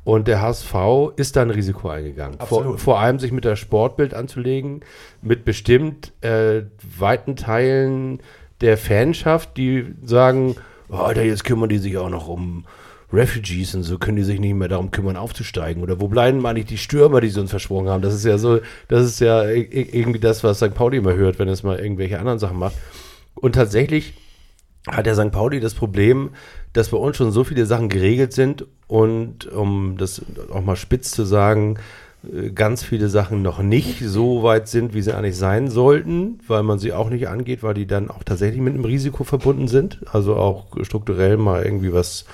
[0.04, 0.76] Und der HSV
[1.16, 2.38] ist da ein Risiko eingegangen.
[2.40, 4.82] Vor, vor allem sich mit der Sportbild anzulegen,
[5.22, 6.64] mit bestimmt äh,
[7.00, 8.20] weiten Teilen
[8.60, 10.56] der Fanschaft, die sagen,
[10.90, 12.66] oh, Alter, jetzt kümmern die sich auch noch um
[13.14, 15.84] Refugees und so, können die sich nicht mehr darum kümmern, aufzusteigen.
[15.84, 18.02] Oder wo bleiben nicht die Stürmer, die sie uns versprochen haben?
[18.02, 20.74] Das ist ja so, das ist ja irgendwie das, was St.
[20.74, 22.76] Pauli immer hört, wenn es mal irgendwelche anderen Sachen macht.
[23.36, 24.14] Und tatsächlich
[24.88, 25.32] hat der St.
[25.32, 26.32] Pauli das Problem,
[26.74, 31.12] dass bei uns schon so viele Sachen geregelt sind und um das auch mal spitz
[31.12, 31.78] zu sagen,
[32.32, 36.64] äh, ganz viele Sachen noch nicht so weit sind, wie sie eigentlich sein sollten, weil
[36.64, 40.00] man sie auch nicht angeht, weil die dann auch tatsächlich mit einem Risiko verbunden sind,
[40.12, 42.26] also auch strukturell mal irgendwie was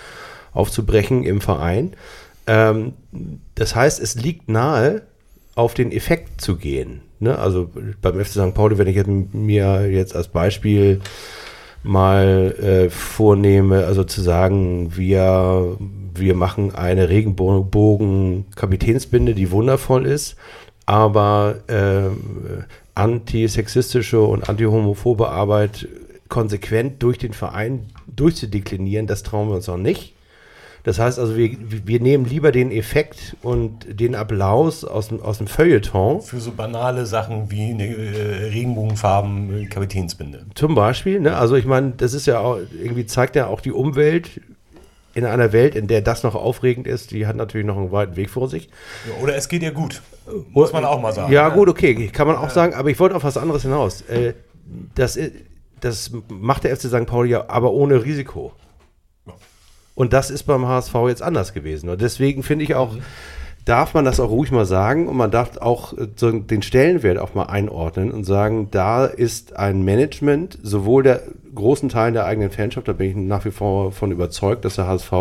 [0.60, 1.94] aufzubrechen im Verein.
[2.48, 2.94] Ähm,
[3.56, 5.02] das heißt, es liegt nahe,
[5.56, 7.02] auf den Effekt zu gehen.
[7.20, 7.38] Ne?
[7.38, 7.70] Also
[8.02, 8.54] beim FC St.
[8.54, 11.02] Pauli, wenn ich jetzt mir jetzt als Beispiel
[11.84, 15.78] mal äh, vornehme, also zu sagen, wir,
[16.16, 20.36] wir machen eine Regenbogen-Kapitänsbinde, die wundervoll ist,
[20.86, 25.88] aber ähm, antisexistische und antihomophobe Arbeit
[26.30, 30.14] konsequent durch den Verein durchzudeklinieren, das trauen wir uns auch nicht.
[30.90, 35.38] Das heißt also, wir, wir nehmen lieber den Effekt und den Applaus aus dem, aus
[35.38, 40.48] dem Feuilleton, Für so banale Sachen wie eine äh, Regenbogenfarben äh, Kapitänsbinde.
[40.56, 41.38] Zum Beispiel, ne?
[41.38, 44.42] Also ich meine, das ist ja auch, irgendwie zeigt ja auch die Umwelt
[45.14, 48.16] in einer Welt, in der das noch aufregend ist, die hat natürlich noch einen weiten
[48.16, 48.68] Weg vor sich.
[49.22, 50.02] Oder es geht ihr gut.
[50.50, 51.32] Muss man auch mal sagen.
[51.32, 54.02] Ja, gut, okay, kann man auch sagen, aber ich wollte auf was anderes hinaus.
[54.02, 54.34] Äh,
[54.96, 55.20] das,
[55.82, 57.06] das macht der FC St.
[57.06, 58.54] Pauli ja aber ohne Risiko.
[60.00, 61.90] Und das ist beim HSV jetzt anders gewesen.
[61.90, 62.96] Und deswegen finde ich auch,
[63.66, 67.18] darf man das auch ruhig mal sagen und man darf auch äh, so den Stellenwert
[67.18, 71.24] auch mal einordnen und sagen, da ist ein Management, sowohl der
[71.54, 74.88] großen Teilen der eigenen Fanschaft, da bin ich nach wie vor von überzeugt, dass der
[74.88, 75.12] HSV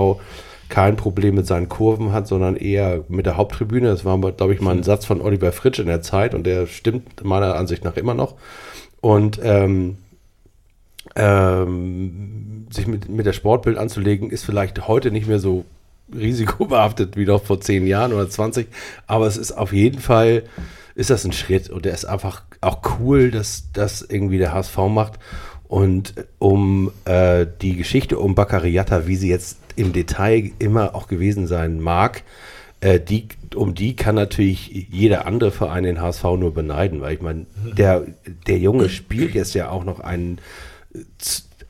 [0.68, 3.88] kein Problem mit seinen Kurven hat, sondern eher mit der Haupttribüne.
[3.88, 6.68] Das war, glaube ich, mal ein Satz von Oliver Fritsch in der Zeit und der
[6.68, 8.36] stimmt meiner Ansicht nach immer noch.
[9.00, 9.96] Und ähm,
[11.18, 15.64] ähm, sich mit, mit der Sportbild anzulegen, ist vielleicht heute nicht mehr so
[16.14, 18.68] risikobehaftet wie noch vor zehn Jahren oder 20,
[19.06, 20.44] aber es ist auf jeden Fall,
[20.94, 21.68] ist das ein Schritt.
[21.68, 25.18] Und der ist einfach auch cool, dass das irgendwie der HSV macht.
[25.66, 31.46] Und um äh, die Geschichte um Baccariata, wie sie jetzt im Detail immer auch gewesen
[31.46, 32.22] sein mag,
[32.80, 37.20] äh, die, um die kann natürlich jeder andere Verein den HSV nur beneiden, weil ich
[37.20, 37.46] meine,
[37.76, 38.06] der,
[38.46, 40.38] der Junge spielt jetzt ja auch noch einen,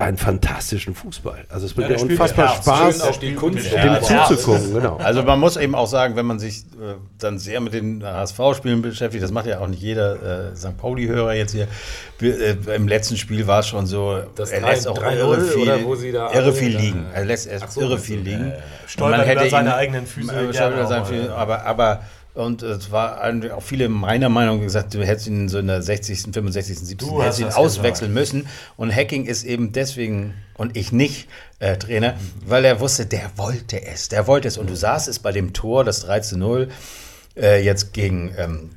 [0.00, 1.44] einen fantastischen Fußball.
[1.48, 2.54] Also es bringt der ja, spielt unfassbar.
[2.62, 3.72] Spaß, Schön auch die Kunst.
[3.72, 4.74] dem Ja, zuzugucken.
[4.74, 4.96] Genau.
[4.98, 8.80] Also man muss eben auch sagen, wenn man sich äh, dann sehr mit den HSV-Spielen
[8.80, 10.76] beschäftigt, das macht ja auch nicht jeder äh, St.
[10.78, 11.66] Pauli-Hörer jetzt hier.
[12.20, 15.40] Wir, äh, Im letzten Spiel war es schon so, Das er lässt 3-0 auch irre
[15.40, 17.06] viel, oder wo sie da irre viel liegen.
[17.12, 18.52] Er lässt erst so, irre viel liegen.
[18.86, 21.06] Stolpert Und man über seine ihn- eigenen Füße äh, gerne stolpert über auch seine mal,
[21.08, 21.34] Füße, ja.
[21.34, 22.02] aber, aber
[22.38, 23.20] und es war
[23.54, 26.98] auch viele meiner Meinung gesagt, du hättest ihn so in der 60., 65., 70.
[26.98, 28.46] Du hättest ihn auswechseln müssen.
[28.76, 31.28] Und Hacking ist eben deswegen und ich nicht
[31.58, 32.14] äh, Trainer,
[32.46, 34.56] weil er wusste, der wollte es, der wollte es.
[34.56, 36.68] Und du sahst es bei dem Tor, das 3 zu 0,
[37.36, 38.70] äh, jetzt gegen ähm,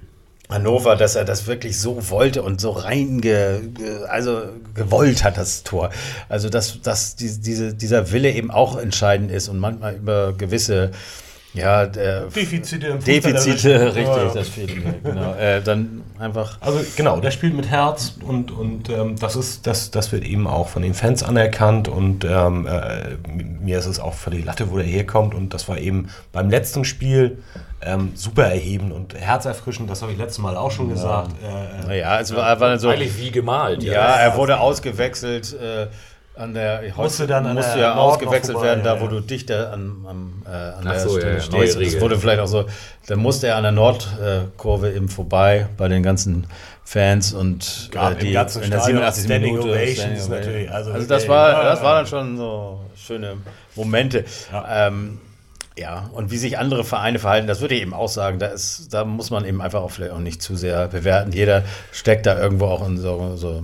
[0.50, 4.42] Hannover, dass er das wirklich so wollte und so rein ge, ge, also
[4.74, 5.92] gewollt hat, das Tor.
[6.30, 10.92] Also dass, dass die, diese, dieser Wille eben auch entscheidend ist und manchmal über gewisse
[11.53, 13.88] ja, der Defizite im Defizite, Fußballerischen.
[13.88, 14.34] richtig, Ja, ja.
[14.34, 14.94] das fehlt mir.
[15.03, 15.34] Genau.
[15.36, 16.57] Äh, dann einfach.
[16.61, 20.48] Also genau, der spielt mit Herz und, und ähm, das ist, das, das wird eben
[20.48, 23.18] auch von den Fans anerkannt und ähm, äh,
[23.61, 26.86] mir ist es auch völlig Latte, wo der herkommt und das war eben beim letzten
[26.86, 27.40] Spiel
[27.84, 31.32] ähm, super erhebend und herzerfrischend, das habe ich letztes Mal auch schon gesagt.
[31.44, 32.90] Äh, äh, Naja, es war, war dann so.
[32.90, 33.82] Eigentlich wie gemalt.
[33.84, 35.53] Ja, er wurde ausgewechselt.
[35.60, 35.88] Äh,
[36.36, 39.12] an der, Musste dann an musste der ja Nord ausgewechselt noch werden, vorbei, da ja,
[39.12, 39.20] wo ja.
[39.20, 41.95] du dichter an, am, äh, an der so, ja, Stelle ja, stehst.
[41.95, 42.66] Das wurde vielleicht auch so,
[43.08, 46.48] dann musste er an der Nordkurve eben vorbei bei den ganzen
[46.84, 49.24] Fans und Gab äh, im die ganzen in der Stadion 87.
[49.26, 51.98] Standing Minute Ovations Standing natürlich, also Also, das war, ja, das war ja.
[51.99, 53.38] dann schon so schöne
[53.76, 54.26] Momente.
[54.52, 54.88] Ja.
[54.88, 55.20] Ähm,
[55.78, 58.40] ja, und wie sich andere Vereine verhalten, das würde ich eben auch sagen.
[58.40, 61.32] Da, ist, da muss man eben einfach auch vielleicht auch nicht zu sehr bewerten.
[61.32, 63.62] Jeder steckt da irgendwo auch in so, so äh,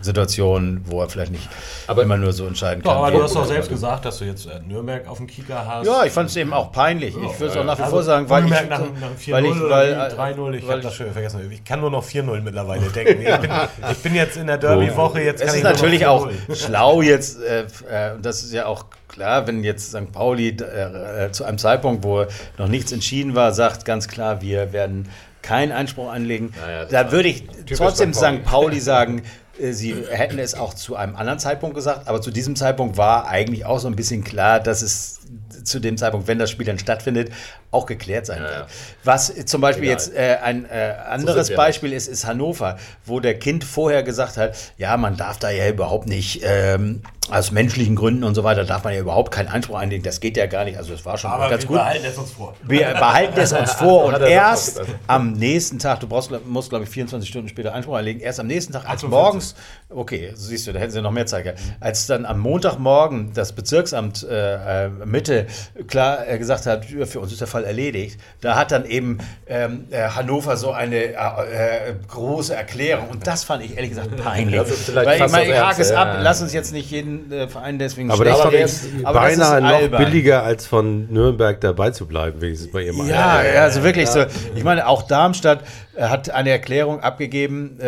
[0.00, 1.48] Situationen, wo er vielleicht nicht
[1.86, 2.98] Aber- immer nur so entscheiden Doch, kann.
[3.02, 5.86] aber du hast doch selbst gesagt, dass du jetzt äh, Nürnberg auf dem Kicker hast.
[5.86, 7.14] ja, ich fand es eben auch peinlich.
[7.14, 9.16] Ich würde es auch nach wie Also, vor sagen, weil ich, Nürnberg nach, nach dem
[9.18, 9.90] 4-0 weil ich, weil,
[10.36, 10.40] wie?
[10.40, 11.50] 3-0, ich weil habe das schon vergessen.
[11.52, 13.20] Ich kann nur noch 4-0 mittlerweile denken.
[13.22, 13.50] Ich bin,
[13.92, 16.56] ich bin jetzt in der Derby-Woche, jetzt Es kann ist ich natürlich auch 4-0.
[16.66, 20.10] schlau jetzt, äh, äh, das ist ja auch klar, wenn jetzt St.
[20.10, 22.24] Pauli äh, äh, zu einem Zeitpunkt, wo
[22.58, 25.08] noch nichts entschieden war, sagt ganz klar, wir werden
[25.44, 26.52] keinen Einspruch anlegen.
[26.60, 27.44] Naja, da würde ich
[27.76, 28.44] trotzdem St.
[28.44, 28.80] Pauli.
[28.80, 29.22] Sagen,
[29.58, 33.64] Sie hätten es auch zu einem anderen Zeitpunkt gesagt, aber zu diesem Zeitpunkt war eigentlich
[33.64, 35.20] auch so ein bisschen klar, dass es
[35.64, 37.30] zu dem Zeitpunkt, wenn das Spiel dann stattfindet,
[37.70, 38.66] auch geklärt sein Ja, wird.
[39.04, 39.94] Was zum Beispiel Egal.
[39.94, 44.36] jetzt äh, ein äh, anderes wir Beispiel ist, ist Hannover, wo der Kind vorher gesagt
[44.36, 48.64] hat, ja, man darf da ja überhaupt nicht, ähm, aus menschlichen Gründen und so weiter,
[48.64, 50.04] darf man ja überhaupt keinen Einspruch einlegen.
[50.04, 50.76] Das geht ja gar nicht.
[50.76, 51.78] Also das war schon Aber ganz wir gut.
[51.78, 52.54] behalten es uns vor.
[52.62, 56.84] Wir behalten es uns vor und er erst am nächsten Tag, du brauchst, musst, glaube
[56.84, 59.10] ich, 24 Stunden später Einspruch einlegen, erst am nächsten Tag, als 48.
[59.44, 59.54] morgens,
[59.94, 63.32] okay, so siehst du, da hätten sie noch mehr Zeit gehabt, als dann am Montagmorgen
[63.34, 65.46] das Bezirksamt äh, äh, Mitte
[65.86, 69.18] klar äh, gesagt hat, ja, für uns ist der Fall erledigt, da hat dann eben
[69.46, 74.16] ähm, äh, Hannover so eine äh, äh, große Erklärung und das fand ich ehrlich gesagt
[74.16, 74.60] peinlich.
[74.94, 76.20] Weil ich meine, ich hake es ab, ja.
[76.22, 80.04] lass uns jetzt nicht jeden Verein deswegen Aber das das ist beinahe noch albern.
[80.04, 84.24] billiger, als von Nürnberg dabei zu bleiben, wenigstens bei ihrem Ja, ja, also wirklich so.
[84.54, 85.60] Ich meine, auch Darmstadt
[85.98, 87.78] hat eine Erklärung abgegeben,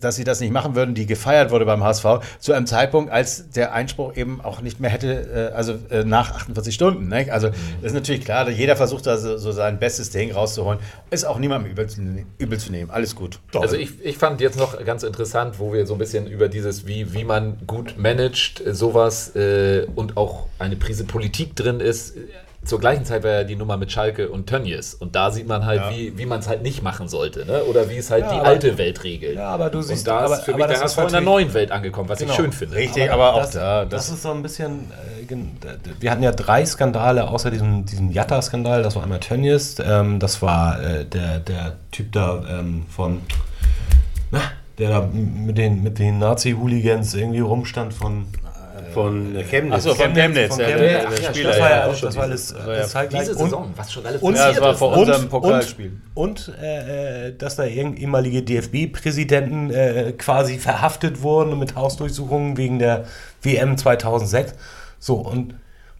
[0.00, 2.04] dass sie das nicht machen würden, die gefeiert wurde beim HSV,
[2.38, 6.30] zu einem Zeitpunkt, als der Einspruch eben auch nicht mehr hätte, äh, also äh, nach
[6.32, 7.08] 48 Stunden.
[7.08, 7.26] Ne?
[7.30, 10.78] Also das ist natürlich klar, jeder versucht da so, sein bestes Ding rauszuholen.
[11.10, 12.90] Ist auch niemandem übel zu, ne- übel zu nehmen.
[12.90, 13.40] Alles gut.
[13.54, 16.86] Also ich, ich fand jetzt noch ganz interessant, wo wir so ein bisschen über dieses,
[16.86, 22.14] wie, wie man gut managt, sowas äh, und auch eine Prise Politik drin ist.
[22.62, 24.92] Zur gleichen Zeit war ja die Nummer mit Schalke und Tönnies.
[24.92, 27.46] Und da sieht man halt, wie, wie man es halt nicht machen sollte.
[27.46, 27.64] Ne?
[27.64, 29.36] Oder wie es halt Ja, die aber- alte Welt regelt.
[29.36, 31.12] Ja, aber du siehst- Und da aber- ist für aber mich das der HSV in
[31.12, 32.32] der neuen Welt angekommen, was Genau.
[32.32, 32.76] ich schön finde.
[32.76, 33.84] Richtig, aber, auch das, da.
[33.86, 34.90] Das, Das, ist so ein bisschen.
[35.26, 35.36] Äh,
[36.00, 38.82] wir hatten ja drei Skandale außer diesem, diesem Jatta-Skandal.
[38.82, 43.22] Das war einmal Tönnies, ähm, das war äh, der, der Typ da ähm, von.
[44.30, 44.40] Na,
[44.78, 48.26] der da mit den, mit den Nazi-Hooligans irgendwie rumstand von.
[48.92, 49.74] Von Chemnitz.
[49.74, 50.90] Achso, von Chemnitz, von ja, Chemnitz.
[50.90, 51.48] der, Ach der ja, Spieler.
[51.50, 52.54] das war ja, alles, das war alles,
[52.90, 53.22] zeitgleich.
[53.28, 55.92] Diese Und- Saison, was schon alles und- Ja, das war vor unserem Pokalspiel.
[56.14, 62.78] Und, und äh, äh, dass da ehemalige DFB-Präsidenten äh, quasi verhaftet wurden mit Hausdurchsuchungen wegen
[62.78, 63.04] der
[63.42, 64.54] WM 2006.
[64.98, 65.54] So, und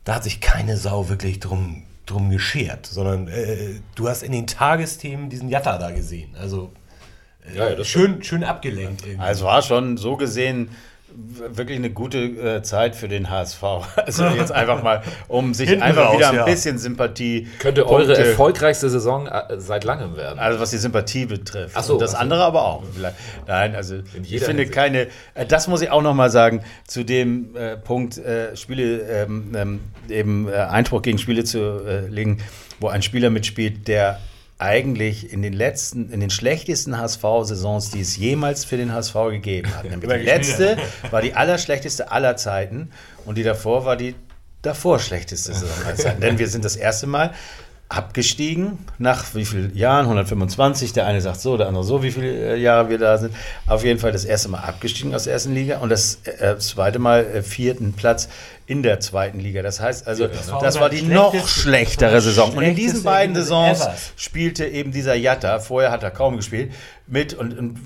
[0.04, 4.46] da hat sich keine Sau wirklich drum, drum geschert, sondern äh, du hast in den
[4.46, 6.34] Tagesthemen diesen Jatta da gesehen.
[6.40, 6.72] Also
[7.54, 9.06] Ja, ja, das schön, schön abgelenkt.
[9.06, 9.22] Irgendwie.
[9.22, 10.68] Also war schon so gesehen
[11.14, 13.62] wirklich eine gute äh, Zeit für den HSV.
[13.96, 16.44] Also jetzt einfach mal, um sich Hinten einfach raus, wieder ein ja.
[16.44, 17.48] bisschen Sympathie.
[17.58, 20.38] Könnte eure Punkte- erfolgreichste Saison äh, seit langem werden.
[20.38, 21.74] Also was die Sympathie betrifft.
[21.76, 22.22] Ach so, Und das ach so.
[22.22, 22.82] andere aber auch.
[22.94, 23.16] Vielleicht-
[23.46, 24.02] Nein, also ich
[24.40, 24.72] finde Hinsicht.
[24.72, 25.08] keine.
[25.34, 29.52] Äh, das muss ich auch noch mal sagen zu dem äh, Punkt äh, Spiele ähm,
[29.54, 32.38] ähm, eben äh, Einspruch gegen Spiele zu äh, legen,
[32.80, 34.18] wo ein Spieler mitspielt, der
[34.60, 39.74] eigentlich in den letzten, in den schlechtesten HSV-Saisons, die es jemals für den HSV gegeben
[39.74, 39.84] hat.
[39.90, 40.76] Nämlich die letzte
[41.10, 42.90] war die allerschlechteste aller Zeiten
[43.24, 44.14] und die davor war die
[44.62, 46.20] davor schlechteste Saison aller Zeiten.
[46.20, 47.32] Denn wir sind das erste Mal
[47.90, 50.04] abgestiegen nach wie vielen Jahren?
[50.04, 50.92] 125.
[50.92, 53.34] Der eine sagt so, der andere so, wie viele äh, Jahre wir da sind.
[53.66, 57.00] Auf jeden Fall das erste Mal abgestiegen aus der ersten Liga und das äh, zweite
[57.00, 58.28] Mal äh, vierten Platz
[58.66, 59.62] in der zweiten Liga.
[59.62, 62.52] Das heißt also, das war war, unser die noch schlechtere Saison.
[62.54, 63.84] Und in diesen beiden Saisons
[64.14, 66.72] spielte eben dieser Jatta, vorher hat er kaum gespielt,
[67.10, 67.76] mit und, und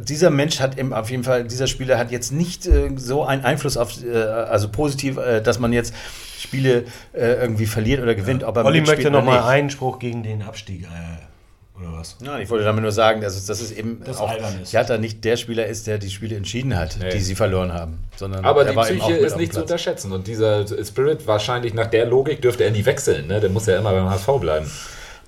[0.00, 3.44] dieser Mensch hat eben auf jeden Fall, dieser Spieler hat jetzt nicht äh, so einen
[3.44, 5.94] Einfluss auf, äh, also positiv, äh, dass man jetzt
[6.38, 9.44] Spiele äh, irgendwie verliert oder gewinnt, ob er Olli möchte noch oder mal nicht.
[9.48, 12.16] Einspruch gegen den Abstieg äh, Oder was?
[12.20, 14.32] Nein, ich wollte damit nur sagen, dass es, dass es eben Das auch.
[14.70, 17.10] Jatta nicht der Spieler ist, der die Spiele entschieden hat, Nee.
[17.10, 17.98] die sie verloren haben.
[18.16, 20.12] Sondern Aber er die Psyche ist nicht zu unterschätzen.
[20.12, 23.26] Und dieser Spirit, wahrscheinlich nach der Logik, dürfte er nie wechseln.
[23.26, 23.40] Ne?
[23.40, 24.70] Der muss ja immer beim HSV bleiben.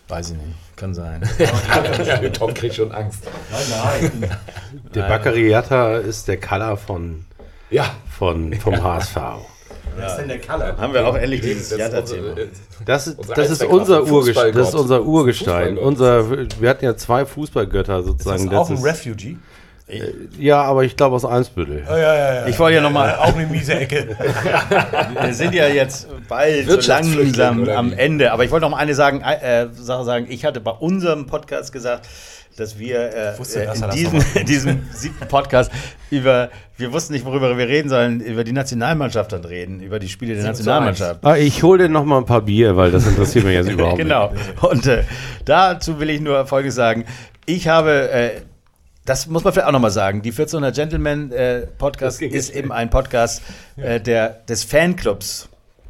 [0.09, 1.21] Weiß ich nicht, kann sein.
[1.39, 3.25] ja, Tom kriegt schon Angst.
[3.51, 4.31] Nein, nein.
[4.95, 7.25] Der Baccariata ist der Color von,
[7.71, 9.17] Ja, von, vom HSV.
[9.99, 10.77] Was ist denn der Color?
[10.77, 12.37] haben wir auch endlich dieses das ist Jatta-Thema.
[12.39, 12.49] äh,
[12.85, 15.77] Das ist, Unser das ist unser, Urgestein, das ist unser Urgestein.
[15.79, 16.31] Unser,
[16.61, 18.45] wir hatten ja zwei Fußballgötter Das sozusagen.
[18.47, 19.39] ist auch ein Refugee.
[20.39, 21.85] Ja, aber ich glaube aus Einsbüttel.
[21.87, 22.47] Ja, ja, ja.
[22.47, 24.17] Ich wollte ja nochmal, Auch eine miese Ecke.
[25.21, 27.93] wir sind ja jetzt bald so langsam am?
[27.93, 30.27] Ende, aber ich wollte noch mal eine sagen, äh, Sache sagen.
[30.29, 32.09] Ich hatte bei unserem Podcast gesagt,
[32.57, 34.37] dass wir äh, wusste, äh, dass in, das diesem, noch macht.
[34.37, 35.71] in diesem siebten Podcast
[36.11, 40.09] über, wir wussten nicht, worüber wir reden sollen, über die Nationalmannschaft dann reden, über die
[40.09, 41.25] Spiele der Nationalmannschaft.
[41.25, 43.99] Ah, ich hole dir noch mal ein paar Bier, weil das interessiert mich jetzt überhaupt
[43.99, 44.33] genau.
[44.63, 45.05] Und äh,
[45.45, 47.05] dazu will ich nur Folgendes sagen.
[47.45, 48.31] Ich habe, äh,
[49.07, 52.91] das muss man vielleicht auch nochmal sagen, die 1400 Gentlemen äh, Podcast ist eben ein
[52.91, 53.41] Podcast
[53.77, 55.49] äh, der, des Fanclubs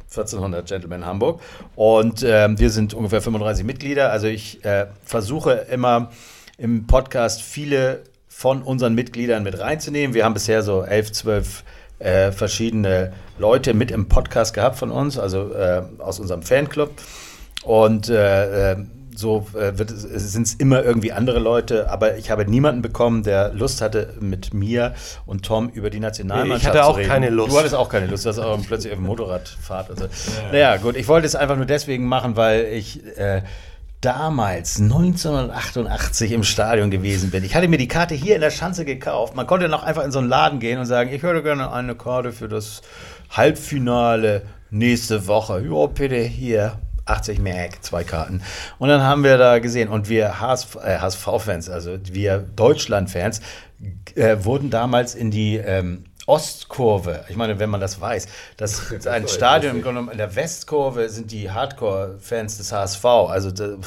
[0.09, 1.41] 1400 Gentlemen Hamburg.
[1.75, 4.11] Und ähm, wir sind ungefähr 35 Mitglieder.
[4.11, 6.11] Also ich äh, versuche immer
[6.57, 10.13] im Podcast viele von unseren Mitgliedern mit reinzunehmen.
[10.13, 11.63] Wir haben bisher so 11, 12
[11.99, 16.91] äh, verschiedene Leute mit im Podcast gehabt von uns, also äh, aus unserem Fanclub.
[17.63, 18.77] Und äh, äh,
[19.17, 23.81] so äh, sind es immer irgendwie andere Leute, aber ich habe niemanden bekommen, der Lust
[23.81, 24.93] hatte, mit mir
[25.25, 27.09] und Tom über die Nationalmannschaft Ich hatte auch zu reden.
[27.09, 27.51] keine Lust.
[27.51, 29.89] Du hattest auch keine Lust, du hast auch plötzlich auf dem Motorradfahrt.
[29.89, 30.05] Also.
[30.51, 33.41] Naja, gut, ich wollte es einfach nur deswegen machen, weil ich äh,
[34.01, 37.43] damals 1988 im Stadion gewesen bin.
[37.43, 39.35] Ich hatte mir die Karte hier in der Schanze gekauft.
[39.35, 41.95] Man konnte noch einfach in so einen Laden gehen und sagen, ich würde gerne eine
[41.95, 42.81] Karte für das
[43.31, 45.63] Halbfinale nächste Woche.
[45.67, 46.77] Ja, bitte hier.
[47.09, 48.41] 80 Mark, zwei Karten.
[48.79, 53.41] Und dann haben wir da gesehen, und wir HSV, äh, HSV-Fans, also wir Deutschland-Fans,
[54.15, 58.27] äh, wurden damals in die ähm, Ostkurve, ich meine, wenn man das weiß,
[58.57, 63.05] das ist ein Stadion im Grunde genommen, in der Westkurve sind die Hardcore-Fans des HSV.
[63.05, 63.77] Also da,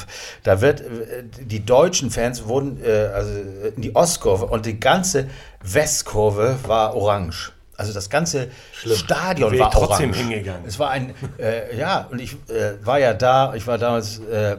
[0.43, 3.31] da wird, äh, die deutschen Fans wurden äh, also
[3.75, 5.27] in die Ostkurve und die ganze
[5.61, 7.51] Westkurve war orange.
[7.81, 8.49] Also das ganze
[8.93, 10.17] Stadion Wäre war trotzdem orange.
[10.17, 10.65] hingegangen.
[10.67, 14.57] Es war ein, äh, ja, und ich äh, war ja da, ich war damals äh,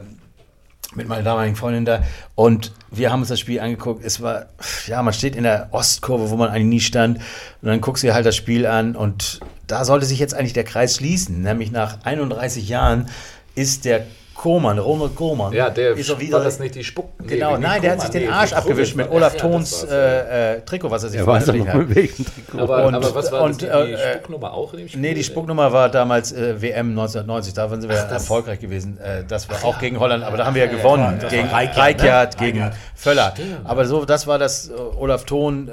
[0.93, 2.03] mit meiner damaligen Freundin da
[2.35, 4.03] und wir haben uns das Spiel angeguckt.
[4.03, 4.47] Es war,
[4.87, 7.19] ja, man steht in der Ostkurve, wo man eigentlich nie stand
[7.61, 10.51] und dann guckst du dir halt das Spiel an und da sollte sich jetzt eigentlich
[10.51, 11.43] der Kreis schließen.
[11.43, 13.07] Nämlich nach 31 Jahren
[13.55, 14.05] ist der
[14.35, 17.09] Kohlmann, Ronald Kohlmann, ja, der ist so wieder, war das nicht die Spuck.
[17.19, 19.09] nee, Genau, nein, der hat sich den nee, Arsch die abgewischt mit.
[19.09, 22.59] Olaf Ach ja, Thons äh, äh, Trikot, was er sich Er veröffentlicht hat.
[22.59, 25.01] Aber, Und- aber was war und, das, die äh, Spucknummer auch in dem Spiel?
[25.01, 28.97] Nee, die Spucknummer war damals äh, WM 1990, da sind wir erfolgreich gewesen.
[28.99, 31.19] Äh, das war auch gegen Holland, aber da haben wir ja gewonnen.
[31.29, 33.33] gegen Reichardt, gegen Völler.
[33.63, 35.69] Aber so, das war das äh, Olaf Thon.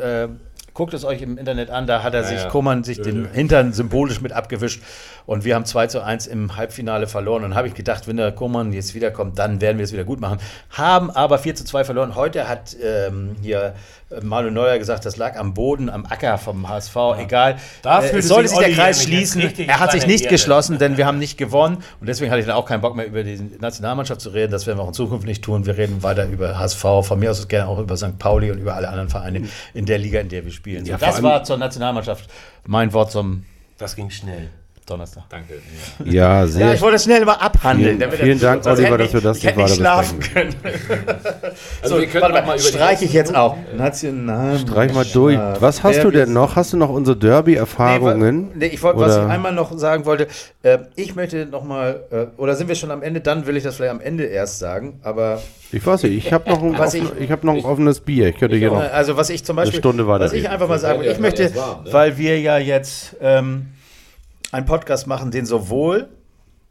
[0.80, 2.48] Guckt es euch im Internet an, da hat er sich, ja.
[2.48, 4.82] Kummern sich den Hintern symbolisch mit abgewischt.
[5.26, 7.44] Und wir haben 2 zu 1 im Halbfinale verloren.
[7.44, 10.22] Und habe ich gedacht, wenn der Kummern jetzt wiederkommt, dann werden wir es wieder gut
[10.22, 10.38] machen.
[10.70, 12.14] Haben aber 4 zu 2 verloren.
[12.14, 13.74] Heute hat ähm, hier
[14.22, 16.96] Manuel Neuer gesagt, das lag am Boden, am Acker vom HSV.
[17.18, 17.56] Egal.
[17.82, 19.40] Da Äh, sollte sich der Olli Kreis schließen.
[19.68, 20.32] Er hat sich nicht Ehre.
[20.32, 21.76] geschlossen, denn wir haben nicht gewonnen.
[22.00, 24.50] Und deswegen hatte ich dann auch keinen Bock mehr über die Nationalmannschaft zu reden.
[24.50, 25.64] Das werden wir auch in Zukunft nicht tun.
[25.64, 28.18] Wir reden weiter über HSV, von mir aus gerne auch über St.
[28.18, 30.84] Pauli und über alle anderen Vereine in der Liga, in der wir spielen.
[30.86, 32.28] Ja, das war zur Nationalmannschaft
[32.66, 33.44] mein Wort zum
[33.78, 34.50] Das ging schnell.
[34.90, 35.22] Donnerstag.
[35.28, 35.54] Danke.
[36.04, 36.66] Ja, sehr.
[36.66, 37.86] Ja, ich wollte das schnell mal abhandeln.
[37.90, 40.54] Vielen- damit vielen er- Dank, Oliver, dass wir das ich, ich hätte nicht schlafen können.
[41.82, 43.56] Also So, wir können warte mal mal, streiche ich jetzt auch.
[43.76, 44.68] Nationalmannschaft.
[44.68, 45.38] Streich mal durch.
[45.60, 46.56] Was hast Wer du denn noch?
[46.56, 48.50] Hast du noch unsere Derby-Erfahrungen?
[48.54, 50.26] Nee, ich wollte, was ich einmal noch sagen wollte,
[50.62, 53.20] äh, ich möchte noch mal, äh, oder sind wir schon am Ende?
[53.20, 55.40] Dann will ich das vielleicht am Ende erst sagen, aber
[55.72, 58.28] Ich weiß nicht, ich habe noch, ein offen, ich- ich hab noch ein offenes Bier.
[58.28, 58.92] Ich könnte hier äh, noch.
[58.92, 61.44] also was ich zum Beispiel, Stunde weiter was ich einfach mal sagen Ja, ich möchte,
[61.44, 61.52] ne?
[61.92, 63.66] weil wir ja jetzt ähm,
[64.52, 66.08] einen Podcast machen, den sowohl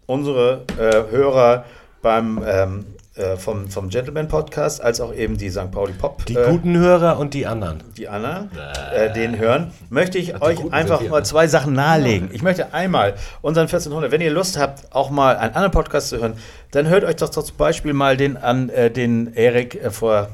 [0.06, 1.65] unsere äh, Hörer
[2.01, 2.85] beim ähm,
[3.19, 5.72] äh, vom, vom Gentleman Podcast als auch eben die St.
[5.72, 7.84] Pauli Pop Die äh, guten Hörer und die anderen.
[7.97, 8.47] die Anna,
[8.93, 11.23] äh, den hören, möchte ich euch Guten einfach mal ne?
[11.23, 12.30] zwei Sachen nahelegen.
[12.31, 16.19] Ich möchte einmal unseren 1400, wenn ihr Lust habt, auch mal einen anderen Podcast zu
[16.19, 16.35] hören,
[16.72, 20.30] dann hört euch doch, doch zum Beispiel mal den an, äh, den Erik äh, vor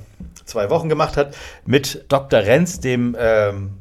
[0.45, 1.35] zwei Wochen gemacht hat,
[1.65, 2.39] mit Dr.
[2.41, 3.77] Renz, dem ähm,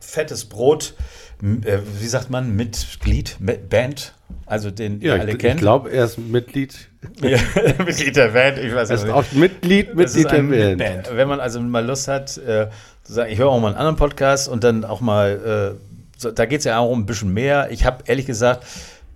[0.00, 0.94] Fettes Brot,
[1.42, 4.14] äh, wie sagt man, Mitglied, mit Band,
[4.46, 5.60] also den Ja, ihr alle ich, ich kennt.
[5.60, 6.88] glaube, er ist Mitglied.
[7.20, 7.38] Ja,
[7.84, 9.14] Mitglied der Band, ich weiß Er es ist nicht.
[9.14, 11.10] auch Mitglied, Mitglied der eine Band.
[11.14, 12.68] Wenn man also mal Lust hat, äh,
[13.02, 16.30] zu sagen, ich höre auch mal einen anderen Podcast und dann auch mal, äh, so,
[16.30, 17.70] da geht es ja auch um ein bisschen mehr.
[17.70, 18.64] Ich habe ehrlich gesagt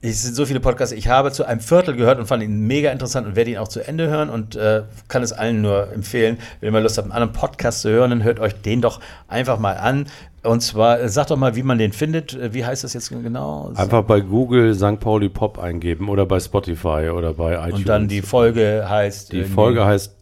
[0.04, 0.92] es sind so viele Podcasts.
[0.92, 3.68] Ich habe zu einem Viertel gehört und fand ihn mega interessant und werde ihn auch
[3.68, 6.38] zu Ende hören und äh, kann es allen nur empfehlen.
[6.58, 9.00] Wenn ihr mal Lust habt, einen anderen Podcast zu hören, dann hört euch den doch
[9.28, 10.06] einfach mal an.
[10.42, 12.34] Und zwar, äh, sagt doch mal, wie man den findet.
[12.34, 13.72] Äh, Wie heißt das jetzt genau?
[13.76, 14.98] Einfach bei Google St.
[14.98, 17.74] Pauli Pop eingeben oder bei Spotify oder bei iTunes.
[17.74, 19.32] und dann die Folge heißt.
[19.32, 20.16] Die Folge heißt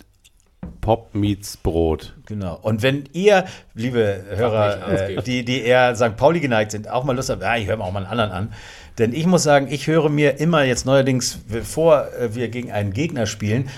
[0.80, 2.14] Pop meets Brot.
[2.31, 2.61] Genau.
[2.62, 3.44] Und wenn ihr,
[3.74, 6.16] liebe Hörer, äh, die, die eher St.
[6.16, 8.31] Pauli geneigt sind, auch mal Lust habt, ja, ich höre mir auch mal einen anderen
[8.31, 8.52] an.
[9.01, 12.93] Denn ich muss sagen, ich höre mir immer jetzt neuerdings, bevor äh, wir gegen einen
[12.93, 13.70] Gegner spielen,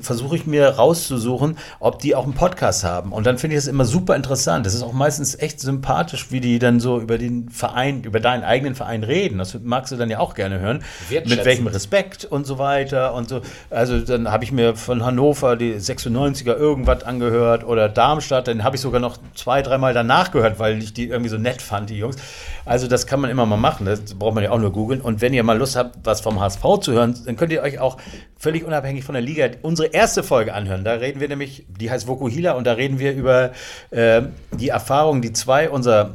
[0.00, 3.12] versuche ich mir rauszusuchen, ob die auch einen Podcast haben.
[3.12, 4.64] Und dann finde ich das immer super interessant.
[4.64, 8.42] Das ist auch meistens echt sympathisch, wie die dann so über den Verein, über deinen
[8.42, 9.38] eigenen Verein reden.
[9.38, 10.82] Das magst du dann ja auch gerne hören.
[11.10, 13.42] Mit welchem Respekt und so weiter und so.
[13.68, 18.76] Also dann habe ich mir von Hannover die 96er irgendwas angehört oder Darmstadt, dann habe
[18.76, 21.98] ich sogar noch zwei, dreimal danach gehört, weil ich die irgendwie so nett fand, die
[21.98, 22.16] Jungs.
[22.64, 25.02] Also das kann man immer mal machen, das braucht man ja auch nur googeln.
[25.02, 27.78] Und wenn ihr mal Lust habt, was vom HSV zu hören, dann könnt ihr euch
[27.78, 27.98] auch
[28.38, 30.82] völlig unabhängig von der Liga unsere erste Folge anhören.
[30.82, 33.50] Da reden wir nämlich, die heißt Vokuhila und da reden wir über
[33.90, 34.22] äh,
[34.52, 36.14] die Erfahrungen, die zwei unserer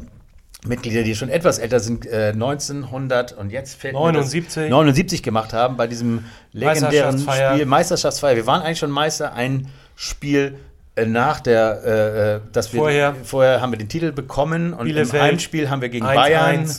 [0.65, 4.69] Mitglieder, die schon etwas älter sind, äh, 1900 und jetzt fällt mir das- 79.
[4.71, 6.91] 79 gemacht haben bei diesem legendären
[7.21, 7.53] Meisterschaftsfeier.
[7.53, 8.35] Spiel Meisterschaftsfeier.
[8.35, 10.57] Wir waren eigentlich schon Meister, ein Spiel
[11.05, 13.15] nach der, äh, äh, dass wir Vorher.
[13.23, 15.13] vorher haben wir den Titel bekommen und Bielefeld.
[15.13, 16.15] im Heimspiel haben wir gegen 1-1.
[16.15, 16.69] Bayern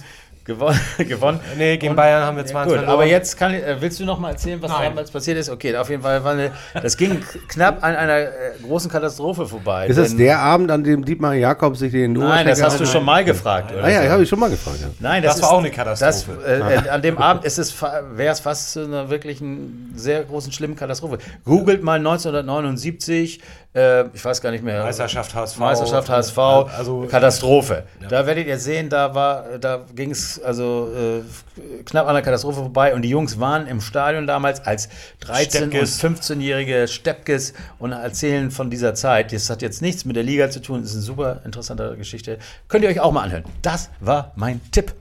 [0.45, 0.79] gewonnen.
[0.99, 1.41] gewonnen.
[1.59, 2.89] Nee, gegen Und- Bayern haben wir ja, 2 gut, verloren.
[2.89, 4.91] aber jetzt kann, äh, willst du noch mal erzählen, was Nein.
[4.91, 5.51] damals passiert ist?
[5.51, 8.31] Okay, auf jeden Fall war eine, das ging knapp an einer äh,
[8.65, 9.89] großen Katastrophe vorbei.
[9.89, 13.05] Ist das der Abend, an dem Dietmar Jakob sich den Nein, das hast du schon
[13.05, 13.73] mal gefragt.
[13.73, 14.09] Oder Ah ja, so.
[14.11, 14.79] habe ich schon mal gefragt.
[14.83, 14.87] Ja.
[15.01, 16.39] Nein, Das das, war ist, auch eine Katastrophe.
[16.47, 20.23] Das, äh, an dem Abend ist es, fa- wäre es fast zu einer wirklichen sehr
[20.23, 21.19] großen, schlimmen Katastrophe.
[21.45, 23.41] Googelt mal 1979,
[23.77, 24.83] äh, ich weiß gar nicht mehr.
[24.83, 25.59] Meisterschaft HSV.
[25.59, 27.83] Meisterschaft HSV, Also- Katastrophe.
[28.09, 32.61] Da werdet ihr sehen, da war, da ging es also äh, knapp an der Katastrophe
[32.61, 34.89] vorbei und die Jungs waren im Stadion damals als
[35.25, 36.03] 13- Steppkes.
[36.05, 39.33] und 15-jährige Steppkes und erzählen von dieser Zeit.
[39.33, 42.39] Das hat jetzt nichts mit der Liga zu tun, das ist eine super interessante Geschichte.
[42.69, 43.45] Könnt ihr euch auch mal anhören.
[43.63, 44.95] Das war mein Tipp.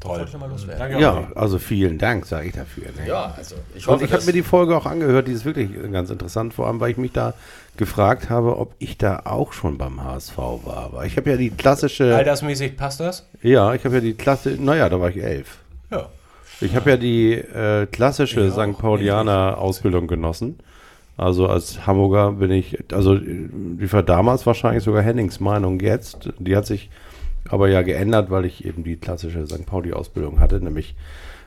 [0.00, 0.18] Toll.
[0.18, 0.78] Wollte ich mal loswerden.
[0.78, 2.84] Danke Ja, also vielen Dank, sage ich dafür.
[2.96, 3.08] Ne?
[3.08, 5.70] Ja, also ich Und hoffe, ich habe mir die Folge auch angehört, die ist wirklich
[5.90, 7.34] ganz interessant, vor allem, weil ich mich da
[7.78, 10.76] gefragt habe, ob ich da auch schon beim HSV war.
[10.76, 13.26] Aber ich habe ja die klassische, Altersmäßig passt das?
[13.42, 15.58] ja, ich habe ja die Klasse, naja, da war ich elf.
[15.90, 16.06] Ja.
[16.60, 18.76] Ich habe ja die äh, klassische St.
[18.76, 20.58] Paulianer Ausbildung genossen.
[21.16, 26.30] Also als Hamburger bin ich, also die war damals wahrscheinlich sogar Hennings Meinung jetzt.
[26.38, 26.90] Die hat sich
[27.48, 29.66] aber ja geändert, weil ich eben die klassische St.
[29.66, 30.94] Pauli Ausbildung hatte, nämlich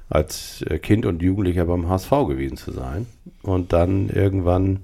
[0.09, 3.05] als äh, Kind und Jugendlicher beim HSV gewesen zu sein.
[3.43, 4.81] Und dann irgendwann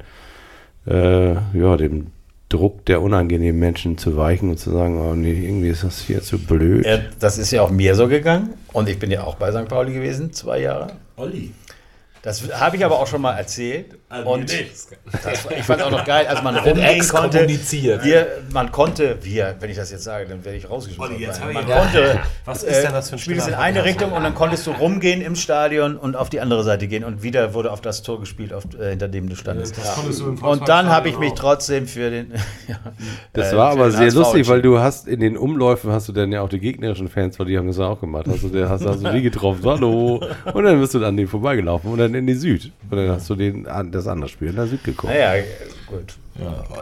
[0.88, 2.08] äh, ja, dem
[2.50, 6.22] Druck der unangenehmen Menschen zu weichen und zu sagen, oh nee, irgendwie ist das hier
[6.22, 6.86] zu blöd.
[6.86, 8.54] Ja, das ist ja auch mir so gegangen.
[8.72, 9.68] Und ich bin ja auch bei St.
[9.68, 10.94] Pauli gewesen, zwei Jahre.
[11.18, 11.52] Olli.
[12.22, 13.98] Das habe ich aber auch schon mal erzählt.
[14.24, 14.68] Und nee.
[15.12, 17.46] das, ich fand auch noch geil, als man rumgehen konnte.
[17.46, 21.28] Wir, man konnte, wir, wenn ich das jetzt sage, dann werde ich rausgeschmissen.
[21.44, 23.60] Hab man ich- konnte, Was ist denn das für ein Spielst in Spieler?
[23.60, 27.04] eine Richtung und dann konntest du rumgehen im Stadion und auf die andere Seite gehen.
[27.04, 29.78] Und wieder wurde auf das Tor gespielt, auf, äh, hinter dem du standest.
[29.78, 32.32] Das konntest du im Und dann habe ich mich trotzdem für den.
[32.70, 32.78] ja,
[33.34, 36.14] Das äh, war aber den sehr lustig, weil du hast in den Umläufen hast du
[36.14, 38.26] dann ja auch die gegnerischen Fans, weil die haben das auch gemacht.
[38.30, 40.22] Hast du, der, hast, hast du die getroffen, hallo.
[40.54, 42.72] Und dann bist du an denen vorbeigelaufen und dann in die Süd.
[42.90, 45.14] Und dann hast du den, an- das andere Spiel in der Süd geguckt.
[45.14, 45.44] Naja,
[45.88, 46.16] gut.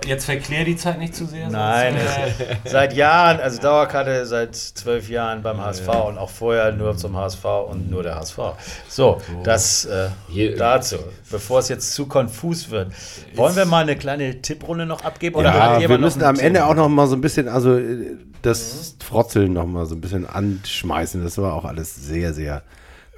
[0.06, 1.50] Jetzt verklär die Zeit nicht zu sehr.
[1.50, 6.74] Nein, sonst, äh, seit Jahren, also Dauerkarte seit zwölf Jahren beim HSV und auch vorher
[6.74, 8.38] nur zum HSV und nur der HSV.
[8.90, 10.98] So, das äh, Hier- dazu.
[11.32, 12.92] Bevor es jetzt zu konfus wird,
[13.36, 15.36] wollen wir mal eine kleine Tipprunde noch abgeben?
[15.36, 18.18] Oder hat Ja, wir müssen am Ende auch noch mal so ein bisschen, also äh,
[18.42, 21.24] das Frotzeln noch mal so ein bisschen anschmeißen.
[21.24, 22.62] Das war auch alles sehr, sehr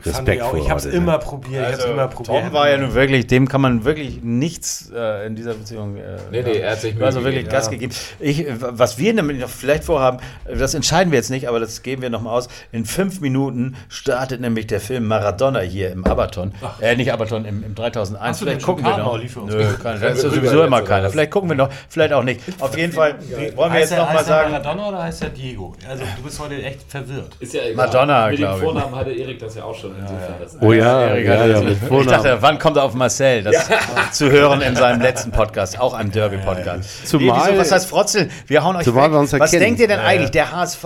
[0.03, 0.19] ich auch.
[0.19, 0.59] respektvoll.
[0.59, 1.01] Ich habe es heute, ne?
[1.01, 1.61] immer probiert.
[1.61, 2.35] ich habe es immer probiert.
[2.35, 5.97] Also, Tom war ja nun wirklich, dem kann man wirklich nichts äh, in dieser Beziehung.
[5.97, 7.71] Äh, Nee, nee, er hat sich Mühe also wirklich gegeben, Gas ja.
[7.71, 7.93] gegeben.
[8.19, 12.01] Ich, was wir nämlich noch vielleicht vorhaben, das entscheiden wir jetzt nicht, aber das geben
[12.01, 12.47] wir nochmal aus.
[12.71, 16.53] In fünf Minuten startet nämlich der Film Maradona hier im Abaton.
[16.81, 18.21] Äh, nicht Abaton, im, im 3001.
[18.21, 19.17] Hast du vielleicht gucken wir noch.
[19.17, 21.09] Nö, kein, da ist sowieso immer keiner.
[21.09, 22.41] Vielleicht gucken wir noch, vielleicht auch nicht.
[22.59, 23.15] Auf jeden Fall
[23.55, 24.51] wollen wir heißt jetzt nochmal heißt er sagen.
[24.51, 25.73] Maradona oder heißt er Diego?
[25.87, 27.35] Also du bist heute echt verwirrt.
[27.39, 27.75] Ist ja egal.
[27.85, 28.63] Madonna, Mit dem glaub ich.
[28.63, 29.86] Vornamen hatte Erik das ja auch schon.
[29.99, 33.43] Insofern, das Oh ja, Erik ja, ja, ich dachte, wann kommt er auf Marcel?
[33.43, 33.69] Das
[34.11, 37.07] zu hören in seinem letzten Podcast, auch einem Derby-Podcast.
[37.07, 38.29] Zumal- Nee, wieso, was heißt Frotzeln?
[38.47, 39.11] Wir hauen euch Zumal weg.
[39.13, 39.61] wir uns Was erkennen.
[39.61, 40.31] denkt ihr denn eigentlich?
[40.31, 40.83] Der HSV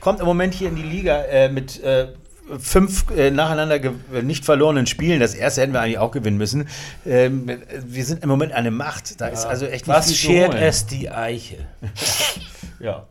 [0.00, 2.08] kommt im Moment hier in die Liga äh, mit äh,
[2.58, 3.90] fünf äh, nacheinander äh,
[4.22, 5.20] nicht verlorenen Spielen.
[5.20, 6.68] Das erste hätten wir eigentlich auch gewinnen müssen.
[7.06, 7.48] Ähm,
[7.86, 9.20] wir sind im Moment eine Macht.
[9.20, 10.62] Da ist also echt nicht Was viel zu schert holen.
[10.62, 11.56] es die Eiche?
[12.80, 13.04] Ja.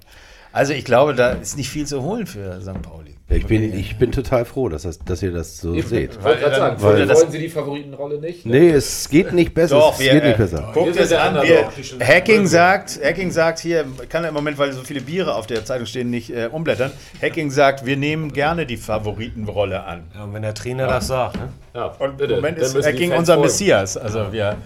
[0.51, 2.81] Also ich glaube, da ist nicht viel zu holen für St.
[2.81, 3.15] Pauli.
[3.31, 6.15] Ich bin, ich bin total froh, dass, das, dass ihr das so seht.
[6.15, 8.43] Ich wollte gerade sagen, Weil- wollen, das- Sie die Favoritenrolle nicht?
[8.45, 9.75] Nee, es geht nicht besser.
[9.75, 10.71] Doch, es wir, geht nicht besser.
[10.73, 11.35] Guckt Wir es an.
[11.43, 11.69] Wir.
[12.07, 15.63] Hacking sagt, Hacking sagt hier, kann er im Moment, weil so viele Biere auf der
[15.63, 16.91] Zeitung stehen, nicht äh, umblättern.
[17.21, 20.05] Hacking sagt, wir nehmen gerne die Favoritenrolle an.
[20.15, 21.49] Ja, und wenn der Trainer das sagt, ne?
[21.75, 23.47] Ja, Und bitte, im Moment ist Hacking unser folgen.
[23.47, 24.57] Messias, also wir,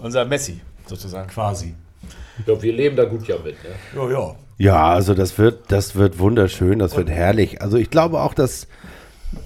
[0.00, 1.28] unser Messi sozusagen.
[1.28, 1.74] Quasi.
[2.38, 3.54] Ich glaube, wir leben da gut ja mit.
[3.62, 3.70] Ne?
[3.94, 4.34] Ja, ja.
[4.58, 7.62] Ja, also das wird, das wird wunderschön, das wird herrlich.
[7.62, 8.66] Also ich glaube auch, dass,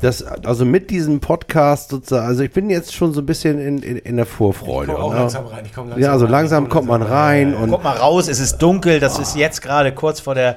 [0.00, 3.82] dass also mit diesem Podcast sozusagen, also ich bin jetzt schon so ein bisschen in,
[3.82, 4.92] in, in der Vorfreude.
[4.92, 5.20] Ich komm auch ne?
[5.20, 5.64] langsam rein.
[5.66, 6.32] Ich komm langsam ja, also rein.
[6.32, 9.36] langsam komm kommt man langsam rein und Guck mal raus, es ist dunkel, das ist
[9.36, 10.56] jetzt gerade kurz vor der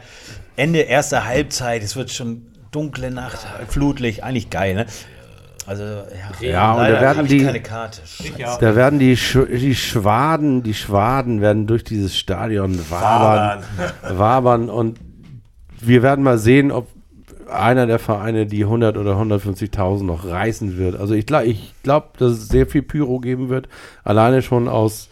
[0.56, 4.86] Ende erster Halbzeit, es wird schon dunkle Nacht, Flutlicht, eigentlich geil, ne?
[5.68, 8.02] Also, ja, Ja, und da werden die- keine Karte.
[8.38, 8.58] Ja.
[8.58, 13.64] da werden die, Sch die Schwaden, die Schwaden werden durch dieses Stadion wabern,
[14.18, 15.00] wabern und
[15.82, 16.88] wir werden mal sehen, ob
[17.52, 20.96] einer der Vereine die 100 oder 150.000 noch reißen wird.
[21.00, 23.68] Also ich glaube, ich glaub, dass es sehr viel Pyro geben wird,
[24.04, 25.10] alleine schon aus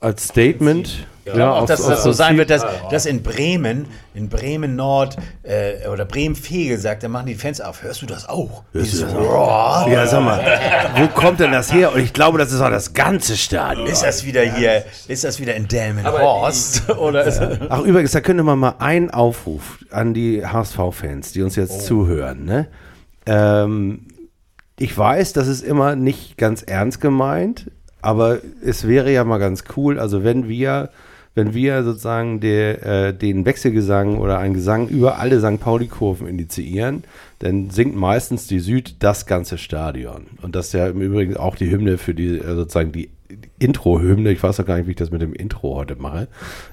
[0.00, 1.06] als Statement.
[1.24, 5.16] Ja, auch, aus- dass das so sein wird, dass, dass in Bremen, in Bremen Nord
[5.44, 7.82] äh, oder Bremen Fegel sagt, da machen die Fans auf.
[7.82, 8.64] Hörst du das auch?
[8.74, 9.88] Dieses Roar.
[9.88, 10.42] Ja, sag mal,
[10.96, 11.94] wo kommt denn das her?
[11.94, 13.86] Und ich glaube, das ist auch das ganze Stadion.
[13.86, 16.90] Ist das wieder hier, ist das wieder in Delmenhorst?
[16.98, 21.56] Oder ist Ach, übrigens, da könnte man mal einen Aufruf an die HSV-Fans, die uns
[21.56, 21.60] Oh.
[21.60, 22.44] jetzt zuhören.
[22.44, 22.66] Ne?
[23.26, 24.06] Ähm,
[24.78, 27.70] ich weiß, das ist immer nicht ganz ernst gemeint,
[28.00, 30.90] aber es wäre ja mal ganz cool, also wenn wir,
[31.34, 35.60] wenn wir sozusagen der, äh, den Wechselgesang oder einen Gesang über alle St.
[35.60, 37.04] Pauli-Kurven initiieren,
[37.38, 40.26] dann singt meistens die Süd das ganze Stadion.
[40.42, 43.10] Und das ist ja im Übrigen auch die Hymne für die, äh, sozusagen die
[43.58, 46.28] Intro-Hymne, ich weiß noch gar nicht, wie ich das mit dem Intro heute mache,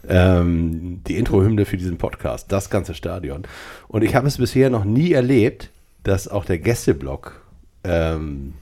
[0.07, 3.43] ähm, die Intro-Hymne für diesen Podcast, das ganze Stadion.
[3.87, 5.69] Und ich habe es bisher noch nie erlebt,
[6.03, 7.41] dass auch der Gästeblock
[7.83, 8.53] ähm,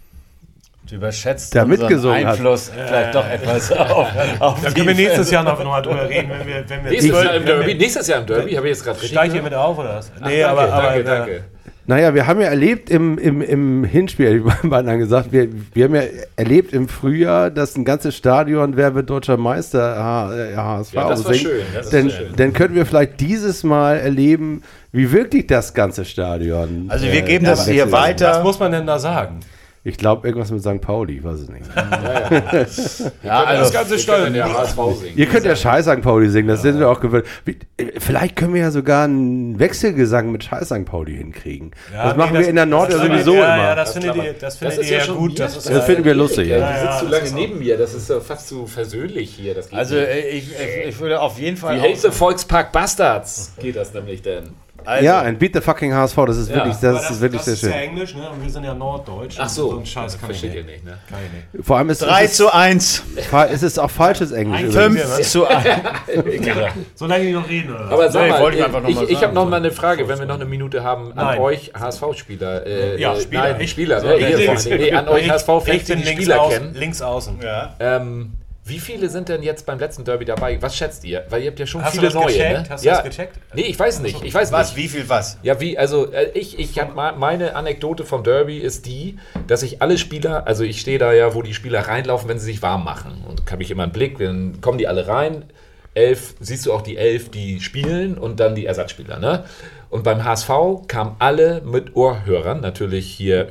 [0.90, 2.34] Du überschätzt Da unseren mitgesungen hat.
[2.36, 4.08] Einfluss vielleicht doch etwas auf,
[4.40, 5.32] auf Da können wir nächstes.
[5.32, 8.20] Jahr noch mal drüber reden, wenn wir, wenn wir Nächstes Jahr im Derby, nächstes Jahr
[8.22, 9.44] im Derby, habe ich jetzt gerade richtig gehört?
[9.44, 10.12] mit auf oder was?
[10.22, 11.44] Ach, Nee, danke, aber, aber danke, äh, danke.
[11.90, 15.86] Naja, wir haben ja erlebt im, im, im Hinspiel, ich habe dann gesagt, wir, wir
[15.86, 16.02] haben ja
[16.36, 21.24] erlebt im Frühjahr, dass ein ganzes Stadion, wer wird deutscher Meister, äh, HSV Ja, das
[21.26, 21.46] war singt.
[21.46, 22.28] schön, das Dann, schön.
[22.36, 26.86] dann könnten wir vielleicht dieses Mal erleben, wie wirklich das ganze Stadion.
[26.90, 28.32] Also wir geben äh, das hier weiter.
[28.32, 29.40] was muss man denn da sagen?
[29.88, 30.82] Ich glaube, irgendwas mit St.
[30.82, 31.64] Pauli, ich weiß es nicht.
[33.24, 35.14] Ja, Das also, ganze Wir können ja HSV singen.
[35.18, 36.02] Ihr könnt ja Scheiß St.
[36.02, 37.26] Pauli singen, das sind wir auch gewöhnt.
[37.46, 40.84] Äh, Vielleicht können wir ja sogar einen Wechselgesang mit Scheiß St.
[40.84, 41.72] Pauli hinkriegen.
[41.94, 43.64] das machen wir in der Nord ja das findet- sowieso ja, immer.
[43.64, 44.28] Ja, das findet Klammer.
[44.28, 45.40] ihr, das Das findet ihr ja ja schon gut.
[45.40, 46.66] Das Das finden wir lustig, Ja, ja.
[46.68, 49.54] du sitzt Ja, zu das lange neben mir, das ist ja fast zu versöhnlich hier.
[49.56, 51.76] Das geht also äh, ich, ich, ich würde auf jeden Fall.
[51.78, 53.54] Wie auch- hältst du Volkspark Bastards?
[53.60, 54.50] Geht das nämlich denn?
[54.88, 56.56] Also, ja, ein Beat the fucking HSV, das ist Ja.
[56.56, 57.90] wirklich, Aber das, ist wirklich das sehr ist ja schön.
[57.90, 58.30] Englisch, ne?
[58.30, 59.36] Und wir sind ja Norddeutsch.
[59.40, 60.56] Ach so, So ein Scheiß kann ich nicht.
[60.66, 60.98] nicht, ne?
[61.10, 61.66] Kann ich nicht.
[61.66, 64.62] Vor allem ist 3 es, zu 1, fa- es ist auch falsches Englisch.
[64.64, 65.02] übrigens.
[65.18, 65.66] 5 zu 1.
[66.96, 67.86] Solange die noch reden, oder?
[67.92, 70.08] Aber sag Nee, mal, wollte ich einfach noch ich, ich habe noch mal eine Frage,
[70.08, 71.40] wenn wir noch eine Minute haben an Nein.
[71.40, 72.66] euch HSV-Spieler.
[72.66, 73.42] Äh, Ja, äh, Spieler.
[73.54, 74.02] Nein, Ich- Spieler.
[74.02, 74.16] so, ne?
[74.18, 76.60] nee, an euch HSV-Fans, die bin die links Spieler außen.
[76.60, 76.76] kennen.
[76.76, 77.40] Links außen.
[77.42, 77.76] Ja.
[77.80, 78.32] Ähm,
[78.68, 80.62] wie viele sind denn jetzt beim letzten Derby dabei?
[80.62, 81.26] Was schätzt ihr?
[81.30, 82.26] Weil ihr habt ja schon Hast du viele das neue.
[82.26, 82.62] gecheckt?
[82.64, 82.70] Ne?
[82.70, 82.96] Hast du ja.
[82.96, 83.40] das gecheckt?
[83.54, 84.24] Nee, ich weiß nicht.
[84.24, 84.84] Ich weiß Was, nicht.
[84.84, 85.38] wie viel was?
[85.44, 89.18] Ja, wie, also äh, ich, ich habe meine Anekdote vom Derby ist die,
[89.48, 92.46] dass ich alle Spieler, also ich stehe da ja, wo die Spieler reinlaufen, wenn sie
[92.46, 93.24] sich warm machen.
[93.28, 95.46] Und habe ich immer einen Blick, dann kommen die alle rein.
[95.94, 99.46] Elf, siehst du auch die elf, die spielen und dann die Ersatzspieler, ne?
[99.90, 100.50] Und beim HSV
[100.88, 103.48] kamen alle mit Ohrhörern, natürlich hier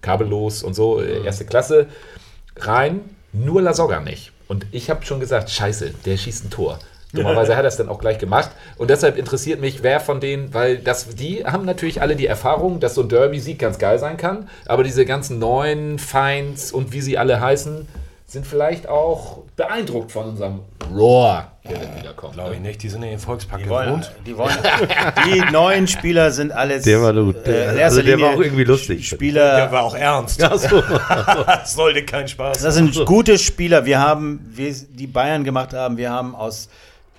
[0.00, 1.86] kabellos und so, äh, erste Klasse,
[2.56, 3.00] rein,
[3.32, 4.32] nur Lasogga nicht.
[4.48, 6.78] Und ich habe schon gesagt, scheiße, der schießt ein Tor.
[7.12, 8.50] Dummerweise hat er es dann auch gleich gemacht.
[8.76, 12.80] Und deshalb interessiert mich, wer von denen, weil das, die haben natürlich alle die Erfahrung,
[12.80, 14.48] dass so ein Derby-Sieg ganz geil sein kann.
[14.66, 17.88] Aber diese ganzen neuen Feinds und wie sie alle heißen,
[18.26, 20.60] sind vielleicht auch beeindruckt von unserem
[20.94, 22.34] Roar, der dann wieder kommt.
[22.34, 24.12] Glaube ich nicht, die sind in den Volkspark Die wollen, gewohnt.
[24.26, 24.54] die, wollen,
[25.26, 26.84] die neuen Spieler sind alles.
[26.84, 27.46] Der war gut.
[27.46, 29.06] Äh, Also der war auch irgendwie lustig.
[29.08, 29.56] Spieler.
[29.56, 30.42] Der war auch ernst.
[30.42, 30.82] Achso.
[31.46, 33.84] Das sollte kein Spaß Das sind gute Spieler.
[33.84, 36.68] Wir haben, wie die Bayern gemacht haben, wir haben aus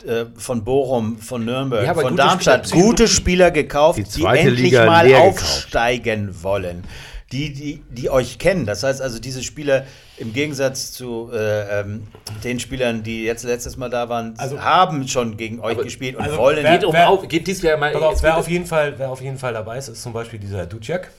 [0.04, 4.26] äh, von Bochum, von Nürnberg, Ja, von gute Darmstadt Spieler- gute Spieler gekauft, Die die,
[4.26, 5.44] endlich Liga mal leer gekauft.
[5.44, 6.84] aufsteigen wollen.
[7.32, 8.66] Die, die, die euch kennen.
[8.66, 9.86] Das heißt also, diese Spieler
[10.18, 12.08] im Gegensatz zu äh, ähm,
[12.44, 16.24] den Spielern, die jetzt letztes Mal da waren, Also- haben schon gegen euch gespielt und
[16.24, 16.64] also wollen.
[16.64, 17.94] wer- Geht, um Wer- auf, geht dies Jahr mal.
[17.96, 20.66] Auf, wer auf, jeden Fall, wer auf jeden Fall dabei ist, ist zum Beispiel dieser
[20.66, 21.12] Ducek.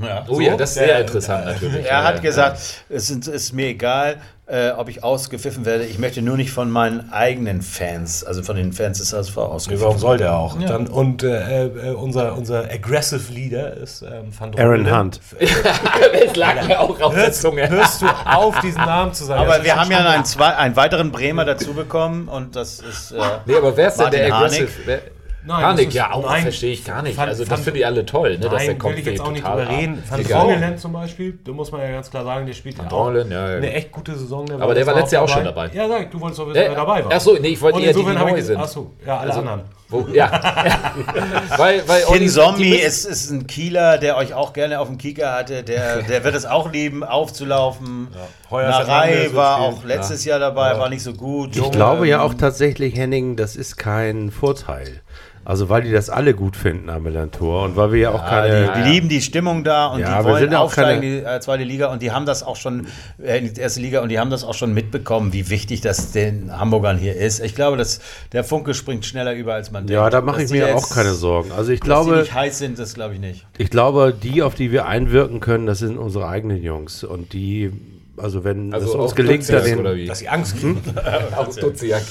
[0.00, 0.24] Ja.
[0.28, 1.84] Oh ja, das ist sehr interessant natürlich.
[1.86, 5.84] Er hat Ja, gesagt, es ist, ist mir egal, äh, ob ich ausgepfiffen werde.
[5.84, 9.84] Ich möchte nur nicht von meinen eigenen Fans, also von den Fans des HSV ausgepfiffen
[9.84, 10.56] Warum soll der auch?
[10.60, 14.90] Dann, und äh, äh, unser, unser Aggressive Leader ist ähm, Van Aaron.
[14.96, 15.20] Hunt.
[15.40, 17.68] Es lag mir auch auf der Hörst, Zunge.
[17.68, 19.40] hörst du auf, diesen Namen zu sagen?
[19.42, 23.12] Aber Das wir haben ja einen, zwei, einen weiteren Bremer dazu bekommen und das ist.
[23.12, 24.52] Äh, Nee, aber wer ist denn Martin der Harnik.
[24.60, 24.72] Aggressive?
[24.86, 25.02] Wer-
[25.42, 26.42] Nein, das ist- ja, auch nein.
[26.42, 27.16] verstehe ich gar nicht.
[27.16, 29.06] Van- also Van- das finde ich alle toll, ne, dass der Nein, kommt will ich
[29.06, 30.02] jetzt auch nicht drüber reden.
[30.08, 30.22] Van.
[30.22, 33.30] Drongelen zum Beispiel, da muss man ja ganz klar sagen, der spielt ja auch Drongelen,
[33.30, 33.56] ja, ja.
[33.56, 34.44] eine echt gute Saison.
[34.46, 35.38] Der Aber der war letztes Jahr auch dabei.
[35.38, 35.70] schon dabei.
[35.72, 37.12] Ja, sag, ich, du wolltest doch wissen, Äh, wer dabei war.
[37.14, 38.60] ach so, nee, ich wollte eher die, die insofern habe neu ich- sind.
[38.60, 39.62] Ach so, ja, alle Also, anderen.
[39.88, 40.30] Wo, ja.
[41.56, 45.32] weil, weil Kin Zombie ist, ist ein Kieler, der euch auch gerne auf dem Kicker
[45.32, 45.62] hatte.
[45.64, 48.08] Der, der wird es auch lieben, aufzulaufen.
[48.50, 51.56] Heuer ist Narei war auch letztes Jahr dabei, war nicht so gut.
[51.56, 55.00] Ich glaube ja auch tatsächlich, Henning, das ist kein Vorteil.
[55.42, 58.28] Also weil die das alle gut finden am Melantor und weil wir ja auch Ja,
[58.28, 58.72] keine...
[58.74, 61.06] die, die lieben die Stimmung da und Ja, die wollen sind ja auch aufsteigen keine-
[61.18, 62.86] in die äh, zweite Liga und die haben das auch schon
[63.22, 66.12] äh, in die erste Liga und die haben das auch schon mitbekommen, wie wichtig das
[66.12, 67.40] den Hamburgern hier ist.
[67.40, 68.00] Ich glaube, dass
[68.32, 69.92] der Funke springt schneller über, als man denkt.
[69.94, 71.52] ja, da mache Dass ich die mir jetzt- auch keine Sorgen.
[71.52, 73.46] Also ich Dass die glaube, nicht heiß sind, das glaube ich nicht.
[73.56, 77.02] ich glaube, die, auf die wir einwirken können, das sind unsere eigenen Jungs.
[77.02, 77.72] Und die,
[78.18, 80.06] also wenn Also es uns gelingt, da den?
[80.06, 80.82] Dass sie Angst kriegen.
[81.36, 82.02] Aus Duziak.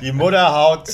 [0.00, 0.88] Die Mutter haut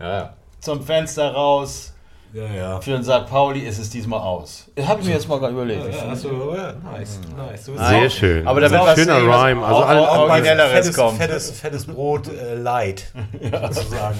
[0.00, 0.34] Ja.
[0.60, 1.94] Zum Fenster raus.
[2.34, 2.80] Ja, ja.
[2.82, 3.24] Für den St.
[3.26, 4.66] Pauli ist es diesmal aus.
[4.86, 5.80] Habe ich mir jetzt mal gerade überlegt.
[5.88, 7.64] Ich finde- Achso, ja, nice, nice.
[7.64, 8.46] Du bist sehr auch- schön.
[8.46, 9.64] Aber da wird was schöner Rhyme.
[9.64, 11.16] Also auch- alle, auch mal Originelleres fettes, kommt.
[11.16, 13.06] fettes, fettes Brot äh, light,
[13.72, 14.18] sozusagen.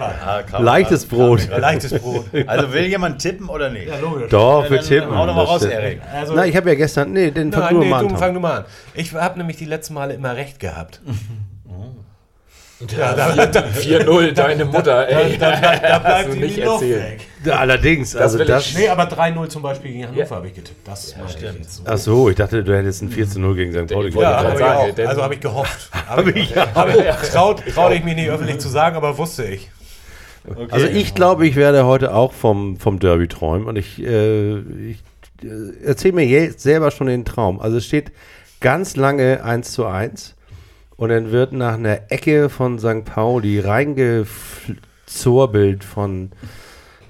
[0.00, 1.48] Ah, man- leichtes Brot.
[1.48, 2.26] Leichtes Brot.
[2.46, 3.88] Also will jemand tippen oder nicht?
[3.88, 4.30] Ja, logisch.
[4.30, 5.18] Doch, wir Dann- tippen.
[5.18, 5.62] Hau doch mal Das raus.
[5.64, 6.00] Erik.
[6.14, 8.16] Also, Na, ich habe ja gestern, nee, den fang Nein, du nee, mal du, an.
[8.16, 8.64] fang du mal an.
[8.94, 11.00] Ich habe nämlich die letzten Male immer recht gehabt.
[12.98, 15.38] Ja, 4-0, deine Mutter, ey.
[15.38, 17.20] Da, da, da bleibt die nicht weg.
[17.50, 18.74] Allerdings, also will ich- das.
[18.74, 20.86] Nee, aber 3-0 zum Beispiel gegen Hannover habe ich getippt.
[20.86, 21.82] Das meinte ich jetzt so.
[21.86, 23.92] Ach so, ich dachte, du hättest ein 4 zu 0 gegen St.
[23.92, 25.08] Pauli wollte Ja, ich sagen, auch.
[25.08, 25.90] also habe ich gehofft.
[26.06, 29.70] Hab ich, hab ich, traut, traute ich mich nicht öffentlich zu sagen, aber wusste ich.
[30.70, 34.98] Also ich glaube, ich werde heute auch vom, vom Derby träumen und ich, äh, ich
[35.42, 37.58] äh, erzähle mir jetzt selber schon den Traum.
[37.58, 38.12] Also es steht
[38.60, 40.35] ganz lange 1 zu 1
[40.96, 43.04] und dann wird nach einer Ecke von St.
[43.04, 46.30] Pauli reingezorbelt von,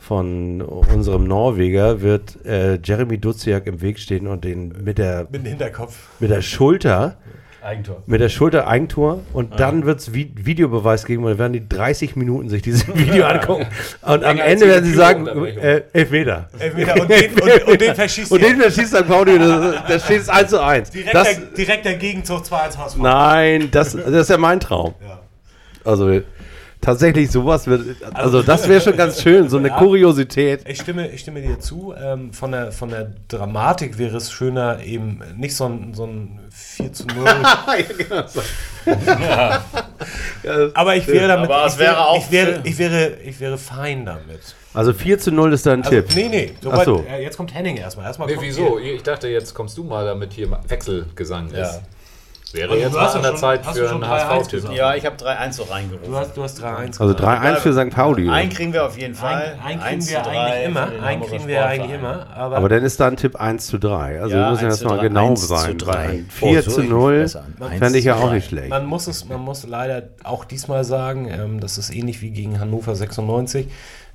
[0.01, 5.43] von unserem Norweger, wird äh, Jeremy Duziak im Weg stehen und den mit der, Mit
[5.43, 6.09] dem Hinterkopf.
[6.21, 7.17] mit der Schulter
[7.63, 8.03] Eigentor.
[8.07, 11.69] mit der Schulter Eigentor und dann wird es Vi Videobeweis geben und dann werden die
[11.69, 13.67] 30 Minuten sich dieses Video angucken.
[14.03, 16.49] Und am Ende werden sie sagen, äh, Elfmeter.
[16.59, 18.49] Elfmeter und den, und, und den verschießt Und ihr.
[18.49, 19.07] den verschießt St.
[19.09, 20.91] Pauli, da steht es 1 zu 1.
[20.91, 22.97] Direkt, Das, der, direkt der Gegenzug 2-1 HSV.
[22.99, 24.95] nein, das, das ist ja mein Traum.
[25.01, 25.21] Ja.
[25.85, 26.21] Also
[26.81, 30.61] tatsächlich sowas wird, also das wäre schon ganz schön, so eine Kuriosität.
[30.69, 31.95] Ich stimme, ich stimme dir zu.
[32.01, 36.39] Ähm, von, der, von der Dramatik wäre es schöner, eben nicht so ein, so ein
[36.51, 37.25] 4 zu 0.
[40.75, 41.51] Aber ich wäre damit.
[41.51, 44.41] Aber es ich wäre, wäre auch Ich wäre, ich wäre, ich wäre fein damit.
[44.75, 46.07] Also 4 zu 0 ist dein Also, Tipp.
[46.15, 46.53] nee, nee.
[46.71, 47.05] Ach so.
[47.11, 48.07] äh, jetzt kommt Henning erstmal.
[48.07, 48.79] erstmal Nee, kommt wieso?
[48.79, 48.95] ihr.
[48.95, 51.63] Ich dachte, jetzt kommst du mal, damit hier Wechselgesang Ja.
[51.65, 51.81] ist.
[52.53, 54.71] Wäre Und du jetzt mal an ja der schon- Zeit für einen 3-1 HSV-Tipp.
[54.73, 56.11] Ja, ich habe 3-1 so reingerufen.
[56.13, 57.43] Du hast, du hast 3-1 Also gesagt.
[57.43, 57.91] 3-1 für St.
[57.95, 58.29] Pauli.
[58.31, 59.57] Einen kriegen wir auf jeden Fall.
[59.59, 60.89] Ein, einen kriegen 1 wir zu 3 eigentlich immer.
[61.05, 62.27] Einen kriegen wir eigentlich immer.
[62.35, 64.21] Aber, Aber dann ist da ein Tipp 1 zu 3.
[64.21, 65.77] Also Ja, wir müssen 1 jetzt mal 3, genau 1 zu sein.
[65.79, 65.93] 3.
[65.93, 67.45] Bei ein Oh, 4 so zu richtig 0 besser.
[67.61, 68.35] 1 fände ich ja auch 3.
[68.35, 68.69] nicht schlecht.
[68.71, 72.61] man muss es, man muss leider auch diesmal sagen, ähm, das ist ähnlich wie gegen
[72.61, 73.67] Hannover 96.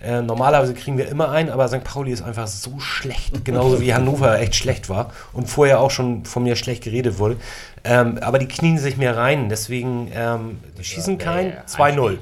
[0.03, 1.83] Äh, normalerweise kriegen wir immer einen, aber St.
[1.83, 6.25] Pauli ist einfach so schlecht, genauso wie Hannover echt schlecht war und vorher auch schon
[6.25, 7.35] von mir schlecht geredet wurde.
[7.83, 12.17] Ähm, aber die knien sich mehr rein, deswegen ähm, die schießen kein 2-0.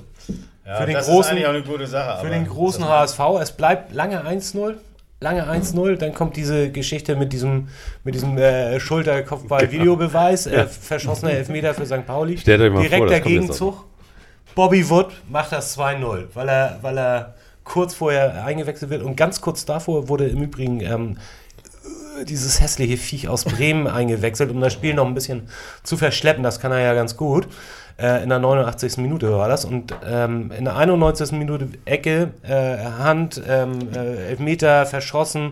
[0.65, 2.25] Ja, für den das großen- ist eigentlich auch eine gute Sache.
[2.25, 4.75] Für den großen HSV, es bleibt lange 1-0.
[5.21, 7.67] Lange 1-0, dann kommt diese Geschichte mit diesem,
[8.05, 12.05] mit diesem äh, Schulter-Kopfball-Videobeweis, äh, verschossener Elfmeter für St.
[12.05, 12.37] Pauli.
[12.37, 13.85] Stellt euch mal Direkt vor, Gegenzug.
[14.55, 17.33] Bobby Wood macht das 2-0, weil er, weil er
[17.65, 21.17] kurz vorher eingewechselt wird und ganz kurz davor wurde im Übrigen ähm,
[22.25, 25.47] dieses hässliche Viech aus Bremen eingewechselt, um das Spiel noch ein bisschen
[25.83, 26.43] zu verschleppen.
[26.43, 27.47] Das kann er ja ganz gut.
[28.01, 28.97] Äh, in der 89.
[28.97, 29.65] Minute war das.
[29.65, 31.33] Und ähm, in der 91.
[31.33, 35.51] Minute Ecke, äh, Hand, ähm, äh, Elfmeter verschossen,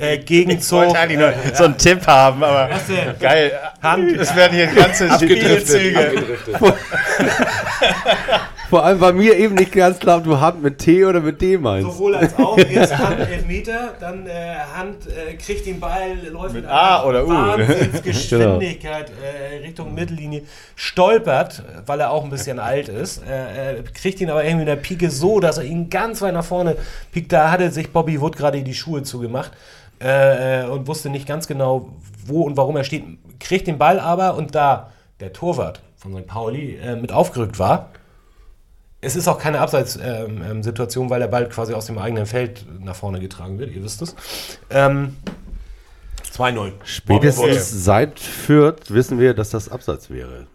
[0.00, 0.78] äh, Ich Gegenzug.
[0.78, 2.70] wollte eigentlich nur so einen Tipp haben, aber
[3.20, 3.52] geil.
[3.82, 6.12] Hand, Es werden hier ganze Spielzüge.
[8.70, 11.40] Vor allem war mir eben nicht ganz klar, ob du Hand mit T oder mit
[11.40, 11.90] D meinst.
[11.90, 12.56] Sowohl als auch.
[12.58, 17.24] Erst Hand Elfmeter, dann äh, Hand äh, kriegt den Ball, läuft mit, A einer oder
[17.26, 17.28] U.
[17.28, 19.10] Wahnsinnsgeschwindigkeit
[19.52, 20.42] äh, Richtung Mittellinie,
[20.76, 24.66] stolpert, weil er auch ein bisschen alt ist, äh, äh, kriegt ihn aber irgendwie in
[24.66, 26.76] der Pike so, dass er ihn ganz weit nach vorne
[27.12, 27.32] piekt.
[27.32, 29.52] Da hatte sich Bobby Wood gerade die Schuhe zugemacht.
[30.02, 31.90] äh, äh, und wusste nicht ganz genau,
[32.26, 33.04] wo und warum er steht.
[33.40, 36.26] Kriegt den Ball aber und da der Torwart von St.
[36.26, 37.90] Pauli äh, mit aufgerückt war,
[39.04, 43.20] es ist auch keine Abseitssituation, weil der Ball quasi aus dem eigenen Feld nach vorne
[43.20, 44.14] getragen wird, ihr wisst es.
[44.70, 45.16] Ähm,
[46.32, 46.72] 2-0.
[46.84, 50.46] Spätestens seit Fürth wissen wir, dass das Abseits wäre.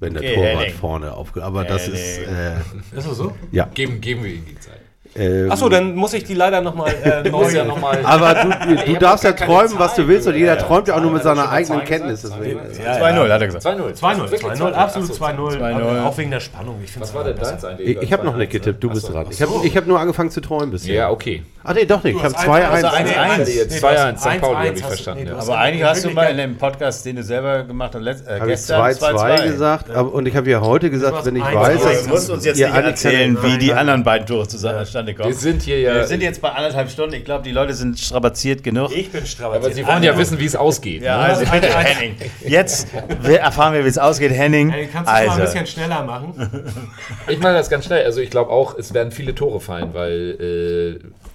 [0.00, 0.74] Wenn der Okay, Torwart Henning.
[0.78, 1.42] vorne aufge...
[1.42, 2.18] Aber das ist...
[2.18, 2.58] Äh,
[2.96, 3.34] Ist es so?
[3.50, 3.64] ja.
[3.74, 4.80] Geben, geben wir ihm die Zeit.
[5.16, 7.48] Ähm, Achso, dann muss ich die leider nochmal äh, neu.
[7.50, 10.68] Ja noch mal, Aber du, du darfst ja träumen, was du willst und jeder gehört.
[10.68, 12.22] träumt ja auch nur mit er seiner eigenen Kenntnis.
[12.22, 12.60] Deswegen.
[12.84, 13.66] Ja, 2-0, hat er gesagt.
[13.66, 13.98] 2-0.
[13.98, 15.58] 2-0, Wirklich 2-0, absolut Ach so, 2-0.
[15.58, 16.04] 2-0.
[16.04, 16.80] Auch wegen der Spannung.
[16.84, 17.88] Ich Was war denn deins eigentlich?
[17.96, 19.26] Ich, ich habe noch nicht getippt, du bist dran.
[19.30, 20.94] Ich habe nur angefangen zu träumen bisher.
[20.94, 21.42] Ja, okay.
[21.68, 22.16] Ah, nee, doch nicht.
[22.16, 22.62] Ich habe hast 2-1.
[22.64, 23.14] Also 1-1.
[23.14, 24.40] Hatte jetzt Nee, 2-1, du St.
[24.40, 25.24] Pauli, 1-1 habe ich verstanden.
[25.24, 25.36] nee, ja.
[25.36, 28.40] Aber eigentlich hast du mal in dem Podcast, den du selber gemacht hast, letzt, äh,
[28.46, 31.54] gestern 2-2 gesagt aber, und ich habe ja heute gesagt, wenn ich 1-1.
[31.54, 35.14] weiß, Du dass musst uns jetzt nicht alle erzählen, wie die anderen beiden Tore zustande
[35.14, 35.28] kommen.
[35.28, 35.94] Wir sind hier ja.
[35.96, 37.14] Wir sind jetzt bei anderthalb Stunden.
[37.14, 38.90] Ich glaube, die Leute sind strapaziert genug.
[38.96, 39.64] Ich bin strapaziert.
[39.66, 41.02] aber Sie wollen ja wissen, wie es ausgeht.
[41.02, 41.24] Ja, ne?
[41.24, 42.16] also bitte, Henning.
[42.46, 42.88] Jetzt
[43.24, 44.32] erfahren wir, wie es ausgeht.
[44.32, 46.32] Henning, kannst du es mal ein also, bisschen schneller machen?
[47.28, 48.04] Ich mache das ganz schnell.
[48.06, 51.27] Also ich glaube auch, es werden viele Tore fallen, weil äh,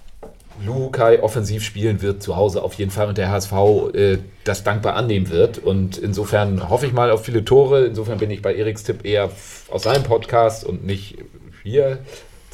[0.62, 3.52] Lukai offensiv spielen wird zu Hause auf jeden Fall und der HSV
[3.94, 5.58] äh, das dankbar annehmen wird.
[5.58, 7.86] Und insofern hoffe ich mal auf viele Tore.
[7.86, 9.30] Insofern bin ich bei Eriks Tipp eher
[9.70, 11.18] aus seinem Podcast und nicht
[11.62, 11.98] hier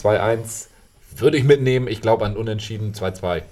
[0.02, 0.68] 2-1.
[1.16, 1.88] Würde ich mitnehmen.
[1.88, 3.42] Ich glaube an Unentschieden 2-2.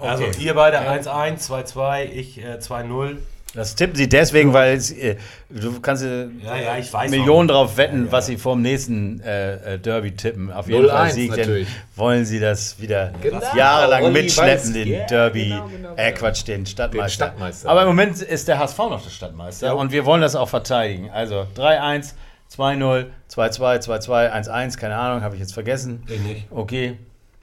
[0.00, 3.16] Also, ihr beide 1-1, 2-2, ich äh, 2-0.
[3.54, 5.16] Das tippen sie deswegen, weil äh,
[5.48, 9.20] du kannst äh, Ja, ja, ich weiß Millionen drauf wetten, was sie vor dem nächsten
[9.20, 10.52] äh, äh, Derby tippen.
[10.52, 11.66] Auf jeden 0-1 Fall Sieg, denn
[11.96, 13.40] wollen sie das wieder Genau.
[13.56, 16.18] jahrelang Olli mitschleppen, weiß- den Ja, Derby, genau, genau, äh genau.
[16.20, 17.06] Quatsch, den Stadtmeister.
[17.06, 17.68] Den Stadtmeister.
[17.70, 21.10] Aber im Moment ist der HSV noch der Stadtmeister und wir wollen das auch verteidigen.
[21.10, 22.14] Also 3-1,
[22.56, 26.02] 2-0, 2-2, 2-2, 1-1, keine Ahnung, habe ich jetzt vergessen.
[26.08, 26.46] Ich nicht.
[26.50, 26.98] Okay.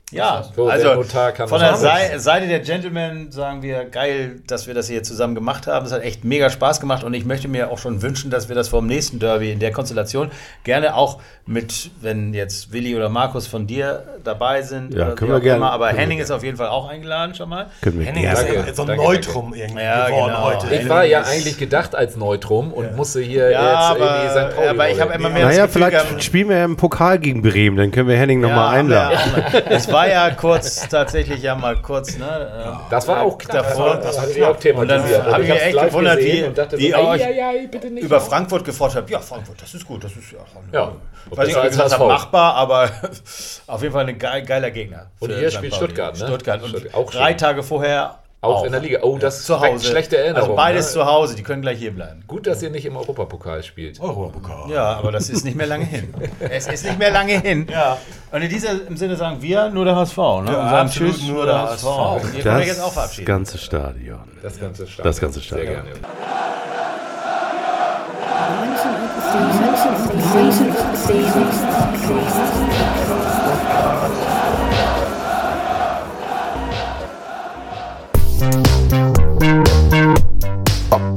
[0.09, 5.03] Ja, So, also von der Seite der Gentlemen sagen wir, geil, dass wir das hier
[5.03, 5.85] zusammen gemacht haben.
[5.85, 8.55] Es hat echt mega Spaß gemacht und ich möchte mir auch schon wünschen, dass wir
[8.55, 10.31] das vor dem nächsten Derby in der Konstellation
[10.63, 14.93] gerne auch mit, wenn jetzt Willi oder Markus von dir dabei sind.
[14.93, 15.57] Ja, oder können wir gerne.
[15.57, 15.71] Immer.
[15.73, 17.65] Aber Können wir Henning ist auf jeden Fall auch eingeladen schon mal.
[17.81, 18.39] Können wir Henning gerne.
[18.39, 20.43] ist Danke, ja so ein danke, Neutrum irgendwie Ja, geworden genau.
[20.45, 20.73] heute.
[20.75, 24.37] Ich war ja eigentlich gedacht als Neutrum und musste hier Ja, jetzt irgendwie St.
[24.37, 27.41] aber, Pauli aber ich habe immer mehr Naja, vielleicht spielen wir ja im Pokal gegen
[27.41, 29.63] Bremen, dann können wir Henning nochmal haben wir- einladen.
[29.69, 32.25] Es war ja kurz, tatsächlich ja mal kurz, ne?
[32.25, 33.63] äh, Das war auch knapp.
[33.67, 35.19] Davor- das hatte ich auch thematisiert.
[35.19, 38.03] Und dann hab ich mich echt gewundert, wie- dachte wie so, bitte nicht.
[38.03, 39.11] über Frankfurt gefordert habe.
[39.11, 40.39] Ja, Frankfurt, das ist gut, das ist ja,
[40.71, 40.91] Ja,
[41.31, 42.89] Ich weiß nicht, ob ich gesagt habe, machbar, aber
[43.67, 45.07] auf jeden Fall ein geil, geiler Gegner.
[45.19, 45.53] Und St.
[45.53, 45.75] spielt.
[45.75, 46.27] Stuttgart, ne?
[46.27, 46.61] Stuttgart.
[46.63, 47.33] Und Stuttgart, auch drei.
[47.33, 48.99] Tage vorher Auch in der Liga.
[49.01, 49.83] Oh, das zu Hause.
[49.85, 50.51] schlechte Erinnerungen.
[50.51, 50.91] Also beides ne?
[50.93, 52.23] zu Hause, die können gleich hier bleiben.
[52.27, 53.99] Gut, dass ihr nicht im Europapokal spielt.
[53.99, 54.69] Europapokal.
[54.69, 56.13] Ja, aber das ist nicht mehr lange hin.
[56.39, 57.67] Es ist nicht mehr lange hin.
[57.69, 57.97] Ja.
[58.31, 60.17] Und in diesem Sinne sagen wir nur der HSV.
[60.17, 60.23] Ne?
[60.39, 61.85] Und sagen Tschüss, nur der HSV.
[61.85, 63.25] Und ihr könnt euch jetzt auch Das verabschieden.
[63.25, 64.19] ganze Stadion.
[64.43, 65.03] Das ganze Stadion.
[65.07, 65.73] Das ganze Sehr Stadion.
[65.73, 65.89] gerne.
[80.89, 81.16] St.